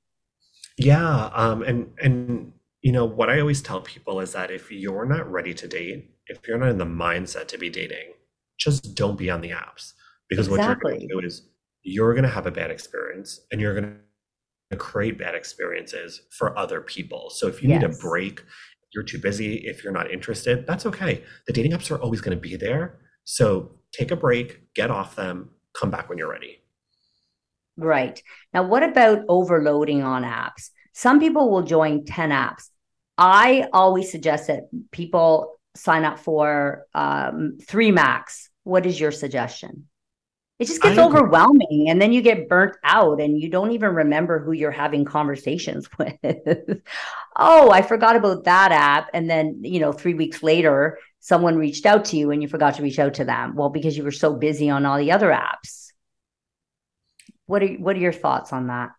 yeah 0.76 1.30
um 1.34 1.62
and 1.62 1.90
and 2.02 2.52
you 2.86 2.92
know, 2.92 3.04
what 3.04 3.28
I 3.28 3.40
always 3.40 3.62
tell 3.62 3.80
people 3.80 4.20
is 4.20 4.30
that 4.34 4.52
if 4.52 4.70
you're 4.70 5.06
not 5.06 5.28
ready 5.28 5.52
to 5.54 5.66
date, 5.66 6.08
if 6.28 6.46
you're 6.46 6.56
not 6.56 6.68
in 6.68 6.78
the 6.78 6.84
mindset 6.84 7.48
to 7.48 7.58
be 7.58 7.68
dating, 7.68 8.12
just 8.58 8.94
don't 8.94 9.18
be 9.18 9.28
on 9.28 9.40
the 9.40 9.50
apps. 9.50 9.94
Because 10.28 10.46
exactly. 10.46 10.92
what 10.92 11.00
you're 11.00 11.08
going 11.08 11.08
to 11.08 11.14
do 11.20 11.26
is 11.26 11.48
you're 11.82 12.14
going 12.14 12.22
to 12.22 12.30
have 12.30 12.46
a 12.46 12.52
bad 12.52 12.70
experience 12.70 13.40
and 13.50 13.60
you're 13.60 13.74
going 13.74 13.98
to 14.70 14.76
create 14.76 15.18
bad 15.18 15.34
experiences 15.34 16.22
for 16.30 16.56
other 16.56 16.80
people. 16.80 17.28
So 17.30 17.48
if 17.48 17.60
you 17.60 17.68
yes. 17.68 17.82
need 17.82 17.90
a 17.90 17.98
break, 17.98 18.44
you're 18.94 19.04
too 19.04 19.18
busy, 19.18 19.56
if 19.66 19.84
you're 19.84 19.92
not 19.92 20.10
interested, 20.10 20.66
that's 20.66 20.86
okay. 20.86 21.22
The 21.46 21.52
dating 21.52 21.72
apps 21.72 21.90
are 21.90 22.00
always 22.00 22.20
going 22.20 22.36
to 22.36 22.40
be 22.40 22.56
there. 22.56 22.98
So 23.24 23.72
take 23.92 24.10
a 24.10 24.16
break, 24.16 24.72
get 24.74 24.90
off 24.90 25.16
them, 25.16 25.50
come 25.72 25.90
back 25.90 26.08
when 26.08 26.18
you're 26.18 26.30
ready. 26.30 26.62
Right. 27.76 28.22
Now, 28.54 28.62
what 28.62 28.82
about 28.82 29.20
overloading 29.28 30.02
on 30.02 30.22
apps? 30.22 30.70
Some 30.92 31.20
people 31.20 31.50
will 31.50 31.62
join 31.62 32.04
10 32.04 32.30
apps. 32.30 32.70
I 33.18 33.68
always 33.72 34.10
suggest 34.10 34.46
that 34.46 34.64
people 34.92 35.58
sign 35.74 36.04
up 36.04 36.18
for 36.18 36.86
um, 36.94 37.58
three 37.62 37.90
max. 37.90 38.48
What 38.64 38.86
is 38.86 38.98
your 38.98 39.12
suggestion? 39.12 39.88
It 40.58 40.68
just 40.68 40.80
gets 40.80 40.98
overwhelming 40.98 41.86
and 41.90 42.00
then 42.00 42.14
you 42.14 42.22
get 42.22 42.48
burnt 42.48 42.76
out 42.82 43.20
and 43.20 43.38
you 43.38 43.50
don't 43.50 43.72
even 43.72 43.94
remember 43.94 44.38
who 44.38 44.52
you're 44.52 44.70
having 44.70 45.04
conversations 45.04 45.86
with. 45.98 46.80
oh, 47.36 47.70
I 47.70 47.82
forgot 47.82 48.16
about 48.16 48.44
that 48.44 48.72
app. 48.72 49.10
And 49.12 49.28
then, 49.28 49.60
you 49.62 49.80
know, 49.80 49.92
three 49.92 50.14
weeks 50.14 50.42
later, 50.42 50.98
someone 51.20 51.58
reached 51.58 51.84
out 51.84 52.06
to 52.06 52.16
you 52.16 52.30
and 52.30 52.40
you 52.40 52.48
forgot 52.48 52.76
to 52.76 52.82
reach 52.82 52.98
out 52.98 53.14
to 53.14 53.24
them. 53.24 53.54
Well, 53.54 53.68
because 53.68 53.98
you 53.98 54.04
were 54.04 54.10
so 54.10 54.34
busy 54.34 54.70
on 54.70 54.86
all 54.86 54.96
the 54.96 55.12
other 55.12 55.28
apps. 55.28 55.92
What 57.44 57.62
are 57.62 57.68
what 57.74 57.94
are 57.96 58.00
your 58.00 58.12
thoughts 58.12 58.52
on 58.52 58.68
that? 58.68 58.90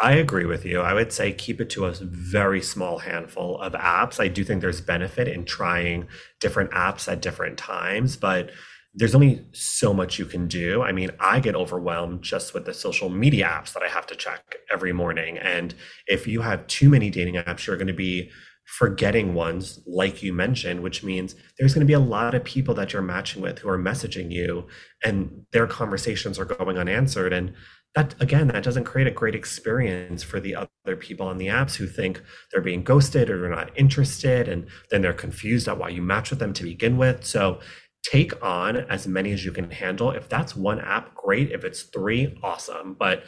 I 0.00 0.12
agree 0.12 0.46
with 0.46 0.64
you. 0.64 0.80
I 0.80 0.94
would 0.94 1.12
say 1.12 1.32
keep 1.32 1.60
it 1.60 1.70
to 1.70 1.86
a 1.86 1.92
very 1.92 2.62
small 2.62 2.98
handful 2.98 3.60
of 3.60 3.72
apps. 3.72 4.20
I 4.20 4.28
do 4.28 4.44
think 4.44 4.60
there's 4.60 4.80
benefit 4.80 5.26
in 5.26 5.44
trying 5.44 6.06
different 6.40 6.70
apps 6.70 7.10
at 7.10 7.20
different 7.20 7.58
times, 7.58 8.16
but 8.16 8.50
there's 8.98 9.14
only 9.14 9.46
so 9.52 9.94
much 9.94 10.18
you 10.18 10.26
can 10.26 10.48
do. 10.48 10.82
I 10.82 10.90
mean, 10.90 11.10
I 11.20 11.38
get 11.38 11.54
overwhelmed 11.54 12.22
just 12.22 12.52
with 12.52 12.64
the 12.64 12.74
social 12.74 13.08
media 13.08 13.46
apps 13.46 13.72
that 13.72 13.82
I 13.84 13.88
have 13.88 14.08
to 14.08 14.16
check 14.16 14.56
every 14.72 14.92
morning. 14.92 15.38
And 15.38 15.72
if 16.08 16.26
you 16.26 16.40
have 16.40 16.66
too 16.66 16.88
many 16.88 17.08
dating 17.08 17.36
apps, 17.36 17.66
you're 17.66 17.76
going 17.76 17.86
to 17.86 17.92
be 17.92 18.30
forgetting 18.64 19.34
ones, 19.34 19.78
like 19.86 20.22
you 20.22 20.32
mentioned, 20.32 20.82
which 20.82 21.04
means 21.04 21.36
there's 21.58 21.72
going 21.72 21.86
to 21.86 21.86
be 21.86 21.92
a 21.92 22.00
lot 22.00 22.34
of 22.34 22.42
people 22.42 22.74
that 22.74 22.92
you're 22.92 23.00
matching 23.00 23.40
with 23.40 23.60
who 23.60 23.68
are 23.68 23.78
messaging 23.78 24.32
you 24.32 24.66
and 25.04 25.46
their 25.52 25.68
conversations 25.68 26.36
are 26.38 26.44
going 26.44 26.76
unanswered. 26.76 27.32
And 27.32 27.54
that 27.94 28.14
again 28.20 28.48
that 28.48 28.62
doesn't 28.62 28.84
create 28.84 29.08
a 29.08 29.12
great 29.12 29.34
experience 29.34 30.22
for 30.22 30.40
the 30.40 30.54
other 30.54 30.96
people 30.96 31.26
on 31.26 31.38
the 31.38 31.46
apps 31.46 31.74
who 31.76 31.86
think 31.86 32.20
they're 32.52 32.60
being 32.60 32.82
ghosted 32.82 33.30
or 33.30 33.40
they're 33.40 33.50
not 33.50 33.70
interested 33.76 34.46
and 34.46 34.66
then 34.90 35.00
they're 35.00 35.14
confused 35.14 35.66
at 35.68 35.78
why 35.78 35.88
you 35.88 36.02
match 36.02 36.28
with 36.28 36.38
them 36.38 36.52
to 36.52 36.64
begin 36.64 36.98
with 36.98 37.24
so 37.24 37.58
take 38.02 38.42
on 38.42 38.76
as 38.76 39.06
many 39.06 39.32
as 39.32 39.44
you 39.44 39.52
can 39.52 39.70
handle 39.70 40.10
if 40.10 40.28
that's 40.28 40.56
one 40.56 40.80
app 40.80 41.14
great 41.14 41.50
if 41.50 41.64
it's 41.64 41.82
three 41.82 42.38
awesome 42.42 42.94
but 42.98 43.24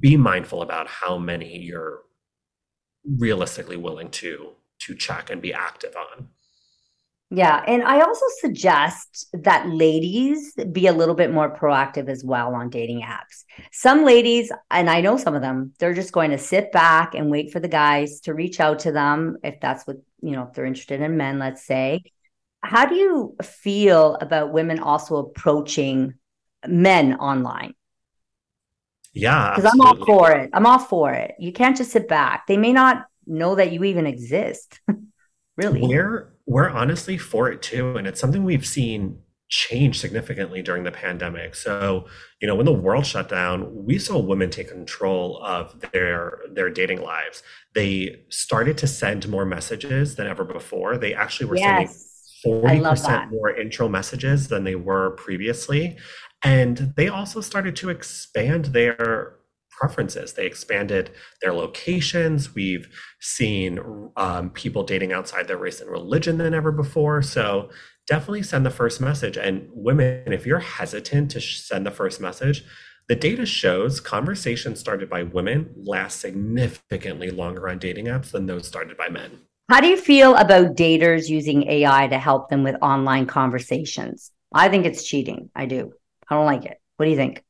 be 0.00 0.16
mindful 0.16 0.62
about 0.62 0.86
how 0.86 1.18
many 1.18 1.58
you're 1.58 2.02
realistically 3.18 3.76
willing 3.76 4.10
to 4.10 4.50
to 4.78 4.94
check 4.94 5.30
and 5.30 5.42
be 5.42 5.52
active 5.52 5.94
on 5.96 6.28
yeah. 7.30 7.64
And 7.66 7.82
I 7.82 8.02
also 8.02 8.24
suggest 8.38 9.26
that 9.32 9.68
ladies 9.68 10.54
be 10.70 10.86
a 10.86 10.92
little 10.92 11.16
bit 11.16 11.32
more 11.32 11.54
proactive 11.56 12.08
as 12.08 12.22
well 12.22 12.54
on 12.54 12.70
dating 12.70 13.02
apps. 13.02 13.44
Some 13.72 14.04
ladies, 14.04 14.52
and 14.70 14.88
I 14.88 15.00
know 15.00 15.16
some 15.16 15.34
of 15.34 15.42
them, 15.42 15.72
they're 15.80 15.94
just 15.94 16.12
going 16.12 16.30
to 16.30 16.38
sit 16.38 16.70
back 16.70 17.16
and 17.16 17.28
wait 17.28 17.52
for 17.52 17.58
the 17.58 17.68
guys 17.68 18.20
to 18.22 18.34
reach 18.34 18.60
out 18.60 18.78
to 18.80 18.92
them 18.92 19.38
if 19.42 19.58
that's 19.60 19.88
what, 19.88 19.96
you 20.22 20.32
know, 20.32 20.44
if 20.44 20.52
they're 20.54 20.66
interested 20.66 21.00
in 21.00 21.16
men, 21.16 21.40
let's 21.40 21.66
say. 21.66 22.04
How 22.66 22.84
do 22.84 22.96
you 22.96 23.36
feel 23.42 24.16
about 24.20 24.52
women 24.52 24.80
also 24.80 25.16
approaching 25.16 26.14
men 26.66 27.14
online? 27.14 27.74
Yeah. 29.14 29.54
Because 29.54 29.70
I'm 29.72 29.80
all 29.80 30.04
for 30.04 30.32
it. 30.32 30.50
I'm 30.52 30.66
all 30.66 30.78
for 30.78 31.12
it. 31.12 31.36
You 31.38 31.52
can't 31.52 31.76
just 31.76 31.92
sit 31.92 32.08
back. 32.08 32.46
They 32.46 32.56
may 32.56 32.72
not 32.72 33.06
know 33.26 33.54
that 33.54 33.72
you 33.72 33.84
even 33.84 34.06
exist. 34.06 34.80
really. 35.56 35.80
Where 35.80 36.32
we're 36.46 36.68
honestly 36.68 37.16
for 37.18 37.50
it 37.50 37.62
too. 37.62 37.96
And 37.96 38.06
it's 38.06 38.20
something 38.20 38.44
we've 38.44 38.66
seen 38.66 39.20
change 39.48 40.00
significantly 40.00 40.60
during 40.60 40.82
the 40.82 40.90
pandemic. 40.90 41.54
So, 41.54 42.06
you 42.40 42.48
know, 42.48 42.56
when 42.56 42.66
the 42.66 42.72
world 42.72 43.06
shut 43.06 43.28
down, 43.28 43.84
we 43.84 43.98
saw 43.98 44.18
women 44.18 44.50
take 44.50 44.68
control 44.68 45.40
of 45.42 45.80
their 45.92 46.40
their 46.52 46.68
dating 46.68 47.00
lives. 47.00 47.44
They 47.74 48.24
started 48.28 48.76
to 48.78 48.88
send 48.88 49.28
more 49.28 49.46
messages 49.46 50.16
than 50.16 50.26
ever 50.26 50.44
before. 50.44 50.98
They 50.98 51.14
actually 51.14 51.46
were 51.46 51.56
yes. 51.56 51.66
sending 51.66 51.94
40% 52.46 53.30
more 53.30 53.50
intro 53.50 53.88
messages 53.88 54.48
than 54.48 54.64
they 54.64 54.74
were 54.74 55.10
previously. 55.12 55.96
And 56.42 56.92
they 56.96 57.08
also 57.08 57.40
started 57.40 57.76
to 57.76 57.90
expand 57.90 58.66
their 58.66 59.36
preferences. 59.70 60.32
They 60.32 60.46
expanded 60.46 61.10
their 61.42 61.52
locations. 61.52 62.54
We've 62.54 62.88
seen 63.20 63.80
um, 64.16 64.50
people 64.50 64.84
dating 64.84 65.12
outside 65.12 65.48
their 65.48 65.58
race 65.58 65.80
and 65.80 65.90
religion 65.90 66.38
than 66.38 66.54
ever 66.54 66.72
before. 66.72 67.20
So 67.22 67.70
definitely 68.06 68.42
send 68.42 68.64
the 68.64 68.70
first 68.70 69.00
message. 69.00 69.36
And 69.36 69.68
women, 69.72 70.32
if 70.32 70.46
you're 70.46 70.60
hesitant 70.60 71.30
to 71.32 71.40
send 71.40 71.84
the 71.84 71.90
first 71.90 72.20
message, 72.20 72.64
the 73.08 73.16
data 73.16 73.46
shows 73.46 74.00
conversations 74.00 74.80
started 74.80 75.08
by 75.08 75.22
women 75.22 75.72
last 75.76 76.20
significantly 76.20 77.30
longer 77.30 77.68
on 77.68 77.78
dating 77.78 78.06
apps 78.06 78.32
than 78.32 78.46
those 78.46 78.66
started 78.66 78.96
by 78.96 79.08
men. 79.08 79.42
How 79.68 79.80
do 79.80 79.88
you 79.88 79.96
feel 79.96 80.36
about 80.36 80.76
daters 80.76 81.28
using 81.28 81.68
AI 81.68 82.06
to 82.06 82.18
help 82.18 82.50
them 82.50 82.62
with 82.62 82.76
online 82.82 83.26
conversations? 83.26 84.30
I 84.54 84.68
think 84.68 84.86
it's 84.86 85.02
cheating. 85.02 85.50
I 85.56 85.66
do. 85.66 85.92
I 86.28 86.36
don't 86.36 86.46
like 86.46 86.64
it. 86.64 86.80
What 86.96 87.06
do 87.06 87.10
you 87.10 87.16
think? 87.16 87.42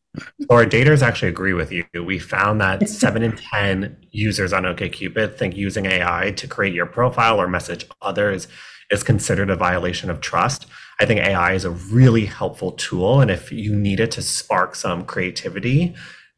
Our 0.48 0.64
daters 0.64 1.02
actually 1.02 1.28
agree 1.28 1.52
with 1.52 1.70
you. 1.70 1.84
We 2.02 2.18
found 2.18 2.58
that 2.62 2.88
seven 2.88 3.22
in 3.22 3.36
10 3.36 3.98
users 4.12 4.54
on 4.54 4.62
OKCupid 4.62 5.36
think 5.36 5.58
using 5.58 5.84
AI 5.84 6.30
to 6.36 6.48
create 6.48 6.72
your 6.72 6.86
profile 6.86 7.38
or 7.38 7.48
message 7.48 7.84
others 8.00 8.48
is 8.90 9.02
considered 9.02 9.50
a 9.50 9.56
violation 9.56 10.08
of 10.08 10.22
trust. 10.22 10.64
I 10.98 11.04
think 11.04 11.20
AI 11.20 11.52
is 11.52 11.66
a 11.66 11.70
really 11.70 12.24
helpful 12.24 12.72
tool. 12.72 13.20
And 13.20 13.30
if 13.30 13.52
you 13.52 13.76
need 13.76 14.00
it 14.00 14.10
to 14.12 14.22
spark 14.22 14.74
some 14.74 15.04
creativity, 15.04 15.94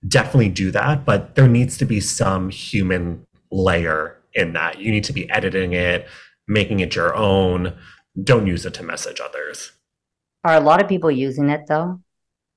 definitely 0.08 0.48
do 0.48 0.72
that. 0.72 1.04
But 1.04 1.36
there 1.36 1.46
needs 1.46 1.78
to 1.78 1.84
be 1.84 2.00
some 2.00 2.50
human 2.50 3.24
layer 3.52 4.17
in 4.34 4.52
that. 4.54 4.78
You 4.78 4.90
need 4.90 5.04
to 5.04 5.12
be 5.12 5.28
editing 5.30 5.72
it, 5.72 6.06
making 6.46 6.80
it 6.80 6.94
your 6.94 7.14
own. 7.14 7.76
Don't 8.22 8.46
use 8.46 8.66
it 8.66 8.74
to 8.74 8.82
message 8.82 9.20
others. 9.20 9.72
Are 10.44 10.54
a 10.54 10.60
lot 10.60 10.82
of 10.82 10.88
people 10.88 11.10
using 11.10 11.50
it 11.50 11.66
though? 11.66 12.00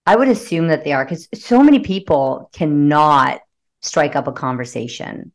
I 0.06 0.16
would 0.16 0.28
assume 0.28 0.68
that 0.70 0.84
they 0.84 0.94
are 0.94 1.06
because 1.06 1.28
so 1.34 1.62
many 1.62 1.80
people 1.80 2.50
cannot 2.54 3.42
strike 3.82 4.16
up 4.16 4.28
a 4.28 4.32
conversation 4.32 5.32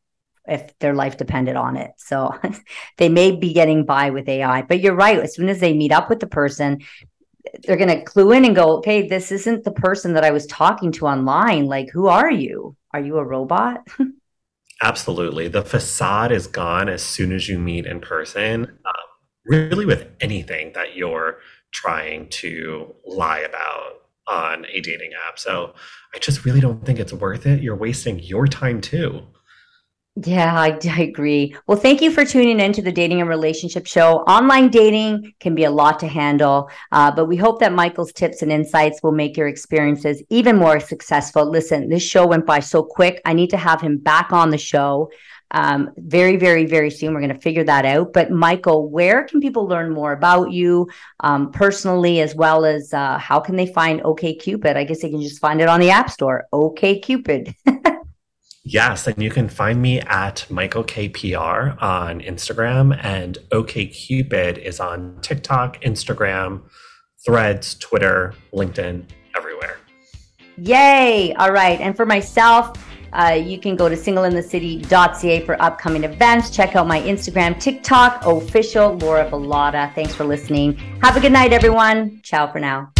if 0.48 0.76
their 0.78 0.94
life 0.94 1.16
depended 1.16 1.56
on 1.56 1.76
it. 1.76 1.92
So 1.96 2.34
they 2.98 3.08
may 3.08 3.32
be 3.32 3.52
getting 3.52 3.84
by 3.84 4.10
with 4.10 4.28
AI. 4.28 4.62
But 4.62 4.80
you're 4.80 4.94
right. 4.94 5.18
As 5.18 5.34
soon 5.34 5.48
as 5.48 5.60
they 5.60 5.72
meet 5.72 5.92
up 5.92 6.08
with 6.08 6.20
the 6.20 6.26
person, 6.26 6.82
they're 7.64 7.76
going 7.76 7.96
to 7.96 8.04
clue 8.04 8.32
in 8.32 8.44
and 8.44 8.56
go, 8.56 8.78
okay, 8.78 9.06
this 9.06 9.30
isn't 9.32 9.64
the 9.64 9.72
person 9.72 10.14
that 10.14 10.24
I 10.24 10.30
was 10.30 10.46
talking 10.46 10.92
to 10.92 11.06
online. 11.06 11.66
Like, 11.66 11.90
who 11.90 12.06
are 12.06 12.30
you? 12.30 12.76
Are 12.92 13.00
you 13.00 13.18
a 13.18 13.24
robot? 13.24 13.86
Absolutely. 14.82 15.48
The 15.48 15.62
facade 15.62 16.32
is 16.32 16.46
gone 16.46 16.88
as 16.88 17.02
soon 17.02 17.32
as 17.32 17.48
you 17.48 17.58
meet 17.58 17.86
in 17.86 18.00
person, 18.00 18.78
um, 18.84 18.94
really, 19.46 19.86
with 19.86 20.06
anything 20.20 20.72
that 20.74 20.94
you're 20.96 21.38
trying 21.72 22.28
to 22.28 22.94
lie 23.06 23.40
about 23.40 24.02
on 24.26 24.66
a 24.66 24.80
dating 24.80 25.12
app. 25.28 25.38
So 25.38 25.74
I 26.14 26.18
just 26.18 26.44
really 26.44 26.60
don't 26.60 26.84
think 26.84 26.98
it's 26.98 27.12
worth 27.12 27.46
it. 27.46 27.62
You're 27.62 27.76
wasting 27.76 28.18
your 28.18 28.46
time 28.46 28.80
too. 28.80 29.22
Yeah, 30.24 30.58
I, 30.58 30.78
I, 30.90 31.02
agree. 31.02 31.54
Well, 31.66 31.78
thank 31.78 32.00
you 32.00 32.10
for 32.10 32.24
tuning 32.24 32.58
in 32.60 32.72
to 32.72 32.82
the 32.82 32.92
Dating 32.92 33.20
and 33.20 33.28
Relationship 33.28 33.86
Show. 33.86 34.20
Online 34.20 34.68
dating 34.68 35.34
can 35.40 35.54
be 35.54 35.64
a 35.64 35.70
lot 35.70 36.00
to 36.00 36.06
handle, 36.06 36.70
uh, 36.92 37.10
but 37.10 37.26
we 37.26 37.36
hope 37.36 37.60
that 37.60 37.72
Michael's 37.72 38.12
tips 38.12 38.42
and 38.42 38.50
insights 38.50 39.02
will 39.02 39.12
make 39.12 39.36
your 39.36 39.48
experiences 39.48 40.22
even 40.30 40.56
more 40.56 40.80
successful. 40.80 41.44
Listen, 41.44 41.88
this 41.88 42.02
show 42.02 42.26
went 42.26 42.46
by 42.46 42.60
so 42.60 42.82
quick. 42.82 43.20
I 43.26 43.34
need 43.34 43.50
to 43.50 43.58
have 43.58 43.80
him 43.80 43.98
back 43.98 44.32
on 44.32 44.50
the 44.50 44.58
show 44.58 45.10
um, 45.52 45.90
very, 45.96 46.36
very, 46.36 46.64
very 46.64 46.90
soon. 46.90 47.12
We're 47.12 47.20
going 47.20 47.34
to 47.34 47.40
figure 47.40 47.64
that 47.64 47.84
out. 47.84 48.12
But, 48.12 48.30
Michael, 48.30 48.88
where 48.88 49.24
can 49.24 49.40
people 49.40 49.68
learn 49.68 49.92
more 49.92 50.12
about 50.12 50.50
you 50.50 50.88
um, 51.20 51.52
personally, 51.52 52.20
as 52.20 52.34
well 52.34 52.64
as 52.64 52.92
uh, 52.92 53.18
how 53.18 53.38
can 53.38 53.54
they 53.54 53.66
find 53.66 54.00
OKCupid? 54.00 54.76
I 54.76 54.84
guess 54.84 55.02
they 55.02 55.10
can 55.10 55.22
just 55.22 55.40
find 55.40 55.60
it 55.60 55.68
on 55.68 55.78
the 55.78 55.90
App 55.90 56.10
Store, 56.10 56.46
OKCupid. 56.52 57.54
Yes, 58.68 59.06
and 59.06 59.22
you 59.22 59.30
can 59.30 59.48
find 59.48 59.80
me 59.80 60.00
at 60.00 60.44
Michael 60.50 60.82
KayePR 60.82 61.80
on 61.80 62.20
Instagram, 62.20 62.98
and 63.00 63.38
OKCupid 63.52 64.58
is 64.58 64.80
on 64.80 65.20
TikTok, 65.22 65.80
Instagram, 65.82 66.62
Threads, 67.24 67.76
Twitter, 67.76 68.34
LinkedIn, 68.52 69.04
everywhere. 69.36 69.78
Yay! 70.58 71.32
All 71.34 71.52
right. 71.52 71.80
And 71.80 71.94
for 71.94 72.06
myself, 72.06 72.84
uh, 73.12 73.40
you 73.40 73.60
can 73.60 73.76
go 73.76 73.88
to 73.88 73.94
singleinthecity.ca 73.94 75.44
for 75.44 75.62
upcoming 75.62 76.02
events. 76.02 76.50
Check 76.50 76.74
out 76.74 76.88
my 76.88 77.00
Instagram, 77.02 77.60
TikTok, 77.60 78.26
official 78.26 78.94
Laura 78.94 79.30
Bilotta. 79.30 79.94
Thanks 79.94 80.12
for 80.12 80.24
listening. 80.24 80.76
Have 81.04 81.16
a 81.16 81.20
good 81.20 81.32
night, 81.32 81.52
everyone. 81.52 82.20
Ciao 82.24 82.50
for 82.50 82.58
now. 82.58 82.90